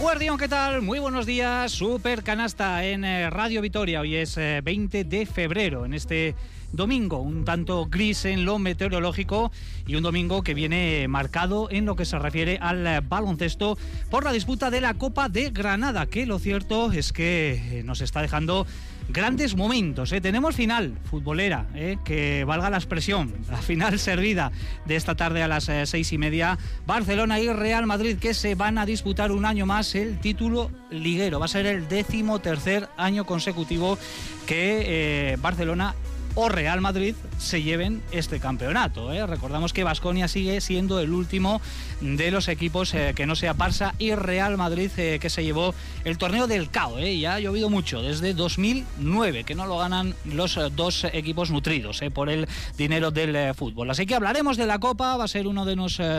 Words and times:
Eguardión, 0.00 0.38
¿qué 0.38 0.48
tal? 0.48 0.80
Muy 0.80 0.98
buenos 0.98 1.26
días. 1.26 1.72
Super 1.72 2.22
canasta 2.22 2.86
en 2.86 3.04
eh, 3.04 3.28
Radio 3.28 3.60
Vitoria. 3.60 4.00
Hoy 4.00 4.16
es 4.16 4.34
20 4.34 5.00
eh, 5.00 5.04
de 5.04 5.26
febrero, 5.26 5.84
en 5.84 5.92
este 5.92 6.34
domingo, 6.72 7.18
un 7.18 7.44
tanto 7.44 7.84
gris 7.84 8.24
en 8.24 8.46
lo 8.46 8.58
meteorológico 8.58 9.52
y 9.86 9.96
un 9.96 10.02
domingo 10.02 10.42
que 10.42 10.54
viene 10.54 11.06
marcado 11.06 11.68
en 11.70 11.84
lo 11.84 11.96
que 11.96 12.06
se 12.06 12.18
refiere 12.18 12.56
al 12.62 12.86
eh, 12.86 13.00
baloncesto 13.06 13.76
por 14.08 14.24
la 14.24 14.32
disputa 14.32 14.70
de 14.70 14.80
la 14.80 14.94
Copa 14.94 15.28
de 15.28 15.50
Granada, 15.50 16.06
que 16.06 16.24
lo 16.24 16.38
cierto 16.38 16.90
es 16.92 17.12
que 17.12 17.82
nos 17.84 18.00
está 18.00 18.22
dejando 18.22 18.66
grandes 19.12 19.56
momentos. 19.56 20.12
¿eh? 20.12 20.20
Tenemos 20.20 20.54
final 20.54 20.98
futbolera, 21.04 21.66
¿eh? 21.74 21.96
que 22.04 22.44
valga 22.44 22.70
la 22.70 22.76
expresión, 22.76 23.34
la 23.50 23.58
final 23.58 23.98
servida 23.98 24.52
de 24.86 24.96
esta 24.96 25.14
tarde 25.14 25.42
a 25.42 25.48
las 25.48 25.68
eh, 25.68 25.86
seis 25.86 26.12
y 26.12 26.18
media. 26.18 26.58
Barcelona 26.86 27.40
y 27.40 27.48
Real 27.48 27.86
Madrid 27.86 28.18
que 28.18 28.34
se 28.34 28.54
van 28.54 28.78
a 28.78 28.86
disputar 28.86 29.32
un 29.32 29.44
año 29.44 29.66
más 29.66 29.94
el 29.94 30.18
título 30.18 30.70
liguero. 30.90 31.38
Va 31.38 31.46
a 31.46 31.48
ser 31.48 31.66
el 31.66 31.88
décimo 31.88 32.40
tercer 32.40 32.88
año 32.96 33.24
consecutivo 33.24 33.98
que 34.46 35.36
Barcelona 35.40 35.94
o 36.40 36.48
Real 36.48 36.80
Madrid 36.80 37.14
se 37.38 37.62
lleven 37.62 38.02
este 38.12 38.40
campeonato. 38.40 39.12
¿eh? 39.12 39.26
Recordamos 39.26 39.74
que 39.74 39.84
Vasconia 39.84 40.26
sigue 40.26 40.58
siendo 40.62 40.98
el 40.98 41.12
último 41.12 41.60
de 42.00 42.30
los 42.30 42.48
equipos 42.48 42.94
eh, 42.94 43.12
que 43.14 43.26
no 43.26 43.36
sea 43.36 43.54
Barça 43.54 43.92
y 43.98 44.14
Real 44.14 44.56
Madrid 44.56 44.90
eh, 44.96 45.18
que 45.20 45.28
se 45.28 45.44
llevó 45.44 45.74
el 46.04 46.16
torneo 46.16 46.46
del 46.46 46.70
CAO. 46.70 46.98
Ya 46.98 47.34
ha 47.34 47.40
llovido 47.40 47.68
mucho 47.68 48.00
desde 48.00 48.32
2009, 48.32 49.44
que 49.44 49.54
no 49.54 49.66
lo 49.66 49.76
ganan 49.76 50.14
los 50.24 50.58
dos 50.74 51.04
equipos 51.12 51.50
nutridos 51.50 52.00
por 52.14 52.30
el 52.30 52.48
dinero 52.78 53.10
del 53.10 53.54
fútbol. 53.54 53.90
Así 53.90 54.06
que 54.06 54.14
hablaremos 54.14 54.56
de 54.56 54.64
la 54.64 54.78
Copa, 54.78 55.18
va 55.18 55.24
a 55.24 55.28
ser 55.28 55.46
uno 55.46 55.66
de, 55.66 55.76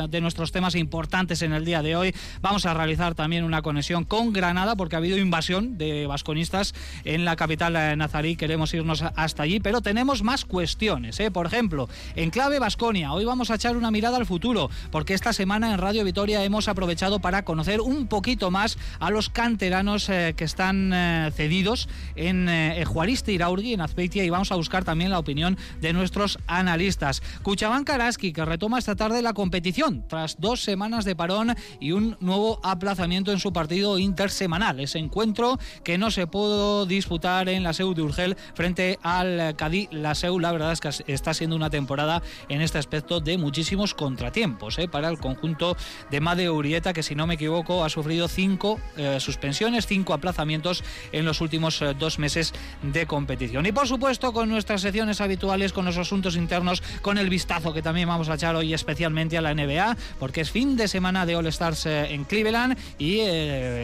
de 0.08 0.22
nuestros 0.22 0.52
temas 0.52 0.76
importantes 0.76 1.42
en 1.42 1.54
el 1.54 1.66
día 1.66 1.82
de 1.82 1.96
hoy. 1.96 2.14
Vamos 2.42 2.68
a 2.68 2.76
realizar 2.76 3.16
también 3.16 3.44
una 3.44 3.64
conexión 3.64 4.04
con 4.04 4.34
Granada 4.34 4.76
porque 4.76 4.96
ha 4.96 5.00
habido 5.00 5.18
invasión 5.18 5.80
de 5.80 6.06
vasconistas 6.06 6.76
en 7.06 7.26
la 7.26 7.36
capital 7.36 7.98
nazarí. 7.98 8.36
Queremos 8.36 8.72
irnos 8.76 9.02
hasta 9.02 9.44
allí, 9.44 9.60
pero 9.60 9.82
tenemos 9.82 10.11
más 10.22 10.44
cuestiones. 10.44 11.20
¿eh? 11.22 11.32
Por 11.32 11.46
ejemplo, 11.46 11.88
en 12.16 12.30
clave 12.30 12.60
Vasconia, 12.60 13.14
hoy 13.14 13.24
vamos 13.24 13.50
a 13.50 13.56
echar 13.56 13.78
una 13.78 13.90
mirada 13.90 14.18
al 14.18 14.26
futuro, 14.26 14.70
porque 14.92 15.14
esta 15.14 15.32
semana 15.32 15.72
en 15.72 15.78
Radio 15.78 16.04
Vitoria 16.04 16.44
hemos 16.44 16.68
aprovechado 16.68 17.20
para 17.20 17.46
conocer 17.46 17.80
un 17.80 18.08
poquito 18.08 18.52
más 18.52 18.78
a 19.00 19.10
los 19.10 19.30
canteranos 19.30 20.10
eh, 20.10 20.34
que 20.36 20.44
están 20.44 20.92
eh, 20.94 21.32
cedidos 21.34 21.88
en 22.16 22.50
eh, 22.50 22.84
Juariste 22.86 23.32
Iraurgi, 23.32 23.74
en 23.74 23.82
Azpeitia, 23.82 24.26
y 24.26 24.30
vamos 24.30 24.52
a 24.52 24.56
buscar 24.56 24.84
también 24.84 25.12
la 25.12 25.20
opinión 25.20 25.58
de 25.80 25.94
nuestros 25.94 26.40
analistas. 26.48 27.22
Cuchabán 27.42 27.86
Karaski, 27.86 28.34
que 28.34 28.44
retoma 28.44 28.80
esta 28.80 28.96
tarde 28.96 29.22
la 29.22 29.34
competición, 29.34 30.06
tras 30.10 30.40
dos 30.40 30.62
semanas 30.62 31.06
de 31.06 31.16
parón 31.16 31.56
y 31.80 31.94
un 31.94 32.18
nuevo 32.20 32.60
aplazamiento 32.64 33.32
en 33.32 33.40
su 33.40 33.54
partido 33.54 33.98
intersemanal. 33.98 34.80
Ese 34.80 35.00
encuentro 35.00 35.58
que 35.84 35.98
no 35.98 36.12
se 36.12 36.28
pudo 36.28 36.86
disputar 36.86 37.48
en 37.50 37.64
la 37.64 37.74
SEU 37.74 37.94
de 37.94 38.02
Urgel 38.02 38.38
frente 38.54 39.00
al 39.04 39.56
Cádiz 39.56 39.91
la 39.92 40.16
SEU 40.16 40.40
la 40.40 40.52
verdad 40.52 40.72
es 40.72 40.80
que 40.80 40.90
está 41.12 41.34
siendo 41.34 41.56
una 41.56 41.70
temporada 41.70 42.22
en 42.50 42.62
este 42.62 42.78
aspecto 42.78 43.20
de 43.20 43.38
muchísimos 43.38 43.94
contratiempos 43.94 44.80
¿eh? 44.80 44.88
para 44.88 45.10
el 45.10 45.18
conjunto 45.18 45.78
de 46.10 46.22
Made 46.22 46.50
Urieta 46.50 46.94
que 46.94 47.04
si 47.04 47.16
no 47.16 47.28
me 47.28 47.36
equivoco 47.36 47.84
ha 47.84 47.90
sufrido 47.90 48.28
cinco 48.28 48.80
eh, 48.98 49.20
suspensiones, 49.20 49.88
cinco 49.88 50.14
aplazamientos 50.14 50.84
en 51.12 51.26
los 51.26 51.42
últimos 51.42 51.82
eh, 51.82 51.94
dos 51.98 52.20
meses 52.20 52.54
de 52.82 53.06
competición. 53.06 53.66
Y 53.66 53.72
por 53.72 53.88
supuesto 53.88 54.34
con 54.34 54.50
nuestras 54.50 54.82
secciones 54.82 55.22
habituales, 55.22 55.74
con 55.74 55.86
los 55.86 55.98
asuntos 55.98 56.36
internos, 56.36 56.82
con 57.02 57.18
el 57.18 57.30
vistazo 57.30 57.74
que 57.74 57.82
también 57.82 58.08
vamos 58.08 58.30
a 58.30 58.36
echar 58.36 58.56
hoy 58.56 58.74
especialmente 58.74 59.38
a 59.38 59.42
la 59.42 59.54
NBA, 59.54 59.98
porque 60.20 60.42
es 60.42 60.52
fin 60.52 60.76
de 60.76 60.88
semana 60.88 61.26
de 61.26 61.36
All 61.36 61.48
Stars 61.48 61.86
en 61.86 62.24
Cleveland 62.24 62.78
y 62.98 63.18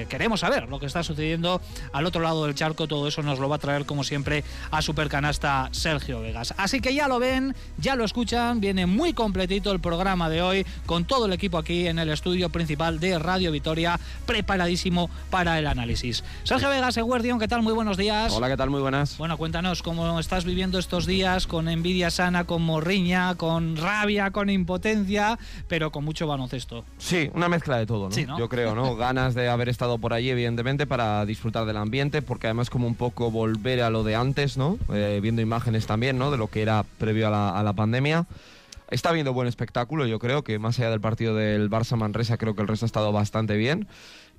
queremos 0.05 0.41
saber 0.41 0.69
lo 0.69 0.79
que 0.79 0.85
está 0.85 1.03
sucediendo 1.03 1.61
al 1.91 2.05
otro 2.05 2.21
lado 2.21 2.45
del 2.45 2.55
charco. 2.55 2.87
Todo 2.87 3.07
eso 3.07 3.21
nos 3.21 3.39
lo 3.39 3.49
va 3.49 3.57
a 3.57 3.59
traer 3.59 3.85
como 3.85 4.03
siempre 4.03 4.43
a 4.71 4.81
Supercanasta 4.81 5.69
Ser 5.99 6.15
Vegas. 6.17 6.53
Así 6.57 6.79
que 6.79 6.93
ya 6.93 7.07
lo 7.07 7.19
ven, 7.19 7.55
ya 7.77 7.95
lo 7.95 8.03
escuchan, 8.03 8.59
viene 8.59 8.85
muy 8.85 9.13
completito 9.13 9.71
el 9.71 9.79
programa 9.79 10.29
de 10.29 10.41
hoy 10.41 10.65
con 10.85 11.05
todo 11.05 11.25
el 11.25 11.33
equipo 11.33 11.57
aquí 11.57 11.87
en 11.87 11.99
el 11.99 12.09
estudio 12.09 12.49
principal 12.49 12.99
de 12.99 13.19
Radio 13.19 13.51
Vitoria, 13.51 13.99
preparadísimo 14.25 15.09
para 15.29 15.59
el 15.59 15.67
análisis. 15.67 16.23
Sergio 16.43 16.69
Vegas, 16.69 16.97
Eguardión, 16.97 17.39
¿qué 17.39 17.47
tal? 17.47 17.61
Muy 17.61 17.73
buenos 17.73 17.97
días. 17.97 18.33
Hola, 18.33 18.47
¿qué 18.49 18.57
tal? 18.57 18.69
Muy 18.69 18.81
buenas. 18.81 19.17
Bueno, 19.17 19.37
cuéntanos 19.37 19.81
cómo 19.81 20.19
estás 20.19 20.45
viviendo 20.45 20.79
estos 20.79 21.05
días 21.05 21.47
con 21.47 21.67
envidia 21.67 22.11
sana, 22.11 22.43
con 22.43 22.61
morriña, 22.61 23.35
con 23.35 23.77
rabia, 23.77 24.31
con 24.31 24.49
impotencia, 24.49 25.39
pero 25.67 25.91
con 25.91 26.03
mucho 26.03 26.27
baloncesto. 26.27 26.85
Sí, 26.97 27.29
una 27.33 27.49
mezcla 27.49 27.77
de 27.77 27.85
todo, 27.85 28.09
¿no? 28.09 28.39
Yo 28.39 28.49
creo, 28.49 28.75
¿no? 28.75 28.95
Ganas 28.97 29.35
de 29.35 29.49
haber 29.49 29.69
estado 29.69 29.97
por 29.97 30.13
allí, 30.13 30.29
evidentemente, 30.29 30.85
para 30.85 31.25
disfrutar 31.25 31.65
del 31.65 31.77
ambiente, 31.77 32.21
porque 32.21 32.47
además 32.47 32.69
como 32.69 32.87
un 32.87 32.95
poco 32.95 33.31
volver 33.31 33.81
a 33.81 33.89
lo 33.89 34.03
de 34.03 34.15
antes, 34.15 34.57
¿no? 34.57 34.77
Eh, 34.93 35.19
viendo 35.21 35.41
imágenes 35.41 35.86
también, 35.87 36.19
¿no? 36.19 36.29
De 36.29 36.37
lo 36.37 36.47
que 36.47 36.61
era 36.61 36.85
previo 36.99 37.27
a 37.33 37.63
la, 37.63 37.73
pandemia. 37.73 38.27
Está 38.91 39.11
viendo 39.11 39.33
buen 39.33 39.47
espectáculo, 39.47 40.05
yo 40.05 40.19
creo 40.19 40.43
que 40.43 40.59
más 40.59 40.77
allá 40.79 40.91
del 40.91 41.01
partido 41.01 41.35
del 41.35 41.69
Barça 41.69 41.97
Manresa, 41.97 42.37
creo 42.37 42.55
que 42.55 42.61
el 42.61 42.67
resto 42.67 42.85
ha 42.85 42.87
estado 42.87 43.11
bastante 43.11 43.57
bien. 43.57 43.87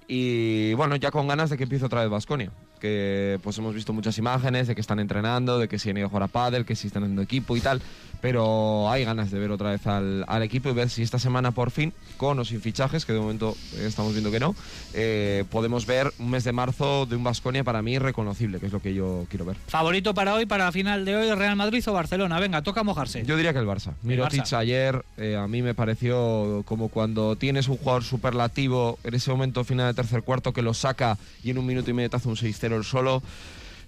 Y 0.06 0.72
bueno, 0.74 0.96
ya 0.96 1.10
con 1.10 1.26
ganas 1.26 1.50
de 1.50 1.56
que 1.58 1.64
empiece 1.64 1.84
otra 1.84 2.02
vez 2.02 2.10
Vasconia 2.10 2.52
que 2.78 3.38
pues 3.42 3.58
hemos 3.58 3.74
visto 3.74 3.92
muchas 3.92 4.16
imágenes 4.18 4.66
de 4.66 4.74
que 4.74 4.80
están 4.80 4.98
entrenando, 5.00 5.58
de 5.58 5.68
que 5.68 5.78
si 5.78 5.90
han 5.90 5.96
ido 5.96 6.06
a 6.06 6.08
jugar 6.08 6.24
a 6.24 6.28
pádel, 6.28 6.64
que 6.64 6.76
si 6.76 6.86
están 6.86 7.04
en 7.04 7.18
equipo 7.18 7.56
y 7.56 7.60
tal, 7.60 7.80
pero 8.20 8.90
hay 8.90 9.04
ganas 9.04 9.30
de 9.30 9.38
ver 9.38 9.50
otra 9.50 9.70
vez 9.70 9.86
al, 9.86 10.24
equipo 10.42 10.68
y 10.68 10.72
ver 10.72 10.88
si 10.88 11.02
esta 11.02 11.18
semana 11.18 11.50
por 11.50 11.70
fin, 11.70 11.92
con 12.16 12.38
o 12.38 12.44
sin 12.44 12.60
fichajes, 12.60 13.04
que 13.04 13.12
de 13.12 13.20
momento 13.20 13.56
estamos 13.78 14.12
viendo 14.12 14.30
que 14.30 14.40
no, 14.40 14.54
eh, 14.94 15.44
podemos 15.50 15.86
ver 15.86 16.12
un 16.18 16.30
mes 16.30 16.44
de 16.44 16.52
marzo 16.52 17.06
de 17.06 17.16
un 17.16 17.24
Vasconia 17.24 17.64
para 17.64 17.82
mí 17.82 17.98
reconocible, 17.98 18.60
que 18.60 18.66
es 18.66 18.72
lo 18.72 18.80
que 18.80 18.94
yo 18.94 19.26
quiero 19.28 19.44
ver. 19.44 19.56
¿Favorito 19.66 20.14
para 20.14 20.34
hoy, 20.34 20.46
para 20.46 20.66
la 20.66 20.72
final 20.72 21.04
de 21.04 21.16
hoy, 21.16 21.34
Real 21.34 21.56
Madrid 21.56 21.82
o 21.86 21.92
Barcelona? 21.92 22.40
Venga, 22.40 22.62
toca 22.62 22.82
mojarse. 22.82 23.24
Yo 23.24 23.36
diría 23.36 23.52
que 23.52 23.58
el 23.58 23.66
Barça. 23.66 23.94
Mirotic 24.02 24.52
ayer 24.52 25.04
eh, 25.16 25.36
a 25.36 25.46
mí 25.46 25.62
me 25.62 25.74
pareció 25.74 26.62
como 26.64 26.88
cuando 26.88 27.36
tienes 27.36 27.68
un 27.68 27.76
jugador 27.76 28.04
superlativo 28.04 28.98
en 29.04 29.14
ese 29.14 29.30
momento 29.30 29.64
final 29.64 29.86
de 29.88 29.94
tercer 29.94 30.22
cuarto 30.22 30.52
que 30.52 30.62
lo 30.62 30.74
saca 30.74 31.18
y 31.42 31.50
en 31.50 31.58
un 31.58 31.66
minuto 31.66 31.90
y 31.90 31.94
medio 31.94 32.10
te 32.10 32.16
hace 32.16 32.28
un 32.28 32.36
6 32.68 32.78
el 32.78 32.84
solo 32.84 33.22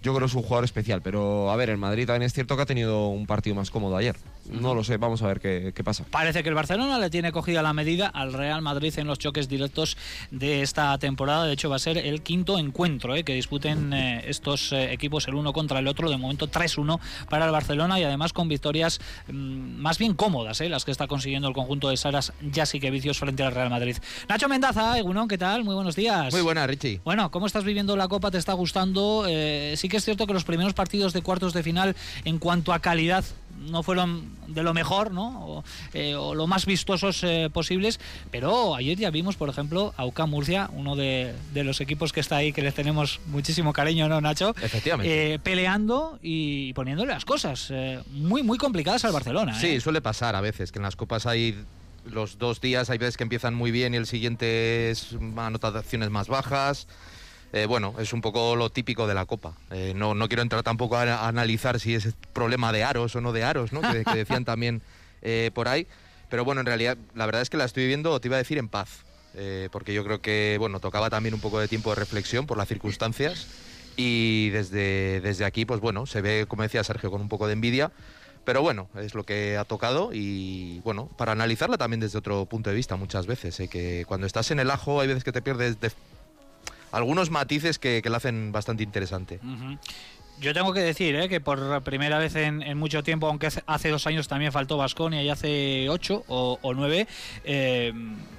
yo 0.03 0.13
creo 0.15 0.27
que 0.27 0.31
es 0.31 0.35
un 0.35 0.43
jugador 0.43 0.65
especial. 0.65 1.03
Pero 1.03 1.51
a 1.51 1.57
ver, 1.57 1.71
el 1.71 1.79
Madrid 1.79 2.07
también 2.07 2.23
es 2.23 2.33
cierto 2.33 2.57
que 2.57 2.63
ha 2.63 2.67
tenido 2.67 3.09
un 3.09 3.27
partido 3.27 3.57
más 3.57 3.71
cómodo 3.71 3.97
ayer. 3.97 4.17
No 4.51 4.75
lo 4.75 4.85
sé, 4.85 4.97
vamos 4.97 5.23
a 5.23 5.27
ver 5.27 5.41
qué, 5.41 5.85
pasa. 5.85 6.05
Parece 6.11 6.43
que 6.43 6.49
el 6.49 6.55
Barcelona 6.55 6.99
le 6.99 7.11
tiene 7.11 7.33
cogida 7.33 7.63
la 7.63 7.73
medida 7.73 8.09
al 8.09 8.33
Real 8.33 8.63
Madrid 8.63 8.93
en 8.99 9.07
los 9.07 9.19
choques 9.19 9.49
directos 9.49 9.97
de 10.31 10.63
esta 10.63 10.97
temporada. 10.99 11.45
De 11.47 11.53
hecho, 11.53 11.71
va 11.71 11.77
a 11.77 11.81
ser 11.81 11.99
el 11.99 12.23
quinto 12.23 12.59
encuentro 12.59 13.15
eh, 13.15 13.25
que 13.25 13.35
disputen 13.35 13.93
eh, 13.93 14.25
estos 14.27 14.73
eh, 14.73 14.93
equipos 14.93 15.29
el 15.29 15.35
uno 15.35 15.53
contra 15.53 15.79
el 15.79 15.89
otro. 15.89 16.11
De 16.11 16.17
momento 16.17 16.49
3-1 16.51 16.99
para 17.29 17.47
el 17.47 17.53
Barcelona 17.53 17.99
y 18.01 18.05
además 18.05 18.33
con 18.33 18.49
victorias 18.49 19.01
mm, 19.29 19.33
más 19.33 19.99
bien 19.99 20.15
cómodas, 20.15 20.61
las 20.61 20.85
que 20.85 20.91
está 20.91 21.07
consiguiendo 21.07 21.49
el 21.49 21.55
conjunto 21.55 21.89
de 21.89 21.97
Saras 21.97 22.33
ya 22.43 22.67
sí 22.67 22.81
que 22.81 22.91
vicios 22.91 23.19
frente 23.19 23.43
al 23.43 23.53
Real 23.53 23.71
Madrid. 23.71 23.97
Nacho 24.29 24.49
Mendaza, 24.49 24.99
Egunon, 24.99 25.29
¿qué 25.29 25.39
tal? 25.39 25.65
Muy 25.65 25.75
buenos 25.75 25.97
días. 25.97 26.33
Muy 26.33 26.43
buena, 26.43 26.67
Richie. 26.67 27.01
Bueno, 27.05 27.31
¿cómo 27.31 27.47
estás 27.47 27.65
viviendo 27.65 27.97
la 27.97 28.09
Copa? 28.09 28.31
¿Te 28.31 28.39
está 28.39 28.53
gustando? 28.53 29.25
sí 29.75 29.89
que 29.89 29.97
es 29.97 30.05
cierto 30.05 30.27
que 30.27 30.33
los 30.33 30.45
primeros 30.45 30.75
partidos 30.75 31.13
de 31.13 31.23
cuartos 31.23 31.53
de 31.53 31.63
final 31.63 31.97
en 32.25 32.39
cuanto 32.39 32.73
a 32.73 32.81
calidad 32.81 33.25
no 33.61 33.83
fueron 33.83 34.31
de 34.49 34.63
lo 34.63 34.75
mejor, 34.75 35.13
¿no? 35.13 35.47
O, 35.47 35.65
eh, 35.93 36.13
lo 36.13 36.47
más 36.47 36.67
vistosos 36.67 37.23
eh, 37.23 37.51
posibles, 37.53 38.01
pero 38.31 38.75
ayer 38.75 38.99
ya 38.99 39.11
vimos, 39.11 39.37
por 39.37 39.49
ejemplo, 39.49 39.95
a 39.97 40.07
UCA 40.07 40.27
Murcia, 40.27 40.71
uno 40.73 40.97
de, 40.97 41.35
los 41.55 41.81
equipos 41.81 42.13
que 42.13 42.21
está 42.21 42.37
ahí, 42.37 42.53
que 42.53 42.63
les 42.63 42.75
tenemos 42.75 43.21
muchísimo 43.27 43.73
cariño, 43.73 44.09
¿no, 44.09 44.21
Nacho? 44.21 44.55
Efectivamente. 44.63 45.35
Eh, 45.35 45.39
peleando 45.39 46.19
y 46.23 46.73
poniéndole 46.73 47.13
las 47.13 47.25
cosas 47.25 47.73
muy, 48.13 48.43
muy 48.43 48.59
complicadas 48.59 49.05
al 49.05 49.13
Barcelona. 49.13 49.59
Sí, 49.59 49.81
suele 49.81 50.01
pasar 50.01 50.35
a 50.35 50.41
veces, 50.41 50.73
que 50.73 50.79
en 50.79 50.85
las 50.85 50.97
copas 50.97 51.27
hay 51.27 51.57
los 52.05 52.39
dos 52.39 52.61
días, 52.61 52.91
hay 52.91 52.99
veces 52.99 53.17
que 53.17 53.25
empiezan 53.25 53.55
muy 53.55 53.71
bien 53.71 53.95
y 53.95 53.99
el 53.99 54.07
siguiente 54.07 54.91
es 54.91 55.17
anotaciones 55.37 56.11
más 56.11 56.29
bajas. 56.29 56.87
Eh, 57.53 57.67
bueno, 57.67 57.95
es 57.99 58.13
un 58.13 58.21
poco 58.21 58.55
lo 58.55 58.71
típico 58.71 59.07
de 59.07 59.15
la 59.15 59.27
Copa. 59.27 59.55
Eh, 59.71 59.93
no, 59.97 60.15
no, 60.15 60.29
quiero 60.29 60.43
entrar 60.43 60.63
tampoco 60.63 60.97
a, 60.97 61.27
analizar 61.27 61.81
si 61.81 61.95
es 61.95 62.15
problema 62.33 62.73
de 62.73 62.85
aros 62.85 63.17
o 63.17 63.21
no 63.21 63.33
de 63.33 63.43
aros, 63.43 63.73
¿no? 63.73 63.81
que, 63.81 64.05
decían 64.15 64.45
también 64.45 64.83
eh, 65.23 65.51
por 65.53 65.69
ahí. 65.69 65.87
Pero 66.29 66.45
bueno, 66.45 66.61
en 66.61 66.67
realidad 66.67 66.97
la 67.15 67.27
verdad 67.27 67.43
es 67.43 67.51
que 67.51 67.57
la 67.57 67.65
estoy 67.65 67.85
viviendo, 67.85 68.21
te 68.21 68.29
iba 68.29 68.37
a 68.37 68.39
decir, 68.39 68.59
en 68.59 68.69
paz. 68.69 69.05
porque 69.73 69.93
yo 69.93 70.05
creo 70.05 70.21
que, 70.21 70.57
bueno, 70.61 70.79
tocaba 70.79 71.11
también 71.11 71.35
un 71.35 71.41
poco 71.41 71.59
de 71.59 71.67
tiempo 71.67 71.91
de 71.91 71.97
reflexión 71.97 72.47
por 72.47 72.57
las 72.57 72.69
circunstancias. 72.69 73.49
Y 73.97 74.51
desde, 74.51 75.21
desde 75.21 75.45
aquí, 75.45 75.65
pues 75.65 75.81
bueno, 75.81 76.07
se 76.07 76.21
ve, 76.21 76.47
como 76.47 76.63
decía 76.63 76.85
Sergio, 76.85 77.11
con 77.11 77.21
un 77.21 77.29
poco 77.29 77.49
de 77.49 77.55
envidia. 77.55 77.91
Pero 78.45 78.63
bueno, 78.63 78.89
es 78.97 79.15
lo 79.15 79.25
que 79.25 79.59
ha 79.59 79.65
tocado 79.65 80.11
y 80.13 80.81
bueno, 80.81 81.09
para 81.19 81.33
analizarla 81.33 81.77
también 81.77 82.01
desde 82.01 82.17
otro 82.19 82.47
punto 82.47 82.71
de 82.71 82.77
vista 82.77 82.97
muchas 82.97 83.27
veces, 83.27 83.61
que 83.69 84.05
cuando 84.07 84.27
estás 84.27 84.51
en 84.51 84.61
el 84.61 84.71
ajo 84.71 85.01
hay 85.01 85.09
veces 85.09 85.25
que 85.25 85.33
te 85.33 85.43
pierdes 85.43 85.79
de 85.79 85.91
algunos 86.93 87.31
matices 87.31 87.79
que, 87.79 88.03
que 88.03 88.11
la 88.11 88.19
hacen 88.19 88.53
bastante 88.53 88.83
interesante. 88.83 89.41
Yo 90.41 90.55
tengo 90.55 90.73
que 90.73 90.81
decir 90.81 91.15
¿eh? 91.17 91.29
que 91.29 91.41
por 91.41 91.83
primera 91.83 92.19
vez 92.19 92.35
en, 92.35 92.79
mucho 92.79 93.03
tiempo, 93.03 93.27
aunque 93.27 93.49
hace 93.67 93.89
dos 93.91 94.07
años 94.07 94.27
también 94.27 94.53
faltó 94.53 94.79
Vasconia 94.79 95.23
y 95.23 95.29
hace 95.29 95.89
ocho 95.91 96.25
o, 96.29 96.59
nueve, 96.75 97.07
eh, 97.45 97.93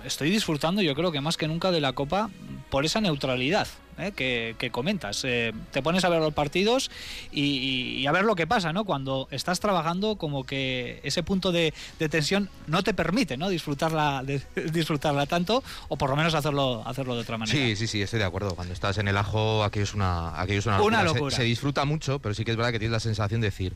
estoy 0.03 0.31
disfrutando 0.31 0.81
yo 0.81 0.95
creo 0.95 1.11
que 1.11 1.21
más 1.21 1.37
que 1.37 1.47
nunca 1.47 1.71
de 1.71 1.79
la 1.79 1.93
Copa 1.93 2.31
por 2.71 2.85
esa 2.85 3.01
neutralidad 3.01 3.67
¿eh? 4.01 4.11
que, 4.11 4.69
comentas. 4.71 5.23
Eh, 5.25 5.53
te 5.71 5.81
pones 5.81 6.03
a 6.05 6.09
ver 6.09 6.19
los 6.19 6.33
partidos 6.33 6.91
y, 7.31 8.05
a 8.05 8.11
ver 8.11 8.25
lo 8.25 8.35
que 8.35 8.47
pasa, 8.47 8.73
¿no? 8.73 8.85
Cuando 8.85 9.27
estás 9.31 9.59
trabajando, 9.59 10.15
como 10.15 10.45
que 10.45 10.99
ese 11.03 11.23
punto 11.23 11.51
de, 11.51 11.73
tensión 12.09 12.49
no 12.67 12.83
te 12.83 12.93
permite, 12.93 13.37
¿no? 13.37 13.49
Disfrutarla, 13.49 14.23
de, 14.23 14.41
disfrutarla 14.71 15.25
tanto, 15.25 15.63
o 15.87 15.97
por 15.97 16.09
lo 16.09 16.15
menos 16.15 16.33
hacerlo, 16.33 16.83
hacerlo 16.85 17.15
de 17.15 17.21
otra 17.21 17.37
manera. 17.37 17.57
Sí, 17.57 17.75
sí, 17.75 17.87
sí, 17.87 18.01
estoy 18.01 18.19
de 18.19 18.25
acuerdo. 18.25 18.55
Cuando 18.55 18.73
estás 18.73 18.97
en 18.97 19.07
el 19.07 19.17
ajo, 19.17 19.63
aquello 19.63 19.83
es 19.83 19.93
una, 19.93 20.39
aquello 20.39 20.59
es 20.59 20.65
una, 20.65 21.03
locura. 21.03 21.35
Se, 21.35 21.43
disfruta 21.43 21.85
mucho, 21.85 22.19
pero 22.19 22.33
sí 22.33 22.45
que 22.45 22.51
es 22.51 22.57
verdad 22.57 22.71
que 22.71 22.79
tienes 22.79 22.93
la 22.93 22.99
sensación 22.99 23.41
de 23.41 23.47
decir, 23.47 23.75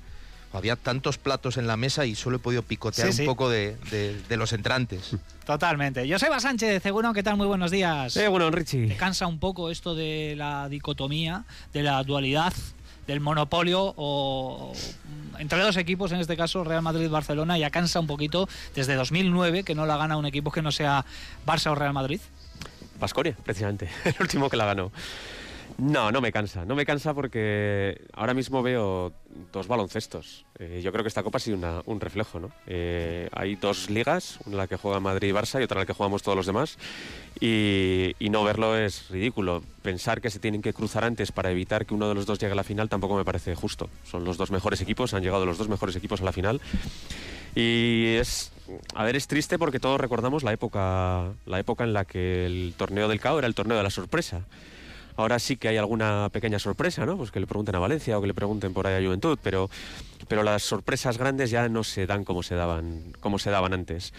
había 0.58 0.76
tantos 0.76 1.18
platos 1.18 1.58
en 1.58 1.68
la 1.68 1.78
mesa 1.78 2.06
y 2.06 2.16
solo 2.16 2.38
he 2.38 2.40
podido 2.40 2.64
picotear 2.64 3.10
un 3.10 3.26
poco 3.26 3.50
de, 3.50 3.78
los 4.30 4.54
entrantes. 4.54 5.16
Totalmente. 5.46 6.10
Joseba 6.12 6.40
Sánchez, 6.40 6.82
seguro, 6.82 7.14
¿qué 7.14 7.24
tal? 7.24 7.38
Muy 7.38 7.48
buenos 7.48 7.72
días. 7.72 8.16
Eh, 8.18 8.28
bueno, 8.28 8.50
Richie. 8.52 8.88
¿Te 8.88 8.96
cansa 8.96 9.28
un 9.28 9.40
poco 9.40 9.70
esto 9.70 9.96
de 9.96 10.36
la 10.38 10.68
dicotomía, 10.70 11.46
de 11.74 11.84
la 11.84 12.04
dualidad, 12.04 12.54
del 13.08 13.20
monopolio 13.20 13.94
o 13.98 14.74
entre 15.40 15.60
dos 15.60 15.78
equipos, 15.78 16.12
en 16.12 16.20
este 16.20 16.38
caso 16.38 16.64
Real 16.64 16.82
Madrid-Barcelona, 16.82 17.58
ya 17.58 17.70
cansa 17.70 18.00
un 18.00 18.08
poquito 18.08 18.48
desde 18.74 18.96
2009 18.96 19.64
que 19.64 19.76
no 19.76 19.86
la 19.86 19.98
gana 19.98 20.18
un 20.18 20.26
equipo 20.26 20.52
que 20.52 20.62
no 20.62 20.72
sea 20.72 21.06
Barça 21.46 21.72
o 21.72 21.76
Real 21.76 21.94
Madrid? 21.94 22.20
Vasconia, 23.00 23.36
precisamente, 23.44 23.90
el 24.06 24.16
último 24.20 24.50
que 24.50 24.58
la 24.58 24.66
ganó. 24.66 24.92
No, 25.78 26.10
no 26.12 26.22
me 26.22 26.32
cansa. 26.32 26.64
No 26.64 26.76
me 26.76 26.86
cansa 26.86 27.14
porque 27.14 28.02
ahora 28.14 28.34
mismo 28.34 28.64
veo 28.64 29.12
dos 29.52 29.68
baloncestos. 29.68 30.46
Eh, 30.58 30.80
yo 30.82 30.92
creo 30.92 31.04
que 31.04 31.10
esta 31.10 31.22
Copa 31.24 31.38
ha 31.38 31.40
sido 31.42 31.84
un 31.86 32.00
reflejo. 32.00 32.40
¿no? 32.40 32.52
Eh, 32.66 33.28
hay 33.34 33.56
dos 33.56 33.90
ligas, 33.90 34.40
una 34.46 34.54
en 34.54 34.58
la 34.60 34.68
que 34.68 34.78
juega 34.78 35.02
Madrid 35.02 35.30
y 35.30 35.32
Barça 35.32 35.60
y 35.60 35.64
otra 35.64 35.76
en 35.76 35.82
la 35.82 35.86
que 35.86 35.94
jugamos 35.94 36.24
todos 36.24 36.38
los 36.38 36.46
demás. 36.46 36.78
Y, 37.42 38.16
no 38.30 38.44
verlo 38.44 38.78
es 38.78 39.10
ridículo. 39.10 39.64
Pensar 39.82 40.22
que 40.22 40.30
se 40.30 40.40
tienen 40.40 40.62
que 40.62 40.74
cruzar 40.74 41.04
antes 41.04 41.32
para 41.32 41.52
evitar 41.52 41.86
que 41.86 41.94
uno 41.94 42.08
de 42.08 42.16
los 42.16 42.26
dos 42.26 42.40
llegue 42.40 42.54
a 42.54 42.56
la 42.56 42.64
final 42.64 42.88
tampoco 42.88 43.16
me 43.16 43.26
parece 43.26 43.54
justo. 43.56 43.90
Son 44.04 44.24
los 44.24 44.38
dos 44.38 44.52
mejores 44.52 44.82
equipos, 44.82 45.14
han 45.14 45.24
llegado 45.24 45.46
los 45.46 45.58
dos 45.58 45.68
mejores 45.68 45.96
equipos 45.96 46.22
a 46.22 46.26
la 46.26 46.32
final. 46.32 46.62
Y 47.54 48.16
es, 48.16 48.52
a 48.94 49.04
ver, 49.04 49.16
es 49.16 49.28
triste 49.28 49.58
porque 49.58 49.80
todos 49.80 50.00
recordamos 50.00 50.44
la 50.44 50.54
época, 50.54 51.34
la 51.46 51.60
época 51.60 51.84
en 51.84 51.94
la 51.94 52.06
que 52.06 52.46
el 52.46 52.74
torneo 52.78 53.08
del 53.08 53.20
CAO 53.20 53.40
era 53.40 53.48
el 53.48 53.56
torneo 53.56 53.78
de 53.78 53.84
la 53.84 53.90
sorpresa. 53.90 54.46
Ahora 55.18 55.40
sí 55.40 55.56
que 55.56 55.68
hay 55.70 55.78
alguna 55.78 56.30
pequeña 56.32 56.60
sorpresa, 56.60 57.06
¿no? 57.06 57.18
Pues 57.18 57.32
que 57.32 57.40
le 57.40 57.48
pregunten 57.48 57.76
a 57.76 57.80
Valencia 57.80 58.18
o 58.18 58.22
que 58.22 58.28
le 58.28 58.34
pregunten 58.34 58.74
por 58.74 58.88
ahí 58.88 59.02
a 59.02 59.06
Juventud, 59.06 59.38
pero, 59.42 59.70
pero 60.28 60.44
las 60.44 60.64
sorpresas 60.64 61.18
grandes 61.18 61.52
ya 61.52 61.70
no 61.70 61.84
se 61.84 62.06
dan 62.06 62.26
como 62.26 62.44
se 62.44 62.56
daban, 62.56 63.14
como 63.20 63.40
se 63.40 63.50
daban 63.50 63.74
antes 63.74 64.14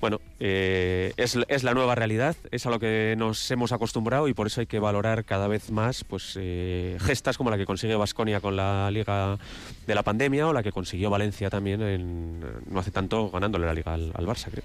bueno, 0.00 0.20
eh, 0.38 1.14
es, 1.16 1.38
es, 1.48 1.64
la 1.64 1.72
nueva 1.72 1.94
realidad, 1.94 2.36
es 2.50 2.66
a 2.66 2.70
lo 2.70 2.78
que 2.78 3.14
nos 3.16 3.50
hemos 3.50 3.72
acostumbrado 3.72 4.28
y 4.28 4.34
por 4.34 4.46
eso 4.46 4.60
hay 4.60 4.66
que 4.66 4.78
valorar 4.78 5.24
cada 5.24 5.48
vez 5.48 5.70
más 5.70 6.04
pues, 6.04 6.36
eh, 6.38 6.98
gestas 7.00 7.38
como 7.38 7.50
la 7.50 7.56
que 7.56 7.64
consigue 7.64 7.96
Vasconia 7.96 8.40
con 8.40 8.54
la 8.54 8.90
Liga 8.90 9.38
de 9.86 9.94
la 9.94 10.02
pandemia 10.02 10.46
o 10.46 10.52
la 10.52 10.62
que 10.62 10.72
consiguió 10.72 11.08
Valencia 11.08 11.48
también 11.48 11.80
en, 11.80 12.40
no 12.70 12.80
hace 12.80 12.90
tanto 12.90 13.30
ganándole 13.30 13.64
la 13.64 13.72
Liga 13.72 13.94
al, 13.94 14.12
Barça, 14.26 14.50
creo. 14.50 14.64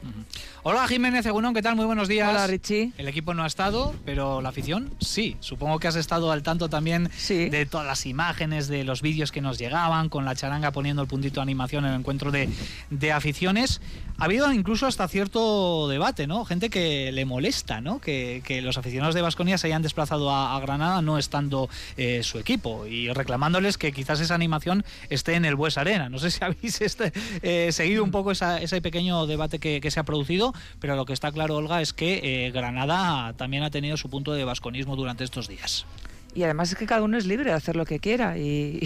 Hola 0.63 0.87
Jiménez 0.87 1.25
Egunon, 1.25 1.53
¿qué 1.53 1.61
tal? 1.61 1.75
Muy 1.75 1.85
buenos 1.85 2.07
días. 2.07 2.29
Hola 2.29 2.47
Richie. 2.47 2.91
El 2.97 3.07
equipo 3.07 3.33
no 3.33 3.43
ha 3.43 3.47
estado, 3.47 3.93
pero 4.03 4.41
la 4.41 4.49
afición 4.49 4.93
sí. 4.99 5.37
Supongo 5.39 5.79
que 5.79 5.87
has 5.87 5.95
estado 5.95 6.31
al 6.31 6.43
tanto 6.43 6.67
también 6.67 7.09
de 7.29 7.65
todas 7.65 7.87
las 7.87 8.05
imágenes, 8.05 8.67
de 8.67 8.83
los 8.83 9.01
vídeos 9.01 9.31
que 9.31 9.39
nos 9.39 9.57
llegaban, 9.57 10.09
con 10.09 10.25
la 10.25 10.35
charanga 10.35 10.71
poniendo 10.71 11.01
el 11.03 11.07
puntito 11.07 11.35
de 11.35 11.43
animación 11.43 11.85
en 11.85 11.93
el 11.93 11.99
encuentro 11.99 12.31
de, 12.31 12.49
de 12.89 13.11
aficiones. 13.11 13.79
Ha 14.17 14.25
habido 14.25 14.51
incluso 14.51 14.85
hasta 14.85 15.07
cierto 15.07 15.60
debate, 15.87 16.27
¿no? 16.27 16.45
Gente 16.45 16.69
que 16.69 17.11
le 17.11 17.25
molesta, 17.25 17.81
¿no? 17.81 17.99
Que, 17.99 18.41
los 18.61 18.77
aficionados 18.77 19.15
de 19.15 19.21
Vasconia 19.21 19.57
se 19.57 19.67
hayan 19.67 19.81
desplazado 19.81 20.29
a, 20.29 20.59
Granada 20.59 21.01
no 21.01 21.17
estando 21.17 21.69
eh, 21.97 22.21
su 22.23 22.37
equipo 22.37 22.85
y 22.85 23.11
reclamándoles 23.11 23.77
que 23.77 23.91
quizás 23.91 24.19
esa 24.19 24.35
animación 24.35 24.83
esté 25.09 25.35
en 25.35 25.45
el 25.45 25.55
Bues 25.55 25.77
Arena. 25.77 26.09
No 26.09 26.19
sé 26.19 26.31
si 26.31 26.43
habéis 26.43 26.81
este, 26.81 27.11
eh, 27.41 27.71
seguido 27.71 28.03
un 28.03 28.11
poco 28.11 28.31
ese 28.31 28.81
pequeño 28.81 29.25
debate 29.25 29.59
que, 29.59 29.91
se 29.91 29.99
ha 29.99 30.03
producido, 30.03 30.53
pero 30.79 30.95
lo 30.95 31.05
que 31.05 31.13
está 31.13 31.31
claro, 31.31 31.57
Olga, 31.57 31.81
es 31.81 31.93
que 31.93 32.45
eh, 32.45 32.51
Granada 32.51 33.33
también 33.33 33.63
ha 33.63 33.71
tenido 33.71 33.97
su 33.97 34.09
punto 34.09 34.33
de 34.33 34.43
vasconismo 34.43 34.95
durante 34.95 35.23
estos 35.23 35.47
días 35.47 35.85
y 36.33 36.43
además 36.43 36.71
es 36.71 36.77
que 36.77 36.85
cada 36.85 37.03
uno 37.03 37.17
es 37.17 37.25
libre 37.25 37.49
de 37.49 37.55
hacer 37.55 37.75
lo 37.75 37.85
que 37.85 37.99
quiera. 37.99 38.37
Y, 38.37 38.81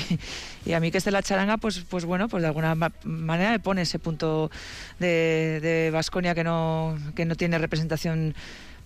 a 0.74 0.80
mí 0.80 0.92
que 0.92 0.98
esté 0.98 1.12
la 1.12 1.22
charanga 1.22 1.58
pues 1.58 1.80
pues 1.80 2.06
bueno 2.06 2.28
pues 2.28 2.42
de 2.42 2.48
alguna 2.48 2.76
manera 3.04 3.52
me 3.52 3.60
pone 3.60 3.84
ese 3.84 4.00
punto 4.00 4.50
de 5.00 5.90
Vasconia 5.94 6.34
que 6.34 6.44
no 6.44 6.98
que 7.16 7.26
no 7.26 7.36
tiene 7.36 7.58
representación 7.58 8.34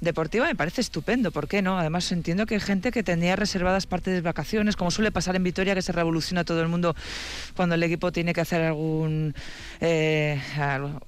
deportiva 0.01 0.47
me 0.47 0.55
parece 0.55 0.81
estupendo, 0.81 1.31
¿por 1.31 1.47
qué 1.47 1.61
no? 1.61 1.77
Además 1.77 2.11
entiendo 2.11 2.45
que 2.45 2.55
hay 2.55 2.61
gente 2.61 2.91
que 2.91 3.03
tenía 3.03 3.35
reservadas 3.35 3.85
partes 3.85 4.13
de 4.13 4.21
vacaciones, 4.21 4.75
como 4.75 4.91
suele 4.91 5.11
pasar 5.11 5.35
en 5.35 5.43
Vitoria, 5.43 5.75
que 5.75 5.81
se 5.81 5.91
revoluciona 5.91 6.43
todo 6.43 6.61
el 6.61 6.67
mundo 6.67 6.95
cuando 7.55 7.75
el 7.75 7.83
equipo 7.83 8.11
tiene 8.11 8.33
que 8.33 8.41
hacer 8.41 8.61
algún... 8.61 9.33
Eh, 9.81 10.39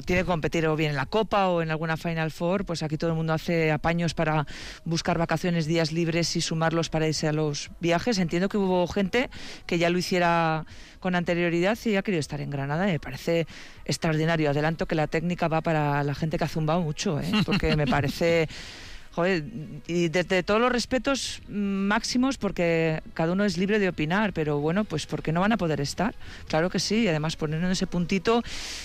tiene 0.06 0.22
que 0.22 0.26
competir 0.26 0.68
o 0.68 0.76
bien 0.76 0.92
en 0.92 0.96
la 0.96 1.06
Copa 1.06 1.48
o 1.48 1.62
en 1.62 1.72
alguna 1.72 1.98
Final 1.98 2.32
Four, 2.32 2.66
pues 2.66 2.84
aquí 2.84 2.98
todo 2.98 3.12
el 3.12 3.16
mundo 3.16 3.34
hace 3.34 3.72
apaños 3.72 4.14
para 4.14 4.46
buscar 4.86 5.18
vacaciones, 5.18 5.66
días 5.66 5.92
libres 5.92 6.36
y 6.36 6.42
sumarlos 6.42 6.90
para 6.90 7.08
irse 7.08 7.28
a 7.28 7.34
los 7.34 7.72
viajes. 7.80 8.18
Entiendo 8.18 8.50
que 8.50 8.58
hubo 8.58 8.88
gente 8.88 9.30
que 9.66 9.78
ya 9.78 9.90
lo 9.90 9.98
hiciera 9.98 10.66
con 11.00 11.16
anterioridad 11.16 11.78
y 11.86 11.96
ha 11.96 12.04
querido 12.04 12.20
estar 12.20 12.42
en 12.42 12.50
Granada 12.50 12.88
y 12.88 12.94
me 12.94 13.00
parece 13.00 13.48
extraordinario. 13.86 14.50
Adelanto 14.50 14.86
que 14.86 14.96
la 14.96 15.08
técnica 15.08 15.48
va 15.48 15.62
para 15.62 16.04
la 16.04 16.16
gente 16.16 16.38
que 16.38 16.44
ha 16.44 16.48
zumbado 16.48 16.82
mucho, 16.82 17.20
¿eh? 17.20 17.32
porque 17.46 17.76
me 17.76 17.88
parece 17.88 18.48
joder, 19.14 19.44
y 19.88 20.08
desde 20.08 20.42
todos 20.44 20.62
los 20.62 20.72
respetos 20.72 21.42
máximos, 21.50 22.38
porque 22.38 23.02
cada 23.14 23.34
uno 23.34 23.44
es 23.44 23.58
libre 23.58 23.80
de 23.80 23.90
opinar, 23.90 24.32
pero 24.34 24.60
bueno, 24.60 24.86
pues 24.86 25.06
porque 25.06 25.32
no 25.32 25.42
van 25.42 25.52
a 25.52 25.58
poder 25.58 25.82
estar. 25.82 26.16
Claro 26.48 26.70
que 26.70 26.80
sí, 26.80 27.04
y 27.04 27.08
además 27.08 27.36
poniendo 27.36 27.70
ese 27.70 27.88
puntito 27.88 28.42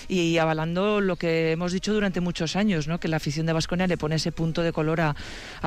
y 0.07 0.37
avalando 0.37 0.99
lo 0.99 1.15
que 1.15 1.51
hemos 1.51 1.71
dicho 1.71 1.93
durante 1.93 2.19
muchos 2.19 2.55
años, 2.55 2.87
¿no? 2.87 2.99
que 2.99 3.07
la 3.07 3.17
afición 3.17 3.45
de 3.45 3.53
Vasconia 3.53 3.87
le 3.87 3.97
pone 3.97 4.15
ese 4.15 4.31
punto 4.31 4.61
de 4.61 4.73
color 4.73 5.01
a, 5.01 5.15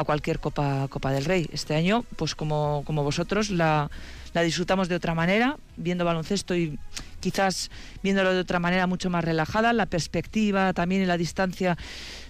cualquier 0.04 0.40
Copa, 0.40 0.88
Copa 0.88 1.12
del 1.12 1.24
Rey. 1.24 1.48
Este 1.52 1.74
año, 1.74 2.04
pues 2.16 2.34
como, 2.34 2.82
como 2.84 3.02
vosotros, 3.02 3.50
la, 3.50 3.90
la 4.32 4.42
disfrutamos 4.42 4.88
de 4.88 4.94
otra 4.94 5.14
manera, 5.14 5.56
viendo 5.76 6.04
baloncesto 6.04 6.54
y 6.54 6.78
quizás 7.20 7.70
viéndolo 8.02 8.32
de 8.32 8.40
otra 8.40 8.58
manera 8.58 8.86
mucho 8.86 9.10
más 9.10 9.24
relajada, 9.24 9.72
la 9.72 9.86
perspectiva 9.86 10.72
también 10.72 11.02
y 11.02 11.06
la 11.06 11.16
distancia 11.16 11.76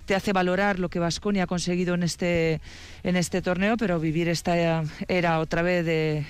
te 0.06 0.16
hace 0.16 0.32
valorar 0.32 0.80
lo 0.80 0.88
que 0.88 0.98
Vasconia 0.98 1.44
ha 1.44 1.46
conseguido 1.46 1.94
en 1.94 2.02
este, 2.02 2.60
en 3.04 3.14
este 3.14 3.42
torneo, 3.42 3.76
pero 3.76 4.00
vivir 4.00 4.28
esta 4.28 4.82
era 5.06 5.38
otra 5.38 5.62
vez 5.62 5.86
de, 5.86 6.26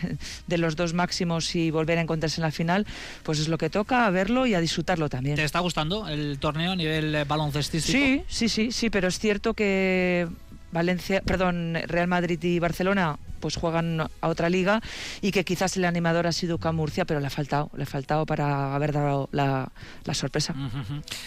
de, 0.46 0.58
los 0.58 0.76
dos 0.76 0.92
máximos 0.92 1.54
y 1.56 1.70
volver 1.70 1.96
a 1.96 2.02
encontrarse 2.02 2.42
en 2.42 2.44
la 2.44 2.50
final, 2.50 2.86
pues 3.22 3.38
es 3.38 3.48
lo 3.48 3.56
que 3.56 3.70
toca, 3.70 4.06
a 4.06 4.10
verlo 4.10 4.44
y 4.44 4.52
a 4.52 4.60
disfrutarlo 4.60 5.08
también. 5.08 5.36
¿Te 5.36 5.44
está 5.44 5.60
gustando 5.60 6.08
el 6.08 6.38
torneo 6.38 6.72
a 6.72 6.76
nivel 6.76 7.24
baloncestístico? 7.24 7.98
Sí, 7.98 8.22
sí, 8.28 8.50
sí, 8.50 8.70
sí, 8.70 8.90
pero 8.90 9.08
es 9.08 9.18
cierto 9.18 9.54
que 9.54 10.28
Valencia, 10.72 11.22
perdón, 11.22 11.78
Real 11.86 12.06
Madrid 12.06 12.42
y 12.42 12.58
Barcelona 12.58 13.18
pues 13.40 13.56
juegan 13.56 14.00
a 14.00 14.28
otra 14.28 14.48
liga 14.48 14.80
y 15.20 15.32
que 15.32 15.44
quizás 15.44 15.76
el 15.76 15.84
animador 15.84 16.26
ha 16.26 16.32
sido 16.32 16.58
Camurcia, 16.58 17.04
pero 17.04 17.20
le 17.20 17.26
ha 17.26 17.30
faltado, 17.30 17.70
le 17.76 17.84
ha 17.84 17.86
faltado 17.86 18.26
para 18.26 18.74
haber 18.74 18.92
dado 18.92 19.28
la, 19.32 19.70
sorpresa. 20.12 20.54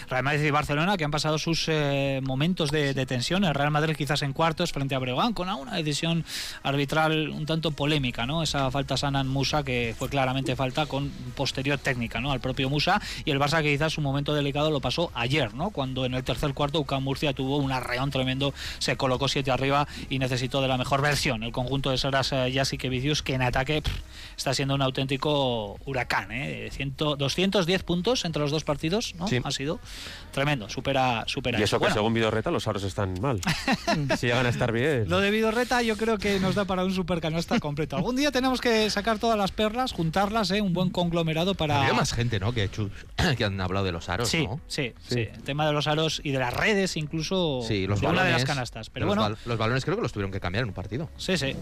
Real 0.08 0.22
Madrid 0.22 0.44
y 0.44 0.50
Barcelona 0.50 0.96
que 0.96 1.04
han 1.04 1.10
pasado 1.10 1.38
sus 1.38 1.66
eh, 1.68 2.20
momentos 2.22 2.70
de, 2.70 2.94
tensión, 3.06 3.44
el 3.44 3.54
Real 3.54 3.70
Madrid 3.70 3.96
quizás 3.96 4.22
en 4.22 4.32
cuartos 4.32 4.72
frente 4.72 4.94
a 4.94 4.98
Breogán 4.98 5.32
con 5.32 5.48
una 5.48 5.74
decisión 5.74 6.24
arbitral 6.62 7.30
un 7.30 7.46
tanto 7.46 7.70
polémica, 7.72 8.26
¿no? 8.26 8.42
Esa 8.42 8.70
falta 8.70 8.96
sana 8.96 9.20
en 9.20 9.28
Musa 9.28 9.62
que 9.62 9.94
fue 9.98 10.08
claramente 10.08 10.56
falta 10.56 10.86
con 10.86 11.10
posterior 11.34 11.78
técnica, 11.78 12.20
¿no? 12.20 12.32
Al 12.32 12.40
propio 12.40 12.70
Musa 12.70 13.00
y 13.24 13.30
el 13.30 13.38
Barça 13.38 13.62
que 13.62 13.72
quizás 13.72 13.98
un 13.98 14.04
momento 14.04 14.34
delicado 14.34 14.70
lo 14.70 14.80
pasó 14.80 15.10
ayer, 15.14 15.54
¿no? 15.54 15.70
Cuando 15.70 16.04
en 16.04 16.14
el 16.14 16.24
tercer 16.24 16.54
cuarto 16.54 16.80
UCAM 16.80 17.02
Murcia 17.02 17.32
tuvo 17.32 17.58
un 17.58 17.72
arreón 17.72 18.10
tremendo, 18.10 18.54
se 18.78 18.96
colocó 18.96 19.28
siete 19.28 19.50
arriba 19.50 19.86
y 20.08 20.18
necesitó 20.18 20.60
de 20.62 20.68
la 20.68 20.78
mejor 20.78 21.02
versión 21.02 21.42
el 21.42 21.52
conjunto 21.52 21.90
de 21.90 21.98
horas 22.04 22.34
ya 22.52 22.64
sí 22.64 22.78
que 22.78 22.88
Vicius, 22.88 23.22
que 23.22 23.34
en 23.34 23.42
ataque 23.42 23.82
está 24.36 24.54
siendo 24.54 24.74
un 24.74 24.82
auténtico 24.82 25.78
huracán. 25.84 26.30
¿eh? 26.32 26.70
210 26.96 27.82
puntos 27.82 28.24
entre 28.24 28.42
los 28.42 28.50
dos 28.50 28.64
partidos, 28.64 29.14
¿no? 29.16 29.26
Ha 29.44 29.50
sido 29.50 29.80
tremendo, 30.32 30.68
supera, 30.68 31.24
supera. 31.26 31.58
Y 31.58 31.62
eso 31.62 31.80
que 31.80 31.90
según 31.90 32.14
Vidorreta 32.14 32.50
los 32.50 32.66
aros 32.66 32.82
están 32.82 33.14
mal. 33.20 33.40
si 34.18 34.26
llegan 34.26 34.46
a 34.46 34.48
estar 34.48 34.72
bien. 34.72 35.08
Lo 35.08 35.20
de 35.20 35.30
Vidorreta 35.30 35.82
yo 35.82 35.96
creo 35.96 36.18
que 36.18 36.40
nos 36.40 36.54
da 36.54 36.64
para 36.64 36.84
un 36.84 36.92
supercanasta 36.92 37.60
completo. 37.60 37.96
Algún 37.96 38.16
día 38.16 38.32
tenemos 38.32 38.60
que 38.60 38.90
sacar 38.90 39.18
todas 39.18 39.38
las 39.38 39.52
perlas, 39.52 39.92
juntarlas, 39.92 40.50
¿eh? 40.50 40.60
un 40.60 40.72
buen 40.72 40.90
conglomerado 40.90 41.54
para... 41.54 41.82
Había 41.82 41.94
más 41.94 42.12
gente, 42.12 42.40
¿no? 42.40 42.52
Que, 42.52 42.68
que 43.36 43.44
han 43.44 43.60
hablado 43.60 43.86
de 43.86 43.92
los 43.92 44.08
aros, 44.08 44.28
sí, 44.28 44.46
¿no? 44.46 44.60
Sí, 44.66 44.92
sí, 45.08 45.28
El 45.32 45.42
tema 45.42 45.66
de 45.66 45.72
los 45.72 45.86
aros 45.86 46.20
y 46.24 46.32
de 46.32 46.38
las 46.38 46.52
redes 46.52 46.96
incluso. 46.96 47.62
Sí, 47.66 47.86
los 47.86 48.00
de 48.00 48.06
una 48.06 48.24
de 48.24 48.32
las 48.32 48.44
canastas. 48.44 48.90
Pero 48.90 49.06
los 49.06 49.16
bueno, 49.16 49.36
los 49.44 49.58
balones 49.58 49.84
creo 49.84 49.96
que 49.96 50.02
los 50.02 50.12
tuvieron 50.12 50.32
que 50.32 50.40
cambiar 50.40 50.62
en 50.62 50.68
un 50.68 50.74
partido. 50.74 51.08
Sí, 51.16 51.36
sí. 51.36 51.54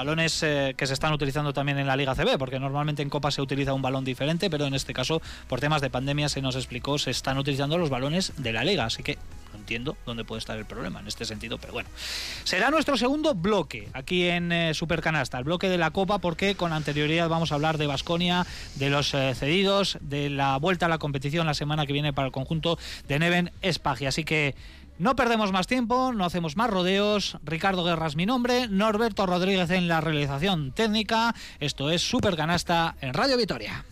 Balones 0.00 0.42
eh, 0.42 0.72
que 0.78 0.86
se 0.86 0.94
están 0.94 1.12
utilizando 1.12 1.52
también 1.52 1.78
en 1.78 1.86
la 1.86 1.94
Liga 1.94 2.14
CB, 2.14 2.38
porque 2.38 2.58
normalmente 2.58 3.02
en 3.02 3.10
Copa 3.10 3.30
se 3.30 3.42
utiliza 3.42 3.74
un 3.74 3.82
balón 3.82 4.02
diferente, 4.02 4.48
pero 4.48 4.64
en 4.64 4.72
este 4.72 4.94
caso, 4.94 5.20
por 5.46 5.60
temas 5.60 5.82
de 5.82 5.90
pandemia, 5.90 6.30
se 6.30 6.40
nos 6.40 6.56
explicó, 6.56 6.96
se 6.98 7.10
están 7.10 7.36
utilizando 7.36 7.76
los 7.76 7.90
balones 7.90 8.32
de 8.38 8.50
la 8.54 8.64
Liga. 8.64 8.86
Así 8.86 9.02
que 9.02 9.18
No 9.52 9.58
entiendo 9.58 9.98
dónde 10.06 10.24
puede 10.24 10.38
estar 10.38 10.56
el 10.56 10.64
problema 10.64 11.00
en 11.00 11.08
este 11.08 11.24
sentido, 11.24 11.58
pero 11.58 11.74
bueno. 11.74 11.88
Será 12.44 12.70
nuestro 12.70 12.96
segundo 12.96 13.34
bloque 13.34 13.88
aquí 13.92 14.26
en 14.26 14.52
eh, 14.52 14.72
Supercanasta, 14.74 15.36
el 15.36 15.44
bloque 15.44 15.68
de 15.68 15.76
la 15.76 15.90
Copa, 15.90 16.18
porque 16.18 16.54
con 16.54 16.72
anterioridad 16.72 17.28
vamos 17.28 17.52
a 17.52 17.56
hablar 17.56 17.76
de 17.76 17.86
Basconia, 17.86 18.46
de 18.76 18.88
los 18.88 19.12
eh, 19.12 19.34
cedidos, 19.34 19.98
de 20.00 20.30
la 20.30 20.56
vuelta 20.56 20.86
a 20.86 20.88
la 20.88 20.98
competición 20.98 21.46
la 21.46 21.54
semana 21.54 21.84
que 21.84 21.92
viene 21.92 22.14
para 22.14 22.26
el 22.26 22.32
conjunto 22.32 22.78
de 23.06 23.18
Neven 23.18 23.52
Espagia. 23.60 24.08
Así 24.08 24.24
que 24.24 24.54
no 25.00 25.16
perdemos 25.16 25.50
más 25.50 25.66
tiempo, 25.66 26.12
no 26.12 26.26
hacemos 26.26 26.58
más 26.58 26.68
rodeos. 26.68 27.38
Ricardo 27.42 27.84
Guerra 27.84 28.06
es 28.06 28.16
mi 28.16 28.26
nombre, 28.26 28.68
Norberto 28.68 29.24
Rodríguez 29.24 29.70
en 29.70 29.88
la 29.88 30.02
realización 30.02 30.72
técnica. 30.72 31.34
Esto 31.58 31.90
es 31.90 32.02
Supercanasta 32.02 32.96
en 33.00 33.14
Radio 33.14 33.38
Vitoria. 33.38 33.82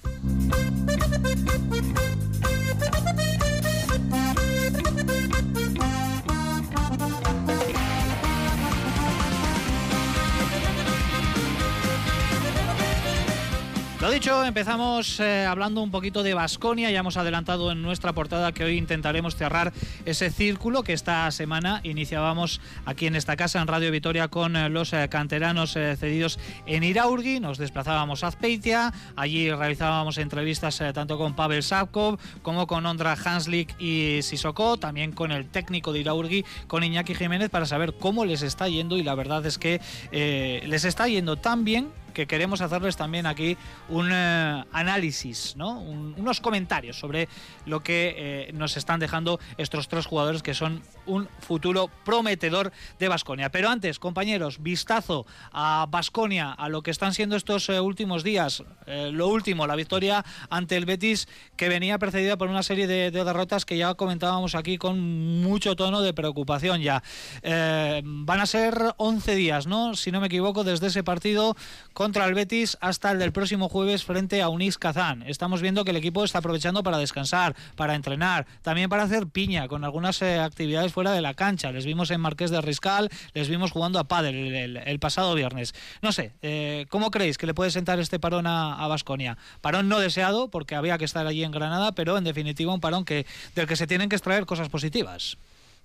Lo 14.09 14.15
dicho, 14.15 14.43
empezamos 14.43 15.21
eh, 15.21 15.45
hablando 15.45 15.83
un 15.83 15.91
poquito 15.91 16.23
de 16.23 16.33
Basconia. 16.33 16.91
Ya 16.91 17.01
hemos 17.01 17.19
adelantado 17.19 17.71
en 17.71 17.83
nuestra 17.83 18.15
portada 18.15 18.53
que 18.53 18.65
hoy 18.65 18.79
intentaremos 18.79 19.37
cerrar 19.37 19.75
ese 20.07 20.31
círculo 20.31 20.83
que 20.83 20.95
esta 20.95 21.31
semana 21.31 21.83
iniciábamos 21.83 22.63
aquí 22.87 23.07
en 23.07 23.17
esta 23.17 23.37
casa, 23.37 23.61
en 23.61 23.67
Radio 23.67 23.91
Vitoria, 23.91 24.29
con 24.29 24.57
eh, 24.57 24.71
los 24.71 24.95
eh, 24.95 25.07
canteranos 25.11 25.73
cedidos 25.73 26.39
en 26.65 26.85
Iraurgi. 26.85 27.39
Nos 27.39 27.59
desplazábamos 27.59 28.25
a 28.25 28.29
Azpeitia. 28.29 28.95
Allí 29.15 29.53
realizábamos 29.53 30.17
entrevistas 30.17 30.83
tanto 30.95 31.19
con 31.19 31.37
Pavel 31.37 31.63
Sapkov 31.63 32.19
como 32.41 32.67
con 32.67 32.87
Ondra 32.87 33.13
Hanslik 33.13 33.79
y 33.79 34.21
Sissoko. 34.23 34.79
También 34.79 35.13
con 35.13 35.33
el 35.33 35.51
técnico 35.51 35.93
de 35.93 35.99
Iraurgi, 35.99 36.47
con 36.67 36.83
Iñaki 36.83 37.15
Jiménez, 37.15 37.51
para 37.51 37.67
saber 37.67 37.93
cómo 38.01 38.25
les 38.25 38.41
está 38.41 38.69
yendo. 38.69 38.97
Y 38.97 39.03
la 39.03 39.15
verdad 39.15 39.45
es 39.45 39.59
que 39.59 39.83
les 40.11 40.87
está 40.87 41.09
yendo 41.09 41.37
tan 41.37 41.65
bien 41.65 41.89
que 42.19 42.27
queremos 42.27 42.61
hacerles 42.63 42.97
también 42.97 43.27
aquí 43.27 43.57
un 43.89 44.11
eh, 44.13 44.65
análisis, 44.73 45.55
¿no? 45.55 45.79
unos 45.79 46.41
comentarios 46.41 46.99
sobre 46.99 47.29
lo 47.65 47.79
que 47.79 48.15
eh, 48.17 48.51
nos 48.55 48.77
están 48.77 48.99
dejando 48.99 49.39
estos 49.57 49.87
tres 49.87 50.05
jugadores 50.05 50.43
que 50.43 50.53
son 50.53 50.83
un 51.07 51.29
futuro 51.39 51.89
prometedor 52.05 52.73
de 52.99 53.07
Basconia. 53.07 53.51
Pero 53.51 53.69
antes, 53.69 54.01
compañeros, 54.01 54.61
vistazo 54.61 55.27
a 55.53 55.87
Basconia, 55.89 56.51
a 56.51 56.69
lo 56.69 56.83
que 56.83 56.91
están 56.91 57.15
siendo 57.15 57.37
estos 57.37 57.69
eh, 57.69 57.79
últimos 57.79 58.25
días. 58.25 58.65
lo 58.89 59.29
último, 59.29 59.67
la 59.69 59.77
victoria 59.77 60.25
ante 60.51 60.77
el 60.77 60.87
Betis, 60.87 61.29
que 61.57 61.69
venía 61.69 61.99
precedida 61.99 62.37
por 62.37 62.49
una 62.49 62.65
serie 62.65 62.89
de, 62.89 63.13
de 63.13 63.23
derrotas 63.23 63.65
que 63.65 63.77
ya 63.77 63.95
comentábamos 63.95 64.57
aquí 64.57 64.77
con 64.77 65.41
mucho 65.41 65.77
tono 65.77 66.01
de 66.01 66.13
preocupación 66.15 66.81
ya. 66.81 67.01
van 67.45 68.41
a 68.41 68.47
ser 68.47 68.95
11 68.97 69.35
días, 69.37 69.67
¿no? 69.69 69.95
Si 69.95 70.11
no 70.11 70.21
me 70.21 70.27
equivoco, 70.27 70.65
desde 70.65 70.89
ese 70.89 71.05
partido 71.05 71.55
con 71.93 72.08
contra 72.09 72.25
el 72.25 72.33
Betis 72.33 72.79
hasta 72.81 73.11
el 73.11 73.19
del 73.19 73.33
próximo 73.33 73.69
jueves 73.69 74.03
frente 74.03 74.41
a 74.41 74.49
Unis 74.49 74.79
Kazán. 74.79 75.23
Estamos 75.27 75.61
viendo 75.61 75.85
que 75.85 75.91
el 75.91 75.99
equipo 75.99 76.25
está 76.25 76.39
aprovechando 76.39 76.83
para 76.83 76.97
descansar, 76.97 77.55
para 77.77 77.95
entrenar, 77.95 78.47
también 78.63 78.89
para 78.89 79.03
hacer 79.03 79.27
piña 79.27 79.69
con 79.69 79.85
algunas 79.85 80.23
eh, 80.23 80.41
actividades 80.41 80.91
fuera 80.91 81.13
de 81.13 81.21
la 81.21 81.35
cancha. 81.35 81.71
Les 81.71 81.85
vimos 81.85 82.11
en 82.11 82.23
Marqués 82.23 82.51
de 82.51 82.63
Riscal, 82.63 83.11
les 83.35 83.51
vimos 83.51 83.73
jugando 83.73 83.99
a 83.99 84.05
pádel 84.05 84.57
el, 84.57 84.99
pasado 85.01 85.35
viernes. 85.35 85.75
No 86.01 86.11
sé, 86.11 86.33
eh, 86.41 86.87
¿cómo 86.89 87.11
creéis 87.11 87.37
que 87.37 87.47
le 87.47 87.53
puede 87.53 87.71
sentar 87.71 88.01
este 88.01 88.19
parón 88.19 88.47
a 88.47 88.87
Basconia? 88.89 89.37
Parón 89.61 89.91
no 89.91 89.99
deseado 89.99 90.49
porque 90.49 90.77
había 90.77 90.97
que 90.97 91.05
estar 91.05 91.27
allí 91.27 91.45
en 91.45 91.53
Granada, 91.53 91.93
pero 91.93 92.17
en 92.17 92.25
definitiva 92.25 92.73
un 92.73 92.81
parón 92.81 93.05
que 93.05 93.27
del 93.55 93.67
que 93.67 93.77
se 93.77 93.87
tienen 93.87 94.09
que 94.09 94.17
extraer 94.17 94.47
cosas 94.47 94.71
positivas. 94.71 95.37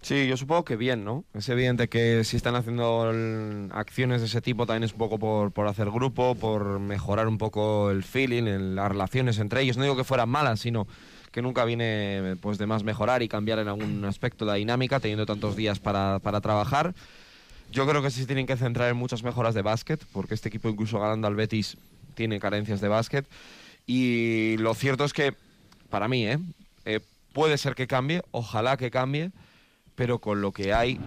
Sí, 0.04 0.28
yo 0.28 0.36
supongo 0.36 0.66
que 0.66 0.76
bien, 0.76 1.06
¿no? 1.06 1.24
Es 1.34 1.48
evidente 1.48 1.88
que 1.88 2.26
si 2.26 2.36
están 2.36 2.56
haciendo 2.56 3.10
acciones 3.72 4.20
de 4.20 4.28
ese 4.28 4.42
tipo 4.42 4.66
también 4.66 4.84
es 4.84 4.92
un 4.92 4.98
poco 4.98 5.18
por, 5.18 5.54
por 5.54 5.66
hacer 5.66 5.90
grupo, 5.90 6.36
por 6.36 6.80
mejorar 6.80 7.30
un 7.30 7.38
poco 7.38 7.90
el 7.90 8.04
feeling, 8.04 8.76
las 8.76 8.90
relaciones 8.90 9.40
entre 9.40 9.62
ellos. 9.62 9.78
No 9.78 9.84
digo 9.84 9.96
que 9.96 10.04
fueran 10.04 10.28
malas, 10.28 10.60
sino 10.60 10.88
que 11.32 11.42
nunca 11.42 11.64
viene 11.64 12.36
pues 12.42 12.58
de 12.58 12.68
más 12.68 12.84
mejorar 12.84 13.24
y 13.24 13.30
cambiar 13.30 13.60
en 13.60 13.70
algún 13.70 14.04
aspecto 14.04 14.44
la 14.44 14.56
dinámica, 14.56 15.00
teniendo 15.00 15.26
tantos 15.26 15.56
días 15.56 15.80
para, 15.80 16.20
para 16.20 16.42
trabajar. 16.42 16.94
Yo 17.72 17.88
creo 17.88 18.02
que 18.02 18.12
sí 18.12 18.26
tienen 18.26 18.46
que 18.46 18.58
centrar 18.58 18.90
en 18.90 18.98
muchas 18.98 19.24
mejoras 19.24 19.56
de 19.56 19.62
básquet, 19.62 20.04
porque 20.12 20.34
este 20.34 20.50
equipo 20.50 20.68
incluso 20.68 21.00
ganando 21.00 21.28
al 21.28 21.36
Betis 21.36 21.78
tiene 22.14 22.42
carencias 22.42 22.82
de 22.82 22.90
básquet. 22.90 23.26
Y 23.88 24.58
lo 24.58 24.74
cierto 24.74 25.06
es 25.06 25.14
que, 25.14 25.34
para 25.90 26.10
mí, 26.10 26.28
¿eh? 26.28 26.40
eh 26.84 27.00
puede 27.32 27.58
ser 27.58 27.74
que 27.74 27.88
cambie, 27.88 28.22
ojalá 28.32 28.76
que 28.76 28.92
cambie, 28.92 29.32
pero 29.96 30.20
con 30.20 30.42
lo 30.42 30.52
que 30.52 30.74
hay 30.74 31.00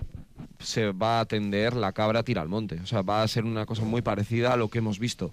se 0.58 0.92
va 0.92 1.18
a 1.18 1.20
atender 1.20 1.74
la 1.74 1.92
cabra 1.92 2.22
tira 2.22 2.42
al 2.42 2.48
monte. 2.48 2.80
O 2.80 2.86
sea, 2.86 3.02
va 3.02 3.22
a 3.22 3.28
ser 3.28 3.44
una 3.44 3.66
cosa 3.66 3.82
muy 3.82 4.02
parecida 4.02 4.52
a 4.52 4.56
lo 4.56 4.68
que 4.68 4.78
hemos 4.78 4.98
visto. 4.98 5.30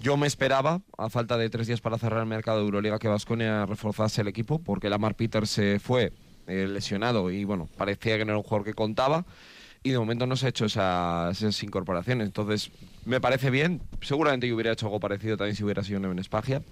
Yo 0.00 0.16
me 0.16 0.26
esperaba, 0.26 0.80
a 0.98 1.08
falta 1.10 1.36
de 1.36 1.48
tres 1.48 1.68
días 1.68 1.80
para 1.80 1.98
cerrar 1.98 2.20
el 2.20 2.26
mercado 2.26 2.58
de 2.58 2.64
Euroliga, 2.64 2.98
que 2.98 3.08
Vasconia 3.08 3.66
reforzase 3.66 4.22
el 4.22 4.28
equipo, 4.28 4.58
porque 4.58 4.90
Lamar 4.90 5.14
Peters 5.14 5.50
se 5.50 5.78
fue 5.78 6.12
eh, 6.48 6.66
lesionado 6.68 7.30
y 7.30 7.44
bueno, 7.44 7.68
parecía 7.76 8.18
que 8.18 8.24
no 8.24 8.32
era 8.32 8.38
un 8.38 8.42
jugador 8.42 8.64
que 8.64 8.74
contaba. 8.74 9.24
Y 9.84 9.90
de 9.90 9.98
momento 9.98 10.26
no 10.26 10.36
se 10.36 10.46
ha 10.46 10.48
hecho 10.48 10.66
esas, 10.66 11.62
incorporaciones. 11.62 12.26
Entonces, 12.26 12.70
me 13.04 13.20
parece 13.20 13.50
bien. 13.50 13.80
Seguramente 14.00 14.46
yo 14.46 14.54
hubiera 14.54 14.72
hecho 14.72 14.86
algo 14.86 15.00
parecido 15.00 15.36
también 15.36 15.56
si 15.56 15.64
hubiera 15.64 15.82
sido 15.82 15.98
Neven 15.98 16.20
Espagia. 16.20 16.62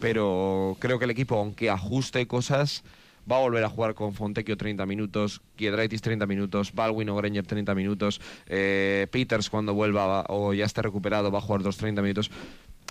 Pero 0.00 0.76
creo 0.80 0.98
que 0.98 1.04
el 1.04 1.10
equipo, 1.12 1.36
aunque 1.36 1.70
ajuste 1.70 2.26
cosas, 2.26 2.82
va 3.30 3.36
a 3.36 3.40
volver 3.40 3.64
a 3.64 3.68
jugar 3.68 3.94
con 3.94 4.14
Fontecchio 4.14 4.56
30 4.56 4.86
minutos, 4.86 5.42
Kiedraitis 5.56 6.02
30 6.02 6.26
minutos, 6.26 6.72
Baldwin 6.72 7.08
o 7.10 7.16
Greñer 7.16 7.46
30 7.46 7.74
minutos, 7.74 8.20
eh, 8.46 9.06
Peters 9.10 9.50
cuando 9.50 9.74
vuelva 9.74 10.24
o 10.28 10.54
ya 10.54 10.64
esté 10.64 10.82
recuperado 10.82 11.30
va 11.30 11.38
a 11.38 11.42
jugar 11.42 11.62
dos 11.62 11.76
30 11.76 12.02
minutos. 12.02 12.30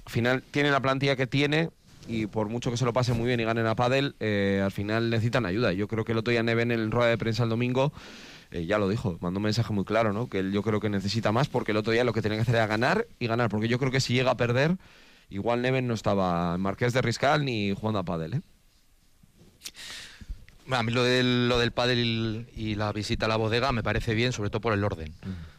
Al 0.05 0.11
final 0.11 0.43
tiene 0.51 0.71
la 0.71 0.81
plantilla 0.81 1.15
que 1.15 1.27
tiene 1.27 1.69
y 2.07 2.27
por 2.27 2.47
mucho 2.47 2.71
que 2.71 2.77
se 2.77 2.85
lo 2.85 2.93
pase 2.93 3.13
muy 3.13 3.27
bien 3.27 3.39
y 3.39 3.43
ganen 3.43 3.67
a 3.67 3.75
Padel, 3.75 4.15
eh, 4.19 4.61
al 4.63 4.71
final 4.71 5.09
necesitan 5.09 5.45
ayuda. 5.45 5.73
Yo 5.73 5.87
creo 5.87 6.05
que 6.05 6.13
el 6.13 6.19
otro 6.19 6.31
día 6.31 6.43
Neven 6.43 6.71
en 6.71 6.91
rueda 6.91 7.09
de 7.09 7.17
prensa 7.17 7.43
el 7.43 7.49
domingo 7.49 7.91
eh, 8.51 8.65
ya 8.65 8.77
lo 8.77 8.87
dijo, 8.87 9.17
mandó 9.21 9.39
un 9.39 9.43
mensaje 9.43 9.73
muy 9.73 9.83
claro, 9.83 10.13
¿no? 10.13 10.29
Que 10.29 10.39
él 10.39 10.51
yo 10.51 10.63
creo 10.63 10.79
que 10.79 10.89
necesita 10.89 11.31
más 11.31 11.49
porque 11.49 11.71
el 11.71 11.77
otro 11.77 11.91
día 11.91 12.03
lo 12.03 12.13
que 12.13 12.21
tenía 12.21 12.37
que 12.37 12.43
hacer 12.43 12.55
era 12.55 12.67
ganar 12.67 13.07
y 13.19 13.27
ganar, 13.27 13.49
porque 13.49 13.67
yo 13.67 13.77
creo 13.77 13.91
que 13.91 13.99
si 13.99 14.13
llega 14.13 14.31
a 14.31 14.37
perder, 14.37 14.77
igual 15.29 15.61
Neven 15.61 15.87
no 15.87 15.93
estaba 15.93 16.55
en 16.55 16.61
Marqués 16.61 16.93
de 16.93 17.01
Riscal 17.01 17.43
ni 17.43 17.73
jugando 17.73 17.99
a 17.99 18.03
Padel. 18.03 18.41
A 20.71 20.83
mí 20.83 20.91
lo 20.91 21.03
del, 21.03 21.47
lo 21.47 21.59
del 21.59 21.71
pádel 21.71 22.47
y, 22.55 22.75
la 22.75 22.91
visita 22.91 23.25
a 23.25 23.29
la 23.29 23.37
bodega 23.37 23.71
me 23.71 23.83
parece 23.83 24.13
bien, 24.13 24.33
sobre 24.33 24.49
todo 24.49 24.61
por 24.61 24.73
el 24.73 24.83
orden. 24.83 25.13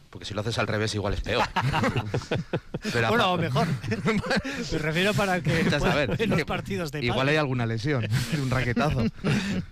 Porque 0.09 0.25
si 0.25 0.33
lo 0.33 0.41
haces 0.41 0.57
al 0.57 0.67
revés 0.67 0.95
igual 0.95 1.13
es 1.13 1.21
peor. 1.21 1.45
bueno, 3.09 3.37
mejor. 3.37 3.67
me 4.71 4.79
refiero 4.79 5.13
para 5.13 5.41
que 5.41 5.59
en 5.59 6.29
los 6.29 6.43
partidos 6.45 6.91
de 6.91 7.05
Igual 7.05 7.29
hay 7.29 7.35
alguna 7.35 7.67
lesión, 7.67 8.07
un 8.41 8.49
raquetazo. 8.49 9.03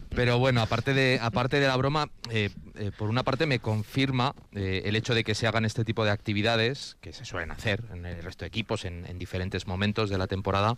Pero 0.09 0.37
bueno, 0.37 0.61
aparte 0.61 0.93
de, 0.93 1.19
aparte 1.21 1.59
de 1.59 1.67
la 1.67 1.75
broma, 1.75 2.09
eh, 2.29 2.51
eh, 2.75 2.91
por 2.95 3.09
una 3.09 3.23
parte 3.23 3.47
me 3.47 3.59
confirma 3.59 4.35
eh, 4.53 4.83
el 4.85 4.95
hecho 4.95 5.15
de 5.15 5.23
que 5.23 5.33
se 5.33 5.47
hagan 5.47 5.65
este 5.65 5.83
tipo 5.83 6.05
de 6.05 6.11
actividades, 6.11 6.97
que 7.01 7.13
se 7.13 7.25
suelen 7.25 7.51
hacer 7.51 7.83
en 7.91 8.05
el 8.05 8.21
resto 8.21 8.45
de 8.45 8.49
equipos 8.49 8.85
en, 8.85 9.05
en 9.07 9.17
diferentes 9.17 9.65
momentos 9.65 10.09
de 10.11 10.19
la 10.19 10.27
temporada, 10.27 10.77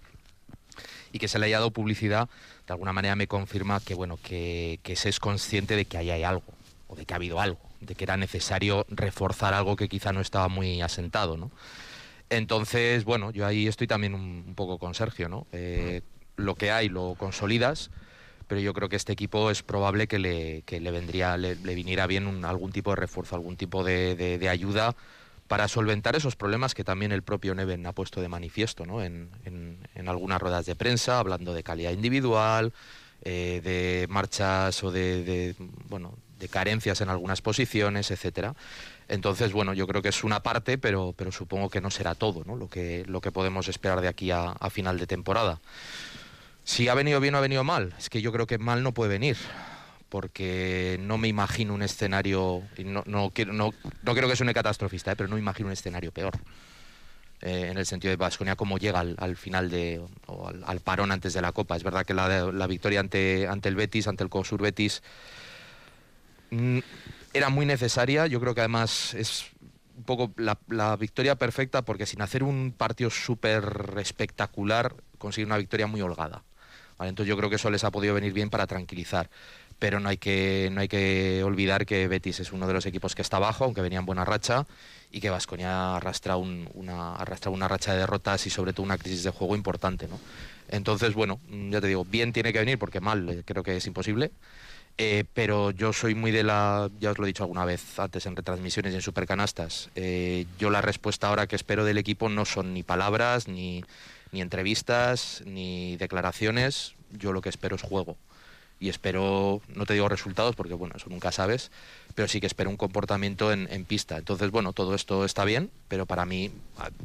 y 1.12 1.20
que 1.20 1.28
se 1.28 1.39
le 1.39 1.48
haya 1.48 1.58
dado 1.58 1.72
publicidad, 1.72 2.30
de 2.70 2.74
alguna 2.74 2.94
manera 2.94 3.16
me 3.16 3.26
confirma 3.26 3.80
que, 3.80 3.96
bueno, 3.96 4.20
que, 4.22 4.80
se 4.96 5.10
es 5.10 5.20
consciente 5.20 5.76
de 5.76 5.86
que 5.86 5.98
ahí 5.98 6.12
hay 6.12 6.22
algo, 6.22 6.44
o 6.88 6.96
de 6.96 7.04
que 7.04 7.16
ha 7.16 7.18
habido 7.18 7.40
algo, 7.40 7.60
de 7.82 7.96
que 7.96 8.04
era 8.04 8.16
necesario 8.16 8.86
reforzar 8.90 9.56
algo 9.56 9.76
que 9.76 9.90
quizá 9.90 10.14
no 10.14 10.22
estaba 10.22 10.50
muy 10.50 10.80
asentado, 10.80 11.36
¿no? 11.36 11.50
Entonces, 12.30 13.06
bueno, 13.06 13.32
yo 13.32 13.48
ahí 13.48 13.68
estoy 13.68 13.88
también 13.88 14.14
un, 14.14 14.54
poco 14.54 14.78
con 14.78 14.94
Sergio, 14.94 15.30
¿no? 15.30 15.48
Eh, 15.52 16.02
lo 16.36 16.54
que 16.54 16.70
hay 16.70 16.90
lo 16.90 17.16
consolidas, 17.18 17.90
pero 18.48 18.62
yo 18.62 18.72
creo 18.74 18.88
que 18.88 18.98
este 18.98 19.14
equipo 19.14 19.50
es 19.50 19.64
probable 19.64 20.06
que 20.08 20.20
le, 20.20 20.64
le 20.68 20.92
vendría, 20.92 21.38
le, 21.38 21.56
viniera 21.56 22.06
bien 22.06 22.46
algún 22.46 22.72
tipo 22.72 22.92
de 22.92 22.98
refuerzo, 22.98 23.34
algún 23.36 23.58
tipo 23.58 23.84
de, 23.84 24.16
de 24.16 24.48
ayuda 24.50 24.96
para 25.50 25.68
solventar 25.68 26.15
esos 26.15 26.36
problemas 26.36 26.75
que 26.75 26.84
también 26.84 27.12
el 27.12 27.24
propio 27.24 27.56
Neven 27.56 27.86
ha 27.88 27.91
puesto 27.91 28.22
de 28.22 28.29
manifiesto 28.29 28.86
¿no? 28.86 29.03
en, 29.03 29.29
algunas 30.06 30.39
ruedas 30.39 30.68
de 30.68 30.75
prensa, 30.75 31.18
hablando 31.18 31.56
de 31.56 31.63
calidad 31.63 31.91
individual, 31.91 32.72
eh, 33.24 33.60
de 33.63 34.06
marchas 34.10 34.84
o 34.84 34.91
de, 34.91 35.56
bueno, 35.89 36.13
de 36.38 36.48
carencias 36.50 37.01
en 37.01 37.10
algunas 37.10 37.41
posiciones, 37.41 38.12
etcétera. 38.12 38.53
Entonces, 39.08 39.51
bueno, 39.51 39.74
yo 39.74 39.88
creo 39.88 40.03
que 40.03 40.10
es 40.10 40.24
una 40.24 40.44
parte, 40.44 40.77
pero, 40.77 41.15
pero 41.18 41.32
supongo 41.32 41.72
que 41.72 41.82
no 41.82 41.89
será 41.89 42.13
todo 42.13 42.44
¿no? 42.46 42.56
Lo, 42.56 42.70
que, 42.70 43.03
lo 43.08 43.20
que 43.20 43.32
podemos 43.32 43.68
esperar 43.70 44.01
de 44.01 44.08
aquí 44.08 44.29
a 44.29 44.70
final 44.70 45.00
de 45.00 45.08
temporada. 45.08 45.60
Si 46.63 46.88
ha 46.89 46.94
venido 46.94 47.20
bien 47.20 47.34
o 47.34 47.39
ha 47.39 47.41
venido 47.41 47.63
mal, 47.63 47.96
es 47.98 48.12
que 48.12 48.22
yo 48.22 48.32
creo 48.32 48.46
que 48.46 48.60
mal 48.60 48.84
no 48.84 48.94
puede 48.94 49.10
venir 49.10 49.38
porque 50.10 50.98
no 51.01 51.18
me 51.18 51.28
imagino 51.28 51.74
un 51.74 51.82
escenario, 51.82 52.63
y 52.78 52.84
no, 52.84 53.04
no, 53.06 53.32
quiero, 53.32 53.54
no, 53.54 53.74
no 54.04 54.16
creo 54.16 54.28
que 54.28 54.36
suene 54.36 54.54
catastrofista, 54.54 55.12
¿eh? 55.12 55.16
pero 55.16 55.30
no 55.30 55.36
me 55.36 55.42
imagino 55.42 55.68
un 55.68 55.74
escenario 55.74 56.12
peor. 56.12 56.34
Eh, 57.42 57.70
en 57.72 57.78
el 57.78 57.86
sentido 57.86 58.10
de 58.10 58.18
Vasconia, 58.18 58.58
cómo 58.58 58.78
llega 58.78 59.00
al, 59.00 59.38
final 59.38 59.70
de, 59.70 60.01
o 60.25 60.50
al, 60.50 60.80
parón 60.82 61.12
antes 61.12 61.34
de 61.34 61.42
la 61.42 61.54
Copa. 61.54 61.78
Es 61.78 61.84
verdad 61.84 62.06
que 62.06 62.13
la, 62.13 62.51
la 62.51 62.68
victoria 62.68 63.00
ante, 63.00 63.48
ante 63.48 63.70
el 63.70 63.75
Betis, 63.75 64.08
ante 64.10 64.25
el 64.25 64.30
Consur 64.30 64.62
Betis, 64.62 65.01
mm, 66.51 66.80
era 67.34 67.50
muy 67.50 67.66
necesaria. 67.66 68.28
Yo 68.28 68.42
creo 68.42 68.54
que 68.54 68.62
además 68.62 69.13
es 69.13 69.46
un 70.00 70.04
poco 70.04 70.32
la, 70.38 70.96
victoria 70.96 71.36
perfecta 71.36 71.84
porque 71.84 72.06
sin 72.06 72.22
hacer 72.22 72.44
un 72.44 72.74
partido 72.75 73.10
súper 73.10 73.96
espectacular 73.98 74.96
consigue 75.18 75.46
una 75.46 75.58
victoria 75.58 75.88
muy 75.88 76.01
holgada. 76.01 76.44
Entonces 77.00 77.30
yo 77.30 77.38
creo 77.38 77.50
que 77.50 77.58
eso 77.58 77.70
les 77.70 77.84
ha 77.84 77.92
podido 77.92 78.13
venir 78.13 78.34
bien 78.34 78.50
para 78.50 78.68
tranquilizar. 78.68 79.30
Pero 79.80 80.00
no 80.00 80.10
hay, 80.10 80.18
que, 80.18 80.70
no 80.72 80.82
hay 80.82 80.88
que 80.88 81.42
olvidar 81.44 81.86
que 81.86 82.08
Betis 82.08 82.42
es 82.42 82.52
uno 82.52 82.68
de 82.68 82.74
los 82.74 82.86
equipos 82.86 83.16
que 83.16 83.22
está 83.22 83.38
abajo, 83.38 83.64
aunque 83.64 83.82
venía 83.82 84.00
en 84.00 84.06
buena 84.06 84.26
racha, 84.26 84.66
y 85.12 85.22
que 85.22 85.30
Vasconia 85.30 85.96
arrastra, 85.96 86.36
una, 86.36 87.16
arrastra 87.16 87.50
una 87.50 87.68
racha 87.68 87.94
de 87.94 88.00
derrotas 88.00 88.46
y 88.46 88.50
sobre 88.50 88.74
todo 88.74 88.84
una 88.84 88.98
crisis 88.98 89.24
de 89.24 89.32
juego 89.32 89.56
importante. 89.56 90.08
¿no? 90.08 90.20
Entonces, 90.68 91.14
bueno, 91.14 91.40
ya 91.50 91.82
te 91.82 91.88
digo, 91.88 92.06
bien 92.06 92.34
tiene 92.34 92.54
que 92.54 92.60
venir 92.60 92.78
porque 92.78 93.00
mal 93.00 93.30
eh, 93.30 93.44
creo 93.46 93.64
que 93.64 93.78
es 93.78 93.88
imposible. 93.88 94.32
Eh, 95.02 95.24
pero 95.34 95.72
yo 95.72 95.94
soy 95.94 96.14
muy 96.14 96.32
de 96.32 96.44
la, 96.44 96.90
ya 97.00 97.12
os 97.12 97.18
lo 97.18 97.24
he 97.24 97.28
dicho 97.28 97.44
alguna 97.44 97.64
vez 97.64 97.98
antes 98.00 98.26
en 98.26 98.36
retransmisiones 98.36 98.92
y 98.92 98.98
en 98.98 99.02
supercanastas, 99.02 99.90
eh, 99.96 100.46
yo 100.60 100.70
la 100.70 100.82
respuesta 100.82 101.30
ahora 101.30 101.48
que 101.48 101.56
espero 101.56 101.86
del 101.86 101.98
equipo 101.98 102.28
no 102.28 102.44
son 102.44 102.74
ni 102.74 102.84
palabras, 102.84 103.48
ni, 103.48 103.82
ni 104.34 104.42
entrevistas, 104.42 105.42
ni 105.46 105.96
declaraciones, 105.96 106.96
yo 107.12 107.32
lo 107.32 107.40
que 107.40 107.48
espero 107.48 107.78
es 107.78 107.82
juego. 107.82 108.18
Y 108.80 108.90
espero, 108.90 109.62
no 109.76 109.86
te 109.86 109.94
digo 109.94 110.08
resultados 110.08 110.56
porque 110.56 110.74
bueno, 110.74 110.96
eso 110.96 111.10
nunca 111.10 111.32
sabes, 111.32 111.70
pero 112.16 112.28
sí 112.28 112.40
que 112.40 112.48
espero 112.48 112.70
un 112.70 112.78
comportamiento 112.78 113.52
en, 113.52 113.86
pista. 113.86 114.18
Entonces, 114.18 114.52
bueno, 114.52 114.72
todo 114.72 114.96
esto 114.96 115.26
está 115.26 115.44
bien, 115.44 115.70
pero 115.90 116.06
para 116.06 116.26
mí, 116.26 116.52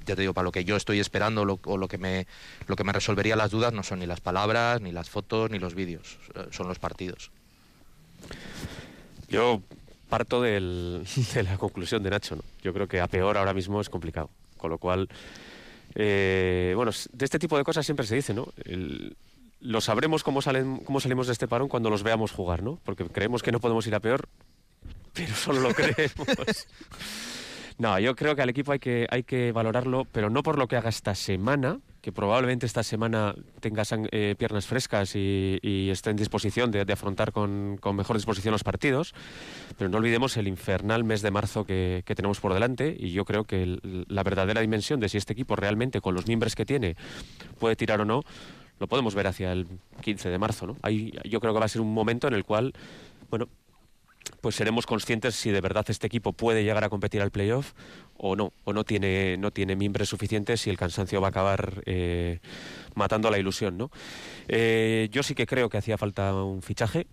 ya 0.07 0.15
te 0.15 0.23
digo, 0.23 0.35
para 0.35 0.45
lo 0.45 0.53
que 0.53 0.65
yo 0.65 0.77
estoy 0.77 1.01
esperando 1.01 1.59
o 1.65 1.77
lo 1.77 1.89
que 1.89 1.99
me, 1.99 2.27
lo 2.69 2.77
que 2.77 2.85
me 2.85 2.93
resolvería 2.93 3.35
las 3.35 3.51
dudas 3.51 3.73
no 3.73 3.83
son 3.83 3.99
ni 3.99 4.07
las 4.07 4.21
palabras, 4.21 4.81
ni 4.81 4.93
las 4.93 5.11
fotos, 5.11 5.51
ni 5.51 5.59
los 5.59 5.75
vídeos, 5.75 6.19
son 6.51 6.69
los 6.69 6.79
partidos. 6.79 7.31
Yo 9.29 9.61
parto 10.09 10.41
de 10.43 11.03
la 11.43 11.59
conclusión 11.59 12.03
de 12.03 12.11
Nacho. 12.11 12.39
Yo 12.63 12.73
creo 12.73 12.87
que 12.87 13.01
a 13.01 13.09
peor 13.09 13.37
ahora 13.37 13.53
mismo 13.53 13.81
es 13.81 13.89
complicado. 13.89 14.31
Con 14.57 14.71
lo 14.71 14.79
cual, 14.79 15.09
eh, 15.95 16.73
bueno, 16.77 16.93
de 17.13 17.25
este 17.25 17.39
tipo 17.39 17.59
de 17.59 17.65
cosas 17.65 17.85
siempre 17.85 18.07
se 18.07 18.15
dice, 18.15 18.33
¿no? 18.33 18.49
Lo 19.65 19.81
sabremos 19.81 20.23
cómo, 20.23 20.43
salen, 20.43 20.77
cómo 20.85 21.01
salimos 21.01 21.27
de 21.27 21.33
este 21.33 21.49
parón 21.49 21.69
cuando 21.69 21.89
los 21.89 22.03
veamos 22.03 22.33
jugar, 22.33 22.63
¿no? 22.63 22.79
Porque 22.85 23.05
creemos 23.07 23.43
que 23.43 23.51
no 23.51 23.61
podemos 23.61 23.87
ir 23.87 23.95
a 23.95 24.01
peor, 24.01 24.29
pero 25.15 25.35
solo 25.35 25.61
lo 25.61 25.75
creemos. 25.75 26.69
no, 27.79 27.99
yo 27.99 28.15
creo 28.15 28.37
que 28.37 28.43
al 28.43 28.51
equipo 28.51 28.73
hay 28.73 28.79
que, 28.79 29.07
hay 29.11 29.23
que 29.23 29.53
valorarlo, 29.53 30.05
pero 30.13 30.29
no 30.29 30.43
por 30.43 30.59
lo 30.59 30.69
que 30.69 30.77
haga 30.77 30.91
esta 30.91 31.15
semana, 31.15 31.81
que 32.03 32.13
probablemente 32.13 32.67
esta 32.67 32.83
semana 32.83 33.35
tenga 33.61 33.85
eh, 34.13 34.35
piernas 34.37 34.67
frescas 34.67 35.17
y, 35.17 35.89
esté 35.91 36.11
en 36.11 36.17
disposición 36.17 36.71
de, 36.71 36.85
afrontar 36.93 37.33
con, 37.33 37.81
mejor 37.95 38.17
disposición 38.17 38.53
los 38.53 38.65
partidos, 38.65 39.15
pero 39.79 39.89
no 39.89 39.97
olvidemos 39.97 40.37
el 40.37 40.47
infernal 40.47 41.05
mes 41.05 41.23
de 41.23 41.31
marzo 41.31 41.65
que, 41.65 42.03
tenemos 42.05 42.39
por 42.39 42.53
delante 42.53 42.95
y 42.99 43.13
yo 43.13 43.25
creo 43.25 43.45
que 43.45 43.79
la 43.83 44.23
verdadera 44.23 44.61
dimensión 44.61 45.01
de 45.01 45.09
si 45.09 45.17
este 45.17 45.33
equipo 45.33 45.57
realmente 45.57 46.03
con 46.03 46.15
los 46.15 46.27
miembros 46.27 46.55
que 46.55 46.67
tiene 46.67 46.97
puede 47.59 47.77
tirar 47.77 48.03
o 48.03 48.05
no, 48.05 48.25
lo 48.79 48.87
podemos 48.87 49.15
ver 49.15 49.27
hacia 49.27 49.53
el 49.53 49.67
15 50.03 50.29
de 50.29 50.39
marzo. 50.39 50.67
¿no? 50.67 50.77
Ahí, 50.83 51.13
yo 51.25 51.41
creo 51.41 51.53
que 51.53 51.61
va 51.61 51.67
a 51.67 51.69
ser 51.69 51.81
un 51.81 51.93
momento 51.93 52.29
en 52.29 52.35
el 52.35 52.45
cual, 52.45 52.73
bueno, 53.31 53.49
pues 54.41 54.55
seremos 54.55 54.87
conscientes 54.87 55.35
si 55.35 55.51
de 55.51 55.61
verdad 55.61 55.85
este 55.89 56.07
equipo 56.07 56.33
puede 56.33 56.65
llegar 56.65 56.85
a 56.85 56.89
competir 56.89 57.23
al 57.23 57.31
playoff 57.31 57.73
o 58.17 58.37
no, 58.37 58.53
o 58.65 58.73
no 58.73 58.85
tiene, 58.85 59.37
no 59.37 59.51
tiene 59.51 59.77
miembros 59.77 60.09
suficientes 60.09 60.67
y 60.67 60.71
el 60.71 60.77
cansancio 60.77 61.21
va 61.21 61.29
a 61.29 61.31
acabar 61.31 61.83
eh, 61.87 62.41
matando 62.95 63.31
la 63.31 63.39
ilusión. 63.39 63.77
¿no? 63.77 63.91
Eh, 64.49 65.09
yo 65.11 65.23
sí 65.23 65.35
que 65.35 65.47
creo 65.47 65.69
que 65.69 65.79
hacía 65.79 65.99
falta 65.99 66.35
un 66.35 66.63
fichaje, 66.63 67.07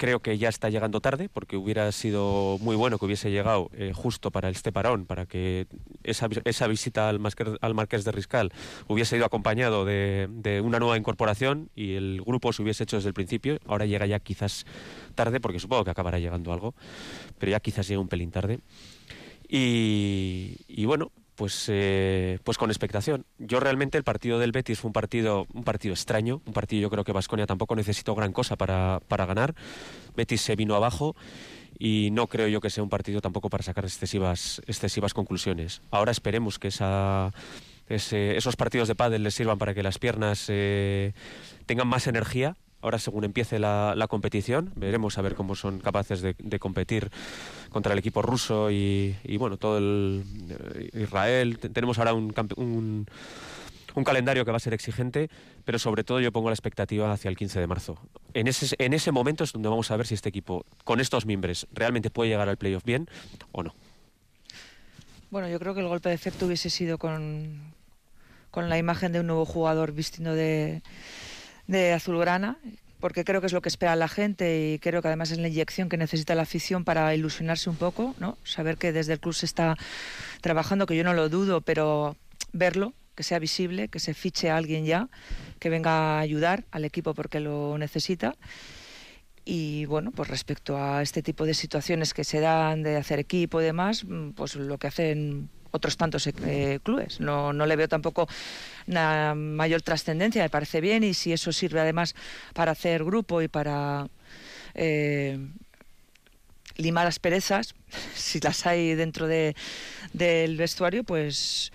creo 0.00 0.20
que 0.20 0.38
ya 0.38 0.48
está 0.48 0.70
llegando 0.70 1.02
tarde, 1.02 1.28
porque 1.28 1.58
hubiera 1.58 1.92
sido 1.92 2.56
muy 2.62 2.74
bueno 2.74 2.98
que 2.98 3.04
hubiese 3.04 3.30
llegado 3.30 3.68
eh, 3.74 3.92
justo 3.94 4.30
para 4.30 4.48
este 4.48 4.72
parón, 4.72 5.04
para 5.04 5.26
que 5.26 5.66
esa, 6.04 6.26
esa 6.46 6.66
visita 6.68 7.10
al, 7.10 7.20
Marqués 7.20 8.04
de 8.04 8.10
Riscal 8.10 8.50
hubiese 8.88 9.18
ido 9.18 9.26
acompañado 9.26 9.84
de, 9.84 10.62
una 10.64 10.78
nueva 10.78 10.96
incorporación 10.96 11.68
y 11.76 11.96
el 11.96 12.22
grupo 12.22 12.50
se 12.54 12.62
hubiese 12.62 12.84
hecho 12.84 12.96
desde 12.96 13.08
el 13.08 13.14
principio. 13.14 13.58
Ahora 13.66 13.84
llega 13.84 14.06
ya 14.06 14.20
quizás 14.20 14.64
tarde, 15.14 15.38
porque 15.38 15.60
supongo 15.60 15.84
que 15.84 15.90
acabará 15.90 16.18
llegando 16.18 16.54
algo, 16.54 16.74
pero 17.38 17.52
ya 17.52 17.60
quizás 17.60 17.86
llega 17.86 18.00
un 18.00 18.08
pelín 18.08 18.30
tarde. 18.30 18.60
Y 19.50 20.84
bueno, 20.86 21.12
pues, 21.40 21.70
eh, 21.70 22.38
pues 22.44 22.58
con 22.58 22.68
expectación. 22.68 23.24
Yo 23.38 23.60
realmente 23.60 23.96
el 23.96 24.04
partido 24.04 24.38
del 24.38 24.52
Betis 24.52 24.78
fue 24.78 24.90
un 24.90 24.92
partido, 24.92 25.46
un 25.54 25.64
partido 25.64 25.94
extraño, 25.94 26.42
un 26.44 26.52
partido 26.52 26.82
yo 26.82 26.90
creo 26.90 27.02
que 27.02 27.12
Vasconia 27.12 27.46
tampoco 27.46 27.74
necesitó 27.74 28.14
gran 28.14 28.30
cosa 28.34 28.56
para, 28.56 29.00
para 29.08 29.24
ganar. 29.24 29.54
Betis 30.14 30.42
se 30.42 30.54
vino 30.54 30.74
abajo 30.74 31.16
y 31.78 32.10
no 32.12 32.26
creo 32.26 32.46
yo 32.48 32.60
que 32.60 32.68
sea 32.68 32.82
un 32.82 32.90
partido 32.90 33.22
tampoco 33.22 33.48
para 33.48 33.62
sacar 33.62 33.86
excesivas, 33.86 34.60
excesivas 34.66 35.14
conclusiones. 35.14 35.80
Ahora 35.90 36.12
esperemos 36.12 36.58
que 36.58 36.68
esa, 36.68 37.32
esos 37.88 38.56
partidos 38.56 38.88
de 38.88 38.94
pádel 38.94 39.22
les 39.22 39.32
sirvan 39.32 39.56
para 39.56 39.72
que 39.72 39.82
las 39.82 39.98
piernas 39.98 40.44
eh, 40.48 41.14
tengan 41.64 41.88
más 41.88 42.06
energía 42.06 42.58
Ahora, 42.82 42.98
según 42.98 43.24
empiece 43.24 43.58
la, 43.58 44.06
competición, 44.08 44.72
veremos 44.74 45.18
a 45.18 45.22
ver 45.22 45.34
cómo 45.34 45.54
son 45.54 45.80
capaces 45.80 46.22
de, 46.22 46.58
competir 46.58 47.10
contra 47.68 47.92
el 47.92 47.98
equipo 47.98 48.22
ruso 48.22 48.70
y, 48.70 49.14
bueno, 49.38 49.58
todo 49.58 49.78
el 49.78 50.24
eh, 50.74 51.02
Israel. 51.02 51.58
Tenemos 51.58 51.98
ahora 51.98 52.14
un, 52.14 52.34
un, 52.56 54.04
calendario 54.04 54.46
que 54.46 54.50
va 54.50 54.56
a 54.56 54.60
ser 54.60 54.72
exigente, 54.72 55.28
pero 55.64 55.78
sobre 55.78 56.04
todo 56.04 56.20
yo 56.20 56.32
pongo 56.32 56.48
la 56.48 56.54
expectativa 56.54 57.12
hacia 57.12 57.28
el 57.28 57.36
15 57.36 57.60
de 57.60 57.66
marzo. 57.66 57.98
En 58.32 58.46
ese, 58.48 58.74
en 58.78 58.94
ese 58.94 59.12
momento 59.12 59.44
es 59.44 59.52
donde 59.52 59.68
vamos 59.68 59.90
a 59.90 59.96
ver 59.98 60.06
si 60.06 60.14
este 60.14 60.30
equipo, 60.30 60.64
con 60.84 61.00
estos 61.00 61.26
miembros, 61.26 61.66
realmente 61.72 62.08
puede 62.08 62.30
llegar 62.30 62.48
al 62.48 62.56
playoff 62.56 62.84
bien 62.84 63.08
o 63.52 63.62
no. 63.62 63.74
Bueno, 65.30 65.48
yo 65.48 65.58
creo 65.58 65.74
que 65.74 65.80
el 65.80 65.88
golpe 65.88 66.08
de 66.08 66.14
efecto 66.14 66.46
hubiese 66.46 66.70
sido 66.70 66.96
con, 66.96 67.72
con 68.50 68.68
la 68.68 68.78
imagen 68.78 69.12
de 69.12 69.20
un 69.20 69.26
nuevo 69.26 69.44
jugador 69.44 69.92
vistiendo 69.92 70.34
de 70.34 70.82
de 71.70 71.92
azulgrana, 71.92 72.58
porque 72.98 73.24
creo 73.24 73.40
que 73.40 73.46
es 73.46 73.52
lo 73.52 73.62
que 73.62 73.68
espera 73.68 73.94
la 73.94 74.08
gente 74.08 74.72
y 74.72 74.78
creo 74.80 75.00
que 75.00 75.08
además 75.08 75.30
es 75.30 75.38
la 75.38 75.48
inyección 75.48 75.88
que 75.88 75.96
necesita 75.96 76.34
la 76.34 76.42
afición 76.42 76.84
para 76.84 77.14
ilusionarse 77.14 77.70
un 77.70 77.76
poco, 77.76 78.14
¿no? 78.18 78.36
Saber 78.44 78.76
que 78.76 78.92
desde 78.92 79.14
el 79.14 79.20
club 79.20 79.34
se 79.34 79.46
está 79.46 79.76
trabajando, 80.40 80.86
que 80.86 80.96
yo 80.96 81.04
no 81.04 81.14
lo 81.14 81.28
dudo, 81.28 81.60
pero 81.60 82.16
verlo, 82.52 82.92
que 83.14 83.22
sea 83.22 83.38
visible, 83.38 83.88
que 83.88 84.00
se 84.00 84.14
fiche 84.14 84.50
a 84.50 84.56
alguien 84.56 84.84
ya, 84.84 85.08
que 85.60 85.70
venga 85.70 85.92
a 85.92 86.18
ayudar 86.18 86.64
al 86.72 86.84
equipo 86.84 87.14
porque 87.14 87.38
lo 87.38 87.78
necesita. 87.78 88.34
Y 89.44 89.84
bueno, 89.86 90.10
pues 90.10 90.28
respecto 90.28 90.76
a 90.76 91.02
este 91.02 91.22
tipo 91.22 91.46
de 91.46 91.54
situaciones 91.54 92.12
que 92.14 92.24
se 92.24 92.40
dan 92.40 92.82
de 92.82 92.96
hacer 92.96 93.20
equipo 93.20 93.60
y 93.60 93.64
demás, 93.64 94.04
pues 94.34 94.56
lo 94.56 94.76
que 94.78 94.88
hacen 94.88 95.48
otros 95.70 95.96
tantos 95.96 96.26
eh, 96.26 96.80
clubes. 96.82 97.20
No, 97.20 97.52
no 97.52 97.66
le 97.66 97.76
veo 97.76 97.88
tampoco 97.88 98.28
una 98.86 99.34
mayor 99.34 99.82
trascendencia, 99.82 100.42
me 100.42 100.50
parece 100.50 100.80
bien 100.80 101.04
y 101.04 101.14
si 101.14 101.32
eso 101.32 101.52
sirve 101.52 101.80
además 101.80 102.14
para 102.54 102.72
hacer 102.72 103.04
grupo 103.04 103.42
y 103.42 103.48
para 103.48 104.08
eh, 104.74 105.38
limar 106.76 107.04
las 107.04 107.18
perezas, 107.18 107.74
si 108.14 108.40
las 108.40 108.66
hay 108.66 108.94
dentro 108.94 109.26
de, 109.26 109.54
del 110.12 110.56
vestuario, 110.56 111.04
pues, 111.04 111.72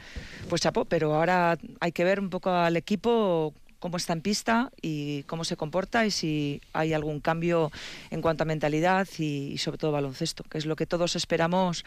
pues 0.49 0.61
chapó. 0.61 0.85
Pero 0.85 1.13
ahora 1.13 1.57
hay 1.79 1.91
que 1.91 2.03
ver 2.03 2.19
un 2.19 2.29
poco 2.29 2.51
al 2.51 2.77
equipo 2.77 3.53
cómo 3.79 3.97
está 3.97 4.13
en 4.13 4.21
pista 4.21 4.71
y 4.81 5.23
cómo 5.23 5.43
se 5.43 5.57
comporta 5.57 6.07
y 6.07 6.11
si 6.11 6.61
hay 6.73 6.93
algún 6.93 7.19
cambio 7.19 7.71
en 8.09 8.21
cuanto 8.21 8.41
a 8.41 8.45
mentalidad 8.45 9.07
y 9.19 9.57
sobre 9.59 9.77
todo 9.77 9.91
baloncesto, 9.91 10.43
que 10.43 10.57
es 10.57 10.65
lo 10.65 10.75
que 10.75 10.87
todos 10.87 11.15
esperamos 11.15 11.83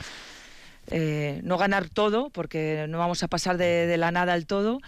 eh, 0.90 1.40
no 1.44 1.58
ganar 1.58 1.88
todo, 1.88 2.30
porque 2.30 2.86
no 2.88 2.98
vamos 2.98 3.22
a 3.22 3.28
pasar 3.28 3.56
de, 3.56 3.96
la 3.96 4.10
nada 4.10 4.32
al 4.32 4.46
todo, 4.46 4.80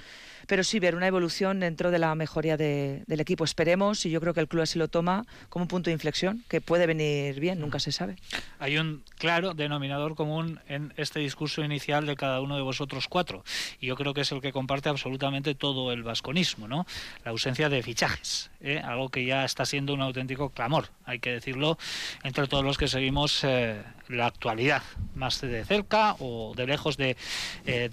pero 0.51 0.65
sí 0.65 0.81
ver 0.81 0.97
una 0.97 1.07
evolución 1.07 1.61
dentro 1.61 1.93
de 1.93 2.01
la 2.01 2.13
mejoría 2.17 2.57
del 2.57 3.21
equipo. 3.21 3.45
Esperemos, 3.45 4.05
y 4.05 4.11
yo 4.11 4.21
creo 4.21 4.35
que 4.35 4.41
el 4.41 4.49
club 4.49 4.63
así 4.63 4.81
lo 4.81 4.89
toma, 4.89 5.25
como 5.49 5.63
un 5.63 5.69
punto 5.69 5.91
de 5.91 5.93
inflexión, 5.93 6.43
que 6.49 6.61
puede 6.61 6.89
venir 6.89 7.39
bien, 7.39 7.61
nunca 7.61 7.79
se 7.79 7.93
sabe. 7.93 8.17
Hay 8.59 8.77
un 8.77 9.05
claro 9.17 9.55
denominador 9.55 10.17
común 10.17 10.59
en 10.67 10.93
este 10.97 11.21
discurso 11.21 11.63
inicial 11.63 12.05
de 12.05 12.17
cada 12.17 12.41
uno 12.41 12.57
de 12.57 12.63
vosotros 12.63 13.07
cuatro, 13.07 13.45
y 13.79 13.87
yo 13.87 13.95
creo 13.95 14.13
que 14.13 14.23
es 14.23 14.33
el 14.33 14.41
que 14.41 14.51
comparte 14.51 14.89
absolutamente 14.89 15.55
todo 15.55 15.93
el 15.93 16.03
vasconismo, 16.03 16.67
¿no? 16.67 16.85
La 17.25 17.31
ausencia 17.31 17.69
de 17.69 17.81
fichajes, 17.85 18.51
¿eh? 18.61 18.81
algo 18.85 19.09
que 19.09 19.25
ya 19.25 19.45
está 19.45 19.65
siendo 19.65 19.95
un 19.95 20.01
auténtico 20.01 20.51
clamor, 20.51 20.89
hay 21.05 21.21
que 21.21 21.31
decirlo, 21.31 21.79
entre 22.25 22.49
todos 22.49 22.65
los 22.65 22.77
que 22.77 22.89
seguimos 22.89 23.45
eh, 23.45 23.81
la 24.09 24.27
actualidad, 24.27 24.83
más 25.15 25.41
de 25.41 25.65
cerca 25.65 26.17
o 26.19 26.55
de 26.57 26.67
lejos 26.67 26.97
de 26.97 27.15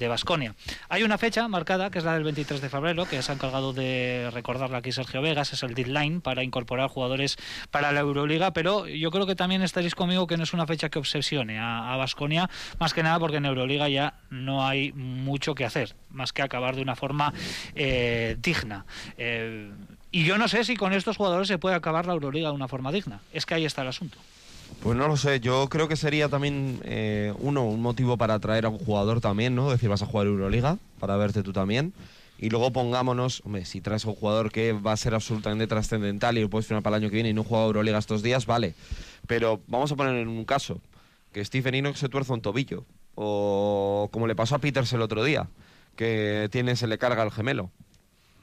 Vasconia. 0.10 0.56
Eh, 0.58 0.74
Hay 0.90 1.04
una 1.04 1.20
fecha 1.20 1.48
marcada, 1.48 1.92
que 1.92 2.00
es 2.00 2.04
la 2.04 2.16
del 2.16 2.24
23 2.24 2.47
de 2.48 2.70
febrero, 2.70 3.06
que 3.06 3.22
se 3.22 3.32
ha 3.32 3.36
encargado 3.36 3.74
de 3.74 4.30
recordarla 4.34 4.78
aquí 4.78 4.92
Sergio 4.94 5.22
Vegas, 5.22 5.52
es 5.52 5.64
el 5.64 5.74
deadline 5.74 6.22
para 6.22 6.44
incorporar 6.44 6.90
jugadores 6.90 7.36
para 7.72 7.92
la 7.92 8.00
Euroliga, 8.00 8.52
pero 8.52 8.88
yo 8.88 9.12
creo 9.12 9.26
que 9.26 9.36
también 9.36 9.62
estaréis 9.62 9.96
conmigo 9.96 10.28
que 10.28 10.38
no 10.38 10.44
es 10.44 10.54
una 10.54 10.66
fecha 10.66 10.90
que 10.90 10.98
obsesione 10.98 11.60
a 11.60 11.96
Vasconia, 11.98 12.50
más 12.80 12.94
que 12.94 13.04
nada 13.04 13.20
porque 13.20 13.38
en 13.38 13.46
Euroliga 13.46 13.90
ya 13.90 14.14
no 14.30 14.66
hay 14.66 14.92
mucho 14.94 15.56
que 15.56 15.66
hacer, 15.66 15.96
más 16.10 16.34
que 16.34 16.42
acabar 16.42 16.76
de 16.76 16.82
una 16.82 16.96
forma 16.96 17.34
eh, 17.76 18.38
digna. 18.40 18.86
Eh, 19.18 19.72
y 20.12 20.24
yo 20.24 20.38
no 20.38 20.48
sé 20.48 20.64
si 20.64 20.76
con 20.76 20.94
estos 20.94 21.18
jugadores 21.18 21.48
se 21.48 21.58
puede 21.58 21.76
acabar 21.76 22.06
la 22.06 22.14
Euroliga 22.14 22.50
de 22.50 22.56
una 22.56 22.68
forma 22.68 22.92
digna. 22.92 23.20
Es 23.34 23.46
que 23.46 23.56
ahí 23.56 23.66
está 23.66 23.82
el 23.82 23.90
asunto. 23.90 24.18
Pues 24.82 24.98
no 24.98 25.08
lo 25.08 25.18
sé, 25.18 25.40
yo 25.40 25.70
creo 25.70 25.88
que 25.88 25.96
sería 25.96 26.30
también, 26.30 26.80
eh, 26.84 27.34
uno, 27.40 27.66
un 27.66 27.82
motivo 27.82 28.18
para 28.18 28.36
atraer 28.36 28.66
a 28.66 28.70
un 28.70 28.78
jugador 28.78 29.22
también, 29.22 29.56
¿no? 29.56 29.70
Decir, 29.72 29.90
vas 29.90 30.02
a 30.02 30.06
jugar 30.06 30.28
Euroliga, 30.28 30.78
para 31.00 31.16
verte 31.18 31.42
tú 31.42 31.54
también. 31.54 31.94
Y 32.40 32.50
luego 32.50 32.72
pongámonos, 32.72 33.42
hombre, 33.46 33.66
si 33.66 33.82
traes 33.82 34.06
a 34.06 34.10
un 34.10 34.16
jugador 34.16 34.52
que 34.52 34.74
va 34.74 34.92
a 34.92 34.98
ser 34.98 35.16
absolutamente 35.16 35.68
trascendental 35.68 36.38
y 36.38 36.42
lo 36.42 36.50
puedes 36.50 36.68
firmar 36.68 36.84
para 36.84 36.98
el 36.98 37.04
año 37.04 37.10
que 37.10 37.16
viene 37.16 37.30
y 37.30 37.34
no 37.34 37.44
juega 37.44 37.66
Euroliga 37.66 37.98
estos 37.98 38.22
días, 38.22 38.46
vale. 38.46 38.76
Pero 39.26 39.62
vamos 39.68 39.92
a 39.92 39.96
poner 39.96 40.16
en 40.16 40.28
un 40.28 40.46
caso, 40.46 40.80
que 41.32 41.44
Stephen 41.44 41.76
Enoch 41.76 41.96
se 41.96 42.10
tuerza 42.10 42.34
un 42.34 42.42
tobillo. 42.42 42.86
O 43.16 44.10
como 44.12 44.28
le 44.28 44.36
pasó 44.36 44.56
a 44.56 44.60
Peters 44.60 44.94
el 44.94 45.02
otro 45.02 45.24
día, 45.24 45.48
que 45.96 46.48
tiene, 46.52 46.76
se 46.76 46.86
le 46.86 47.00
carga 47.00 47.24
el 47.24 47.32
gemelo. 47.32 47.72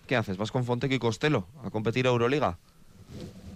¿Qué 0.09 0.17
haces? 0.17 0.37
¿Vas 0.37 0.51
con 0.51 0.65
Fontec 0.65 0.93
y 0.93 0.99
Costello 0.99 1.47
a 1.63 1.71
competir 1.71 2.07
a 2.07 2.11
Euroliga? 2.11 2.59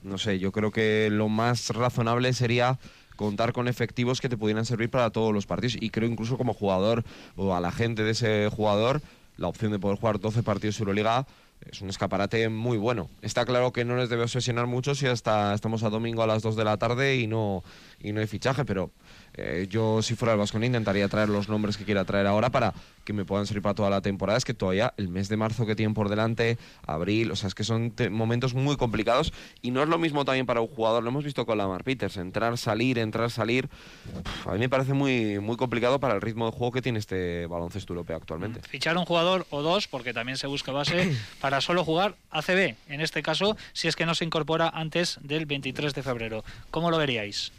no 0.03 0.19
sé, 0.19 0.39
yo 0.39 0.53
creo 0.53 0.71
que 0.71 1.09
lo 1.11 1.29
más 1.29 1.71
razonable 1.71 2.33
sería 2.33 2.79
contar 3.17 3.53
con 3.53 3.69
efectivos 3.69 4.21
que 4.21 4.29
te 4.29 4.37
pudieran 4.37 4.65
servir 4.65 4.91
para 4.91 5.11
todos 5.11 5.35
los 5.35 5.47
partidos 5.47 5.77
y 5.81 5.91
creo 5.91 6.09
incluso 6.09 6.39
como 6.39 6.55
jugador 6.55 7.05
o 7.37 7.55
a 7.55 7.61
la 7.61 7.73
gente 7.73 8.05
de 8.05 8.13
ese 8.13 8.49
jugador 8.49 9.03
la 9.39 9.49
opción 9.49 9.73
de 9.73 9.79
poder 9.79 9.99
jugar 9.99 10.21
12 10.21 10.43
partidos 10.43 10.77
de 10.77 10.83
Euroliga 10.83 11.27
es 11.71 11.81
un 11.81 11.89
escaparate 11.89 12.49
muy 12.49 12.79
bueno. 12.79 13.09
Está 13.23 13.45
claro 13.45 13.73
que 13.73 13.85
no 13.85 13.97
les 13.97 14.09
debe 14.09 14.23
obsesionar 14.23 14.67
mucho 14.67 14.95
si 14.95 15.07
hasta 15.07 15.55
estamos 15.55 15.83
a 15.83 15.91
domingo 15.91 16.23
a 16.23 16.27
las 16.27 16.43
2 16.43 16.57
de 16.57 16.65
la 16.65 16.77
tarde 16.77 17.17
y 17.17 17.27
no, 17.27 17.63
y 18.01 18.13
no 18.13 18.21
hay 18.21 18.27
fichaje, 18.27 18.65
pero 18.65 18.91
eh, 19.35 19.67
yo 19.71 20.03
si 20.03 20.15
fuera 20.17 20.33
el 20.33 20.39
Vasco 20.39 20.59
intentaría 20.59 21.09
traer 21.09 21.29
los 21.29 21.49
nombres 21.49 21.77
que 21.77 21.85
quiera 21.85 22.05
traer 22.05 22.27
ahora 22.27 22.51
para 22.51 22.75
que 23.05 23.13
me 23.13 23.25
puedan 23.25 23.47
servir 23.47 23.63
para 23.63 23.75
toda 23.75 23.89
la 23.89 24.01
temporada. 24.01 24.37
Es 24.37 24.45
que 24.45 24.53
todavía 24.53 24.93
el 24.97 25.09
mes 25.09 25.29
de 25.29 25.37
marzo 25.37 25.65
que 25.65 25.77
tienen 25.77 25.95
por 25.95 26.09
delante, 26.09 26.59
abril, 26.87 27.31
o 27.31 27.37
sea, 27.37 27.47
es 27.47 27.55
que 27.55 27.65
son 27.65 27.95
momentos 28.11 28.55
muy 28.55 28.77
complicados 28.77 29.33
y 29.63 29.71
no 29.71 29.83
es 29.83 29.89
lo 29.89 29.99
mismo 29.99 30.25
también 30.25 30.45
para 30.45 30.61
un 30.61 30.67
jugador. 30.67 31.03
Lo 31.03 31.11
hemos 31.11 31.25
visto 31.25 31.47
con 31.47 31.57
Lamar 31.57 31.85
Peters, 31.85 32.17
entrar, 32.17 32.59
salir, 32.59 32.99
entrar, 32.99 33.31
salir. 33.31 33.69
a 34.45 34.53
mí 34.53 34.59
me 34.59 34.69
parece 34.69 34.93
muy, 34.93 35.39
muy 35.39 35.57
complicado 35.57 36.01
para 36.01 36.15
el 36.15 36.21
ritmo 36.21 36.47
de 36.47 36.53
juego 36.53 36.73
que 36.73 36.83
tiene 36.83 36.99
este 36.99 37.47
baloncesto 37.47 37.93
europeo 37.93 38.17
actualmente. 38.17 38.61
Fichar 38.69 38.99
un 38.99 39.05
jugador 39.05 39.47
o 39.51 39.63
dos, 39.63 39.89
porque 39.89 40.13
también 40.13 40.37
se 40.37 40.47
busca 40.47 40.73
base, 40.73 41.17
para 41.41 41.48
solo 41.61 41.85
jugar 41.85 42.17
ACB, 42.31 42.77
en 42.89 43.01
este 43.01 43.23
caso, 43.23 43.57
si 43.73 43.89
es 43.89 43.97
que 43.97 44.07
no 44.07 44.15
se 44.15 44.25
incorpora 44.25 44.69
antes 44.69 45.19
del 45.23 45.47
23 45.47 45.95
de 45.95 46.03
febrero. 46.03 46.45
¿Cómo 46.71 46.91
lo 46.91 46.99
veríais? 46.99 47.53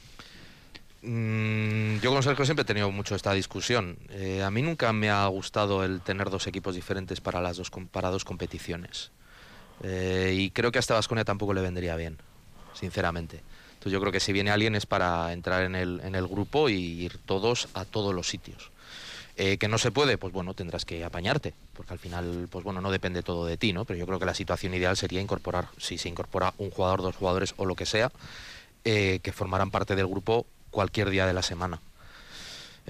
Mm, 1.02 1.99
yo 1.99 2.12
con 2.12 2.23
Sergio 2.23 2.45
siempre 2.45 2.63
he 2.63 2.65
tenido 2.65 2.91
mucho 2.91 3.15
esta 3.15 3.34
discusión. 3.34 3.97
Eh, 4.10 4.43
a 4.43 4.52
mí 4.52 4.62
nunca 4.62 4.91
me 4.91 5.10
ha 5.10 5.25
gustado 5.28 5.84
el 5.84 6.02
tener 6.02 6.30
dos 6.30 6.47
equipos 6.47 6.75
diferentes 6.75 7.21
para 7.21 7.41
las 7.41 7.58
dos, 7.58 7.71
para 7.91 8.10
dos 8.10 8.25
competiciones. 8.25 9.12
Eh, 9.84 10.34
y 10.36 10.52
creo 10.52 10.71
que 10.71 10.80
a 10.80 10.82
esta 10.82 10.95
Vasconia 10.95 11.23
tampoco 11.23 11.54
le 11.54 11.62
vendría 11.62 11.95
bien, 11.95 12.17
sinceramente. 12.73 13.41
Entonces 13.69 13.93
yo 13.93 14.02
creo 14.02 14.12
que 14.12 14.19
si 14.19 14.34
viene 14.34 14.52
alguien 14.52 14.75
es 14.75 14.86
para 14.86 15.32
entrar 15.32 15.63
en 15.63 15.75
el, 15.75 16.02
en 16.04 16.15
el 16.15 16.28
grupo 16.28 16.67
y 16.67 16.75
ir 16.75 17.17
todos 17.25 17.69
a 17.73 17.86
todos 17.86 18.13
los 18.13 18.28
sitios. 18.28 18.71
Eh, 19.41 19.58
que 19.58 19.69
no 19.69 19.78
se 19.78 19.89
puede, 19.89 20.17
pues 20.17 20.34
bueno, 20.34 20.54
tendrás 20.54 20.84
que 20.84 21.04
apañarte, 21.06 21.54
porque 21.73 21.93
al 21.93 21.99
final, 21.99 22.47
pues 22.52 22.65
bueno, 22.65 22.82
no 22.82 22.91
depende 22.91 23.23
todo 23.23 23.45
de 23.45 23.56
ti, 23.56 23.71
¿no? 23.71 23.86
Pero 23.86 23.97
yo 23.97 24.06
creo 24.06 24.19
que 24.19 24.25
la 24.25 24.34
situación 24.34 24.73
ideal 24.73 24.97
sería 24.97 25.21
incorporar, 25.21 25.69
si 25.78 25.97
se 25.97 26.10
incorpora 26.10 26.54
un 26.58 26.71
jugador, 26.71 27.02
dos 27.02 27.15
jugadores 27.15 27.54
o 27.56 27.65
lo 27.65 27.75
que 27.75 27.86
sea, 27.86 28.12
que 28.84 29.32
formaran 29.34 29.71
parte 29.71 29.95
del 29.95 30.08
grupo 30.08 30.45
cualquier 30.71 31.10
día 31.10 31.25
de 31.25 31.34
la 31.34 31.41
semana. 31.41 31.80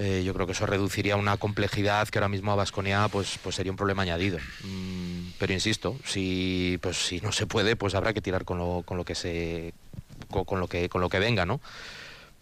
Eh, 0.02 0.24
yo 0.26 0.34
creo 0.34 0.46
que 0.46 0.54
eso 0.54 0.66
reduciría 0.66 1.18
una 1.18 1.36
complejidad 1.36 2.08
que 2.08 2.20
ahora 2.20 2.30
mismo 2.30 2.54
a 2.54 2.56
Vasconia 2.56 3.10
pues, 3.10 3.38
pues 3.44 3.56
sería 3.56 3.74
un 3.74 3.78
problema 3.78 4.04
añadido. 4.04 4.38
Mm, 4.64 5.32
pero 5.38 5.52
insisto, 5.52 5.98
si, 6.06 6.80
pues, 6.82 6.96
si 6.96 7.20
no 7.20 7.34
se 7.34 7.48
puede, 7.48 7.76
pues 7.76 7.96
habrá 7.96 8.14
que 8.14 8.22
tirar 8.22 8.46
con 8.46 8.60
lo, 8.60 8.84
con 8.86 8.96
lo 8.96 9.04
que 9.04 9.14
se 9.14 9.74
con, 10.30 10.60
lo 10.62 10.68
que 10.68 10.88
con 10.88 11.02
lo 11.02 11.10
que 11.10 11.20
venga, 11.20 11.46
¿no? 11.46 11.60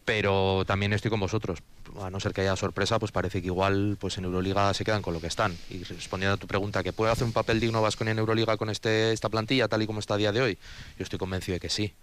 Pero 0.07 0.63
también 0.65 0.93
estoy 0.93 1.11
con 1.11 1.19
vosotros. 1.19 1.59
A 2.01 2.09
no 2.09 2.21
ser 2.21 2.31
que 2.31 2.39
haya 2.39 2.55
sorpresa, 2.55 2.97
pues 2.97 3.11
parece 3.11 3.41
que 3.41 3.47
igual 3.47 3.97
pues 3.99 4.17
en 4.17 4.23
Euroliga 4.23 4.73
se 4.73 4.85
quedan 4.85 5.01
con 5.01 5.13
lo 5.13 5.19
que 5.19 5.27
están. 5.27 5.57
Y 5.69 5.83
respondiendo 5.83 6.35
a 6.35 6.37
tu 6.37 6.47
pregunta, 6.47 6.81
¿que 6.81 6.93
puede 6.93 7.11
hacer 7.11 7.25
un 7.25 7.33
papel 7.33 7.59
digno 7.59 7.81
Vasconia 7.81 8.13
en 8.13 8.19
Euroliga 8.19 8.55
con 8.55 8.69
este, 8.69 9.11
esta 9.11 9.27
plantilla 9.27 9.67
tal 9.67 9.81
y 9.81 9.85
como 9.85 9.99
está 9.99 10.13
a 10.13 10.17
día 10.17 10.31
de 10.31 10.39
hoy? 10.39 10.57
Yo 10.97 11.03
estoy 11.03 11.19
convencido 11.19 11.55
de 11.55 11.59
que 11.59 11.67
sí. 11.67 11.93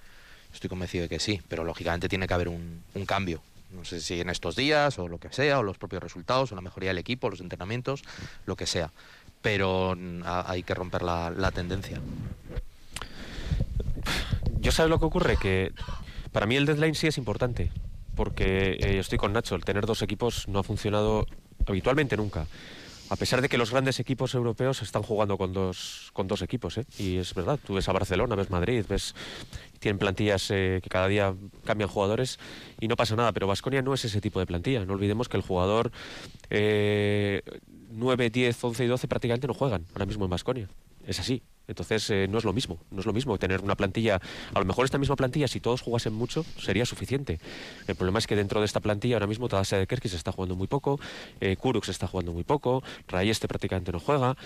Estoy 0.52 0.68
convencido 0.68 1.04
de 1.04 1.08
que 1.08 1.18
sí, 1.18 1.40
pero 1.48 1.64
lógicamente 1.64 2.06
tiene 2.06 2.26
que 2.26 2.34
haber 2.34 2.48
un, 2.48 2.82
cambio. 3.06 3.40
No 3.70 3.86
sé 3.86 4.02
si 4.02 4.20
en 4.20 4.28
estos 4.28 4.54
días 4.54 4.98
o 4.98 5.08
lo 5.08 5.16
que 5.16 5.32
sea, 5.32 5.60
o 5.60 5.62
los 5.62 5.78
propios 5.78 6.02
resultados, 6.02 6.52
o 6.52 6.56
la 6.56 6.60
mejoría 6.60 6.90
del 6.90 6.98
equipo, 6.98 7.30
los 7.30 7.40
entrenamientos, 7.40 8.02
lo 8.44 8.54
que 8.54 8.66
sea. 8.66 8.90
Pero 9.40 9.96
mm, 9.96 10.24
hay 10.26 10.62
que 10.62 10.74
romper 10.74 11.00
la, 11.00 11.50
tendencia. 11.54 12.02
Yo 14.60 14.72
sé 14.72 14.88
lo 14.88 14.98
que 14.98 15.06
ocurre, 15.06 15.38
que 15.38 15.72
para 16.32 16.44
mí 16.44 16.56
el 16.56 16.66
deadline 16.66 16.94
sí 16.94 17.06
es 17.06 17.16
importante, 17.16 17.70
porque 18.14 18.76
eh, 18.80 18.98
estoy 18.98 19.18
con 19.18 19.32
Nacho, 19.32 19.54
el 19.54 19.64
tener 19.64 19.86
dos 19.86 20.02
equipos 20.02 20.48
no 20.48 20.58
ha 20.58 20.62
funcionado 20.62 21.26
habitualmente 21.66 22.16
nunca. 22.16 22.46
A 23.10 23.16
pesar 23.16 23.42
de 23.42 23.50
que 23.50 23.58
los 23.58 23.70
grandes 23.70 24.00
equipos 24.00 24.34
europeos 24.34 24.80
están 24.80 25.02
jugando 25.02 25.36
con 25.36 25.52
dos, 25.52 26.10
con 26.14 26.26
dos 26.26 26.40
equipos, 26.40 26.78
¿eh? 26.78 26.86
y 26.98 27.18
es 27.18 27.34
verdad, 27.34 27.60
tú 27.64 27.74
ves 27.74 27.88
a 27.88 27.92
Barcelona, 27.92 28.34
ves 28.34 28.48
Madrid, 28.50 28.84
ves 28.88 29.14
tienen 29.78 29.98
plantillas 29.98 30.50
eh, 30.50 30.80
que 30.82 30.88
cada 30.88 31.06
día 31.08 31.34
cambian 31.64 31.90
jugadores 31.90 32.38
y 32.80 32.88
no 32.88 32.96
pasa 32.96 33.14
nada, 33.14 33.32
pero 33.32 33.46
Vasconia 33.46 33.82
no 33.82 33.92
es 33.92 34.06
ese 34.06 34.22
tipo 34.22 34.40
de 34.40 34.46
plantilla, 34.46 34.86
no 34.86 34.94
olvidemos 34.94 35.28
que 35.28 35.36
el 35.36 35.42
jugador 35.42 35.92
eh, 36.48 37.42
9, 37.90 38.30
10, 38.30 38.64
11 38.64 38.84
y 38.84 38.86
12 38.86 39.08
prácticamente 39.08 39.46
no 39.46 39.52
juegan 39.52 39.84
ahora 39.92 40.06
mismo 40.06 40.24
en 40.24 40.30
Vasconia, 40.30 40.68
es 41.06 41.20
así, 41.20 41.42
entonces 41.66 42.10
eh, 42.10 42.26
no 42.28 42.38
es 42.38 42.44
lo 42.44 42.52
mismo, 42.52 42.78
no 42.90 43.00
es 43.00 43.06
lo 43.06 43.12
mismo 43.12 43.38
tener 43.38 43.60
una 43.62 43.74
plantilla, 43.74 44.20
a 44.52 44.58
lo 44.58 44.64
mejor 44.64 44.84
esta 44.84 44.98
misma 44.98 45.16
plantilla 45.16 45.48
si 45.48 45.60
todos 45.60 45.80
jugasen 45.80 46.12
mucho 46.12 46.44
sería 46.58 46.84
suficiente. 46.84 47.40
El 47.86 47.94
problema 47.96 48.18
es 48.18 48.26
que 48.26 48.36
dentro 48.36 48.60
de 48.60 48.66
esta 48.66 48.80
plantilla 48.80 49.16
ahora 49.16 49.26
mismo 49.26 49.48
Tadase 49.48 49.76
de 49.76 49.86
Kerkis 49.86 50.12
está 50.14 50.32
jugando 50.32 50.56
muy 50.56 50.66
poco, 50.66 51.00
eh, 51.40 51.56
Kurux 51.56 51.88
está 51.88 52.06
jugando 52.06 52.32
muy 52.32 52.44
poco, 52.44 52.82
Rayeste 53.08 53.48
prácticamente 53.48 53.92
no 53.92 54.00
juega, 54.00 54.36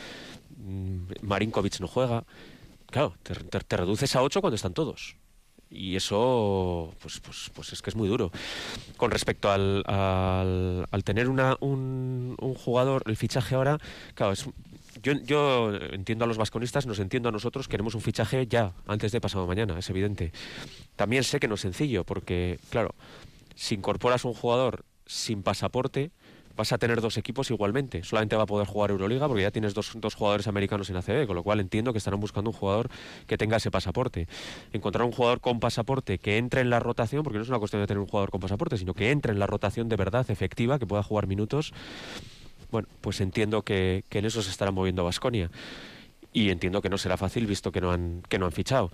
mm, 0.57 0.99
Marinkovic 1.23 1.81
no 1.81 1.89
juega. 1.89 2.25
Claro, 2.91 3.15
te, 3.23 3.77
reduces 3.77 4.17
a 4.17 4.23
8 4.23 4.41
cuando 4.41 4.57
están 4.57 4.73
todos. 4.73 5.17
Y 5.71 5.97
eso, 5.97 6.95
pues, 7.03 7.21
pues, 7.21 7.51
pues 7.53 7.75
es 7.75 7.83
que 7.83 7.91
es 7.91 7.97
muy 7.97 8.09
duro. 8.09 8.31
Con 8.97 9.11
respecto 9.11 9.51
al, 9.51 9.83
al, 9.87 11.05
tener 11.05 11.29
una, 11.29 11.59
un, 11.61 12.35
un, 12.41 12.55
jugador, 12.55 13.03
el 13.05 13.17
fichaje 13.17 13.55
ahora, 13.55 13.79
claro, 14.15 14.33
es, 14.33 14.47
yo, 15.03 15.75
entiendo 15.93 16.25
a 16.25 16.29
los 16.29 16.37
vasconistas, 16.37 16.87
nos 16.87 16.99
entiendo 16.99 17.29
a 17.29 17.33
nosotros, 17.33 17.69
queremos 17.69 17.95
un 17.95 18.01
fichaje 18.01 18.47
ya, 18.47 18.73
antes 18.87 19.13
de 19.13 19.21
pasado 19.21 19.47
mañana, 19.47 19.79
es 19.79 19.89
evidente. 19.91 20.33
También 20.97 21.25
sé 21.25 21.41
que 21.41 21.49
no 21.49 21.55
es 21.55 21.61
sencillo, 21.61 22.05
porque, 22.05 22.59
claro, 22.71 22.95
si 23.55 23.75
incorporas 23.75 24.25
un 24.25 24.35
jugador 24.35 24.85
sin 25.07 25.43
pasaporte, 25.43 26.11
vas 26.59 26.73
a 26.73 26.79
tener 26.79 27.01
dos 27.01 27.17
equipos 27.17 27.51
igualmente. 27.51 28.03
Solamente 28.03 28.35
va 28.35 28.43
a 28.43 28.47
poder 28.47 28.67
jugar 28.67 28.91
Euroliga 28.91 29.29
porque 29.29 29.43
ya 29.43 29.53
tienes 29.53 29.75
dos, 29.75 29.93
dos, 29.95 30.15
jugadores 30.17 30.49
americanos 30.49 30.91
en 30.91 30.97
ACB, 30.97 31.27
con 31.27 31.37
lo 31.37 31.45
cual 31.45 31.61
entiendo 31.61 31.93
que 31.93 31.99
estarán 31.99 32.19
buscando 32.19 32.51
un 32.51 32.57
jugador 32.57 32.91
que 33.29 33.39
tenga 33.39 33.59
ese 33.59 33.71
pasaporte. 33.71 34.27
Encontrar 34.73 35.07
un 35.07 35.13
jugador 35.13 35.41
con 35.41 35.61
pasaporte 35.61 36.19
que 36.19 36.37
entre 36.37 36.61
en 36.61 36.69
la 36.69 36.81
rotación, 36.81 37.23
porque 37.23 37.39
no 37.39 37.45
es 37.45 37.49
una 37.49 37.61
cuestión 37.61 37.81
de 37.81 37.87
tener 37.87 38.01
un 38.01 38.09
jugador 38.09 38.31
con 38.31 38.41
pasaporte, 38.41 38.77
sino 38.77 38.93
que 38.93 39.13
entre 39.13 39.33
en 39.33 39.39
la 39.39 39.47
rotación 39.47 39.89
de 39.89 39.95
verdad 39.95 40.29
efectiva, 40.31 40.81
que 40.81 40.87
pueda 40.87 41.05
jugar 41.05 41.29
minutos, 41.29 41.73
bueno, 42.71 42.89
pues 43.01 43.21
entiendo 43.21 43.63
que, 43.63 44.05
en 44.11 44.25
eso 44.25 44.43
se 44.43 44.51
estará 44.51 44.71
moviendo 44.71 45.05
Vasconia. 45.05 45.51
Y 46.33 46.51
entiendo 46.51 46.83
que 46.83 46.91
no 46.91 46.99
será 46.99 47.17
fácil 47.17 47.47
visto 47.47 47.73
que 47.73 47.81
no 47.81 47.91
han, 47.91 48.23
que 48.29 48.39
no 48.39 48.47
han 48.47 48.53
fichado. 48.53 48.93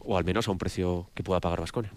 O 0.00 0.18
al 0.18 0.24
menos 0.24 0.48
a 0.48 0.50
un 0.50 0.58
precio 0.58 1.08
que 1.14 1.22
pueda 1.22 1.40
pagar 1.40 1.60
Vasconia. 1.60 1.90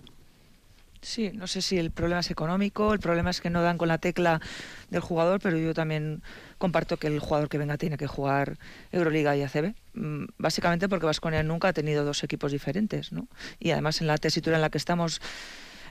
Sí, 1.02 1.32
no 1.34 1.48
sé 1.48 1.62
si 1.62 1.78
el 1.78 1.92
problema 1.92 2.22
es 2.22 2.32
económico, 2.32 2.94
el 2.94 3.00
problema 3.00 3.30
es 3.30 3.40
que 3.40 3.50
no 3.50 3.62
dan 3.62 3.78
con 3.78 3.88
la 3.88 3.98
tecla 3.98 4.42
del 4.90 5.02
jugador, 5.02 5.40
pero 5.40 5.58
yo 5.58 5.74
también 5.74 6.24
comparto 6.58 6.98
que 6.98 7.08
el 7.08 7.20
jugador 7.20 7.50
que 7.50 7.58
venga 7.58 7.78
tiene 7.78 7.98
que 7.98 8.08
jugar 8.08 8.58
Euroliga 8.92 9.36
y 9.36 9.44
ACB, 9.44 9.74
mm, 9.94 10.26
básicamente 10.38 10.90
porque 10.90 11.06
Vasconia 11.06 11.44
nunca 11.44 11.68
ha 11.68 11.74
tenido 11.74 12.04
dos 12.04 12.24
equipos 12.24 12.52
diferentes, 12.52 13.12
¿no? 13.12 13.28
Y 13.60 13.72
además 13.72 14.02
en 14.02 14.08
la 14.08 14.18
tesitura 14.18 14.56
en 14.58 14.62
la 14.62 14.70
que 14.70 14.80
estamos 14.80 15.22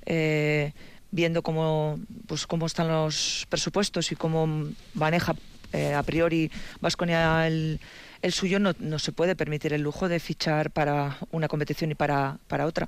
eh, 0.07 0.73
viendo 1.17 1.43
cómo, 1.43 1.99
pues, 2.29 2.47
cómo 2.47 2.67
están 2.67 2.89
los 2.89 3.47
presupuestos 3.49 4.13
y 4.13 4.17
cómo 4.17 4.69
maneja 4.95 5.35
eh, 5.73 5.95
a 5.95 6.03
priori 6.03 6.51
Vasconia 6.81 7.47
el, 7.47 7.81
el, 8.23 8.33
suyo, 8.33 8.61
no, 8.61 8.99
se 8.99 9.13
puede 9.13 9.35
permitir 9.35 9.73
el 9.73 9.81
lujo 9.83 10.09
de 10.09 10.21
fichar 10.21 10.71
para 10.71 11.19
una 11.33 11.49
competición 11.49 11.91
y 11.91 11.95
para, 11.95 12.39
para 12.47 12.67
otra. 12.67 12.87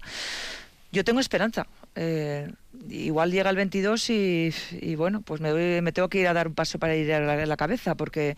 Yo 0.92 1.04
tengo 1.04 1.20
esperanza. 1.20 1.66
Eh, 1.96 2.52
igual 2.88 3.32
llega 3.32 3.50
el 3.50 3.56
22 3.56 4.10
y, 4.10 4.54
y 4.80 4.94
bueno, 4.94 5.22
pues 5.22 5.40
me, 5.40 5.82
me, 5.82 5.92
tengo 5.92 6.08
que 6.08 6.20
ir 6.20 6.28
a 6.28 6.34
dar 6.34 6.46
un 6.48 6.54
paso 6.54 6.78
para 6.78 6.94
ir 6.94 7.12
a 7.12 7.20
la, 7.20 7.44
la, 7.44 7.56
cabeza 7.56 7.94
porque 7.94 8.36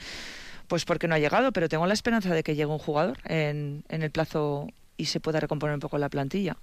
pues 0.68 0.84
porque 0.84 1.08
no 1.08 1.16
ha 1.16 1.18
llegado, 1.18 1.52
pero 1.52 1.68
tengo 1.68 1.86
la 1.86 1.94
esperanza 1.94 2.32
de 2.32 2.42
que 2.44 2.54
llegue 2.54 2.66
un 2.66 2.78
jugador 2.78 3.18
en, 3.24 3.82
en 3.88 4.02
el 4.02 4.10
plazo 4.10 4.68
y 4.96 5.06
se 5.06 5.18
pueda 5.18 5.40
recomponer 5.40 5.74
un 5.74 5.80
poco 5.80 5.98
la 5.98 6.08
plantilla. 6.08 6.56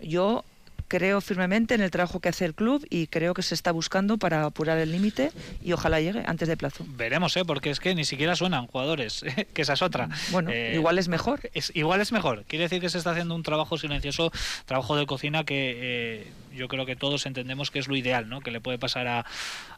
Yo 0.00 0.44
creo 0.88 1.20
firmemente 1.20 1.74
en 1.74 1.80
el 1.80 1.90
trabajo 1.90 2.20
que 2.20 2.28
hace 2.28 2.44
el 2.44 2.54
club 2.54 2.86
y 2.90 3.06
creo 3.06 3.34
que 3.34 3.42
se 3.42 3.54
está 3.54 3.72
buscando 3.72 4.18
para 4.18 4.44
apurar 4.44 4.78
el 4.78 4.92
límite 4.92 5.32
y 5.62 5.72
ojalá 5.72 6.00
llegue 6.00 6.22
antes 6.26 6.48
de 6.48 6.56
plazo. 6.56 6.84
Veremos, 6.88 7.36
¿eh? 7.36 7.44
porque 7.44 7.70
es 7.70 7.80
que 7.80 7.94
ni 7.94 8.04
siquiera 8.04 8.36
suenan 8.36 8.66
jugadores, 8.66 9.24
que 9.54 9.62
esa 9.62 9.74
es 9.74 9.82
otra. 9.82 10.08
Bueno, 10.30 10.50
eh, 10.50 10.72
igual 10.74 10.98
es 10.98 11.08
mejor. 11.08 11.40
Es, 11.54 11.72
igual 11.74 12.00
es 12.00 12.12
mejor. 12.12 12.44
Quiere 12.46 12.64
decir 12.64 12.80
que 12.80 12.88
se 12.88 12.98
está 12.98 13.10
haciendo 13.10 13.34
un 13.34 13.42
trabajo 13.42 13.78
silencioso, 13.78 14.32
trabajo 14.66 14.96
de 14.96 15.06
cocina 15.06 15.44
que... 15.44 15.74
Eh, 15.76 16.32
yo 16.56 16.68
creo 16.68 16.86
que 16.86 16.96
todos 16.96 17.26
entendemos 17.26 17.70
que 17.70 17.78
es 17.78 17.88
lo 17.88 17.96
ideal, 17.96 18.28
¿no? 18.28 18.40
Que 18.40 18.50
le 18.50 18.60
puede 18.60 18.78
pasar 18.78 19.06
a, 19.06 19.26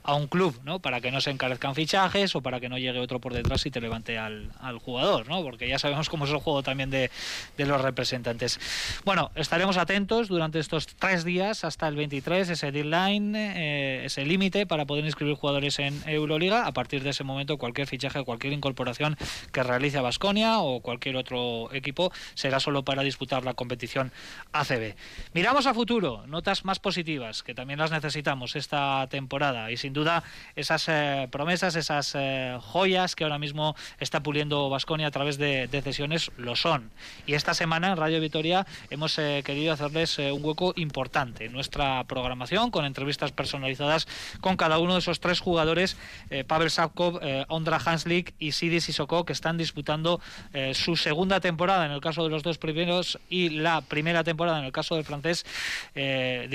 a 0.02 0.14
un 0.14 0.26
club, 0.26 0.58
¿no? 0.64 0.78
Para 0.78 1.00
que 1.00 1.10
no 1.10 1.20
se 1.20 1.30
encarezcan 1.30 1.74
fichajes 1.74 2.34
o 2.34 2.40
para 2.40 2.60
que 2.60 2.68
no 2.68 2.78
llegue 2.78 2.98
otro 2.98 3.20
por 3.20 3.34
detrás 3.34 3.66
y 3.66 3.70
te 3.70 3.80
levante 3.80 4.18
al, 4.18 4.50
al 4.60 4.78
jugador, 4.78 5.28
¿no? 5.28 5.42
Porque 5.42 5.68
ya 5.68 5.78
sabemos 5.78 6.08
cómo 6.08 6.24
es 6.24 6.30
el 6.30 6.38
juego 6.38 6.62
también 6.62 6.90
de, 6.90 7.10
de 7.56 7.66
los 7.66 7.80
representantes. 7.80 8.60
Bueno, 9.04 9.30
estaremos 9.34 9.76
atentos 9.76 10.28
durante 10.28 10.58
estos 10.58 10.86
tres 10.86 11.24
días 11.24 11.64
hasta 11.64 11.88
el 11.88 11.96
23, 11.96 12.50
ese 12.50 12.72
deadline, 12.72 13.34
eh, 13.34 14.04
ese 14.04 14.24
límite 14.24 14.66
para 14.66 14.86
poder 14.86 15.04
inscribir 15.04 15.34
jugadores 15.34 15.78
en 15.78 16.00
Euroliga. 16.06 16.66
A 16.66 16.72
partir 16.72 17.02
de 17.02 17.10
ese 17.10 17.24
momento, 17.24 17.58
cualquier 17.58 17.86
fichaje, 17.86 18.22
cualquier 18.24 18.52
incorporación 18.52 19.16
que 19.52 19.62
realice 19.62 20.00
Basconia 20.00 20.60
o 20.60 20.80
cualquier 20.80 21.16
otro 21.16 21.72
equipo 21.72 22.12
será 22.34 22.60
solo 22.60 22.84
para 22.84 23.02
disputar 23.02 23.44
la 23.44 23.54
competición 23.54 24.12
ACB. 24.52 24.94
Miramos 25.32 25.66
a 25.66 25.74
futuro, 25.74 26.26
notas 26.26 26.64
más 26.64 26.67
positivas, 26.76 27.42
que 27.42 27.54
también 27.54 27.78
las 27.78 27.90
necesitamos 27.90 28.54
esta 28.54 29.06
temporada 29.08 29.70
y 29.70 29.78
sin 29.78 29.94
duda 29.94 30.22
esas 30.56 30.86
eh, 30.88 31.26
promesas, 31.32 31.74
esas 31.74 32.14
eh, 32.14 32.58
joyas 32.60 33.16
que 33.16 33.24
ahora 33.24 33.38
mismo 33.38 33.74
está 33.98 34.22
puliendo 34.22 34.68
Basconia 34.68 35.06
a 35.06 35.10
través 35.10 35.38
de, 35.38 35.68
de, 35.68 35.80
cesiones 35.80 36.30
lo 36.36 36.54
son. 36.54 36.90
Y 37.26 37.32
esta 37.32 37.54
semana 37.54 37.92
en 37.92 37.96
Radio 37.96 38.20
Vitoria 38.20 38.66
hemos 38.90 39.16
querido 39.16 39.72
hacerles 39.72 40.18
un 40.18 40.44
hueco 40.44 40.74
importante 40.76 41.46
en 41.46 41.52
nuestra 41.52 42.04
programación 42.04 42.70
con 42.70 42.84
entrevistas 42.84 43.32
personalizadas 43.32 44.06
con 44.40 44.56
cada 44.56 44.78
uno 44.78 44.94
de 44.94 44.98
esos 44.98 45.20
tres 45.20 45.40
jugadores, 45.40 45.96
eh, 46.30 46.44
Pavel 46.44 46.70
Sapkov, 46.70 47.20
eh, 47.22 47.44
Ondra 47.48 47.80
Hanslik 47.84 48.34
y 48.38 48.52
Sidi 48.52 48.80
Sissoko, 48.80 49.24
que 49.24 49.32
están 49.32 49.56
disputando 49.56 50.20
eh, 50.52 50.74
su 50.74 50.96
segunda 50.96 51.40
temporada 51.40 51.86
en 51.86 51.92
el 51.92 52.00
caso 52.00 52.24
de 52.24 52.30
los 52.30 52.42
dos 52.42 52.58
primeros 52.58 53.18
y 53.28 53.50
la 53.50 53.80
primera 53.80 54.24
temporada 54.24 54.58
en 54.58 54.64
el 54.64 54.72
caso 54.72 54.96
del 54.96 55.04
francés, 55.04 55.44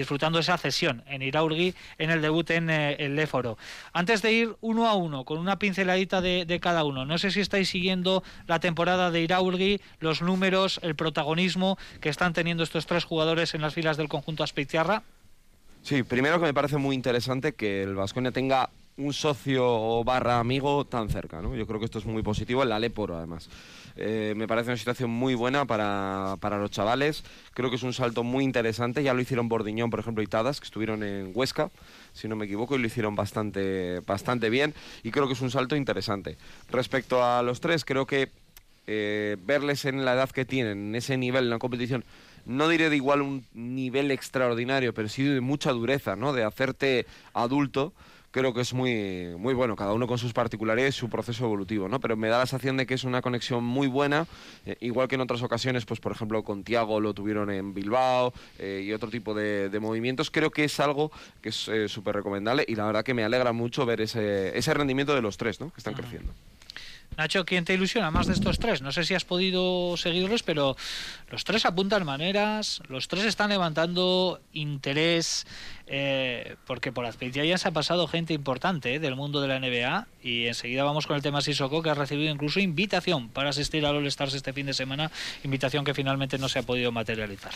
disfrutando 0.04 0.38
esa 0.40 0.58
cesión 0.58 1.02
en 1.08 1.22
Iraurgi 1.22 1.74
en 1.98 2.10
el 2.10 2.22
debut 2.22 2.50
en 2.52 2.70
el 2.70 3.16
Léforo. 3.16 3.58
Antes 3.94 4.22
de 4.22 4.34
ir 4.34 4.56
uno 4.60 4.88
a 4.88 4.96
uno, 4.96 5.24
con 5.24 5.40
una 5.40 5.58
pinceladita 5.58 6.20
de, 6.20 6.60
cada 6.62 6.84
uno, 6.84 7.06
no 7.06 7.18
sé 7.18 7.32
si 7.32 7.40
estáis 7.40 7.70
siguiendo 7.70 8.22
la 8.46 8.60
temporada 8.60 9.12
de 9.12 9.22
Iraurgi, 9.22 9.80
los 10.00 10.22
números, 10.22 10.82
el 10.84 10.96
protagonismo 10.96 11.78
que 12.02 12.10
están 12.10 12.34
teniendo 12.34 12.64
estos 12.64 12.86
tres 12.86 13.06
jugadores 13.06 13.54
en 13.54 13.62
las 13.62 13.74
filas 13.74 13.96
del 13.96 14.10
conjunto 14.10 14.44
Aspeiziarra. 14.44 15.04
Sí, 15.84 16.04
primero 16.04 16.38
que 16.40 16.46
me 16.46 16.54
parece 16.54 16.78
muy 16.78 16.96
interesante 16.96 17.54
que 17.54 17.84
el 17.84 17.96
Vasconia 17.96 18.32
tenga 18.32 18.70
un 18.98 19.14
socio 19.14 20.04
barra 20.04 20.40
amigo 20.40 20.86
tan 20.86 21.10
cerca, 21.10 21.42
¿no? 21.42 21.56
Yo 21.56 21.66
creo 21.66 21.80
que 21.80 21.86
esto 21.86 22.00
es 22.00 22.06
muy 22.06 22.24
positivo, 22.24 22.64
el 22.64 22.72
Aleporo 22.74 23.18
además. 23.18 23.50
Eh, 23.96 24.34
me 24.36 24.48
parece 24.48 24.70
una 24.70 24.78
situación 24.78 25.10
muy 25.10 25.36
buena 25.36 25.66
para, 25.66 26.38
para, 26.40 26.58
los 26.58 26.72
chavales. 26.72 27.24
Creo 27.54 27.70
que 27.70 27.76
es 27.76 27.84
un 27.84 27.94
salto 27.94 28.24
muy 28.24 28.44
interesante. 28.44 29.04
Ya 29.04 29.14
lo 29.14 29.22
hicieron 29.22 29.50
Bordiñón, 29.50 29.90
por 29.90 30.00
ejemplo, 30.00 30.24
y 30.24 30.28
Tadas, 30.28 30.60
que 30.60 30.66
estuvieron 30.66 31.04
en 31.04 31.32
Huesca, 31.34 31.70
si 32.14 32.28
no 32.28 32.36
me 32.36 32.46
equivoco, 32.46 32.76
y 32.76 32.80
lo 32.80 32.88
hicieron 32.88 33.16
bastante, 33.16 34.00
bastante 34.02 34.50
bien. 34.50 34.74
Y 35.04 35.12
creo 35.12 35.28
que 35.28 35.34
es 35.34 35.42
un 35.42 35.52
salto 35.52 35.76
interesante. 35.76 36.38
Respecto 36.70 37.24
a 37.24 37.44
los 37.44 37.62
tres, 37.62 37.86
creo 37.86 38.06
que 38.06 38.30
eh, 38.88 39.38
verles 39.46 39.86
en 39.86 40.04
la 40.04 40.14
edad 40.14 40.30
que 40.30 40.46
tienen, 40.46 40.90
en 40.90 40.96
ese 40.96 41.18
nivel 41.18 41.46
en 41.46 41.50
la 41.52 41.60
competición, 41.60 42.04
no 42.46 42.68
diré 42.68 42.90
de 42.90 42.98
igual 42.98 43.22
un 43.22 43.46
nivel 43.54 44.12
extraordinario, 44.12 44.94
pero 44.94 45.08
sí 45.08 45.24
de 45.24 45.40
mucha 45.40 45.72
dureza, 45.72 46.16
¿no? 46.16 46.34
De 46.34 46.44
hacerte 46.44 47.06
adulto, 47.34 47.94
creo 48.34 48.54
que 48.54 48.62
es 48.62 48.74
muy, 48.74 49.36
muy 49.38 49.54
bueno, 49.54 49.76
cada 49.76 49.94
uno 49.94 50.08
con 50.08 50.18
sus 50.18 50.34
particularidades 50.34 50.96
su 50.96 51.08
proceso 51.08 51.46
evolutivo, 51.46 51.88
¿no? 51.88 52.00
Pero 52.00 52.18
me 52.18 52.30
da 52.30 52.40
la 52.40 52.46
sensación 52.48 52.78
de 52.78 52.88
que 52.88 52.96
es 52.96 53.04
una 53.04 53.22
conexión 53.22 53.64
muy 53.64 53.88
buena, 53.88 54.26
eh, 54.66 54.76
igual 54.82 55.08
que 55.08 55.16
en 55.16 55.22
otras 55.22 55.44
ocasiones, 55.44 55.86
pues 55.86 56.00
por 56.00 56.12
ejemplo 56.12 56.44
con 56.44 56.64
Tiago 56.64 57.00
lo 57.00 57.14
tuvieron 57.14 57.52
en 57.52 57.76
Bilbao 57.76 58.34
eh, 58.58 58.84
y 58.86 58.92
otro 58.92 59.10
tipo 59.10 59.36
de, 59.36 59.70
movimientos, 59.80 60.32
creo 60.32 60.50
que 60.50 60.64
es 60.64 60.80
algo 60.80 61.12
que 61.42 61.50
es 61.50 61.68
eh, 61.68 61.88
súper 61.88 62.16
recomendable 62.16 62.66
y 62.68 62.76
la 62.76 62.86
verdad 62.86 63.04
que 63.04 63.14
me 63.14 63.24
alegra 63.24 63.54
mucho 63.54 63.86
ver 63.86 64.02
ese, 64.02 64.58
ese 64.58 64.74
rendimiento 64.74 65.14
de 65.14 65.22
los 65.22 65.38
tres, 65.38 65.60
¿no? 65.60 65.70
Que 65.70 65.78
están 65.78 65.94
creciendo. 65.94 66.34
Nacho, 67.18 67.46
¿quién 67.46 67.66
te 67.66 67.74
ilusiona 67.74 68.12
más 68.12 68.28
de 68.28 68.34
estos 68.34 68.60
tres? 68.60 68.82
No 68.82 68.92
sé 68.92 69.04
si 69.04 69.14
has 69.14 69.26
podido 69.26 69.96
seguirlos, 69.98 70.44
pero 70.44 70.76
los 71.30 71.44
tres 71.44 71.66
apuntan 71.66 72.06
maneras, 72.06 72.82
los 72.88 73.08
tres 73.08 73.26
están 73.26 73.50
levantando 73.50 74.40
interés, 74.52 75.46
eh, 75.88 76.56
porque 76.66 76.92
por 76.92 77.06
ya 77.30 77.58
se 77.58 77.68
ha 77.68 77.72
pasado 77.72 78.08
gente 78.08 78.34
importante 78.34 78.96
eh, 78.96 79.00
del 79.00 79.16
mundo 79.16 79.42
de 79.42 79.48
la 79.48 79.60
NBA 79.60 80.08
y 80.24 80.48
enseguida 80.48 80.84
vamos 80.84 81.08
con 81.08 81.16
el 81.16 81.22
tema 81.22 81.42
Sissoko, 81.42 81.82
que 81.84 81.90
ha 81.90 81.94
recibido 81.94 82.32
incluso 82.32 82.60
invitación 82.60 83.30
para 83.30 83.50
asistir 83.50 83.86
al 83.86 83.98
All-Stars 83.98 84.34
este 84.34 84.54
fin 84.54 84.66
de 84.66 84.74
semana, 84.74 85.12
invitación 85.44 85.86
que 85.86 85.94
finalmente 85.94 86.38
no 86.38 86.50
se 86.50 86.60
ha 86.60 86.64
podido 86.64 86.92
materializar. 86.92 87.54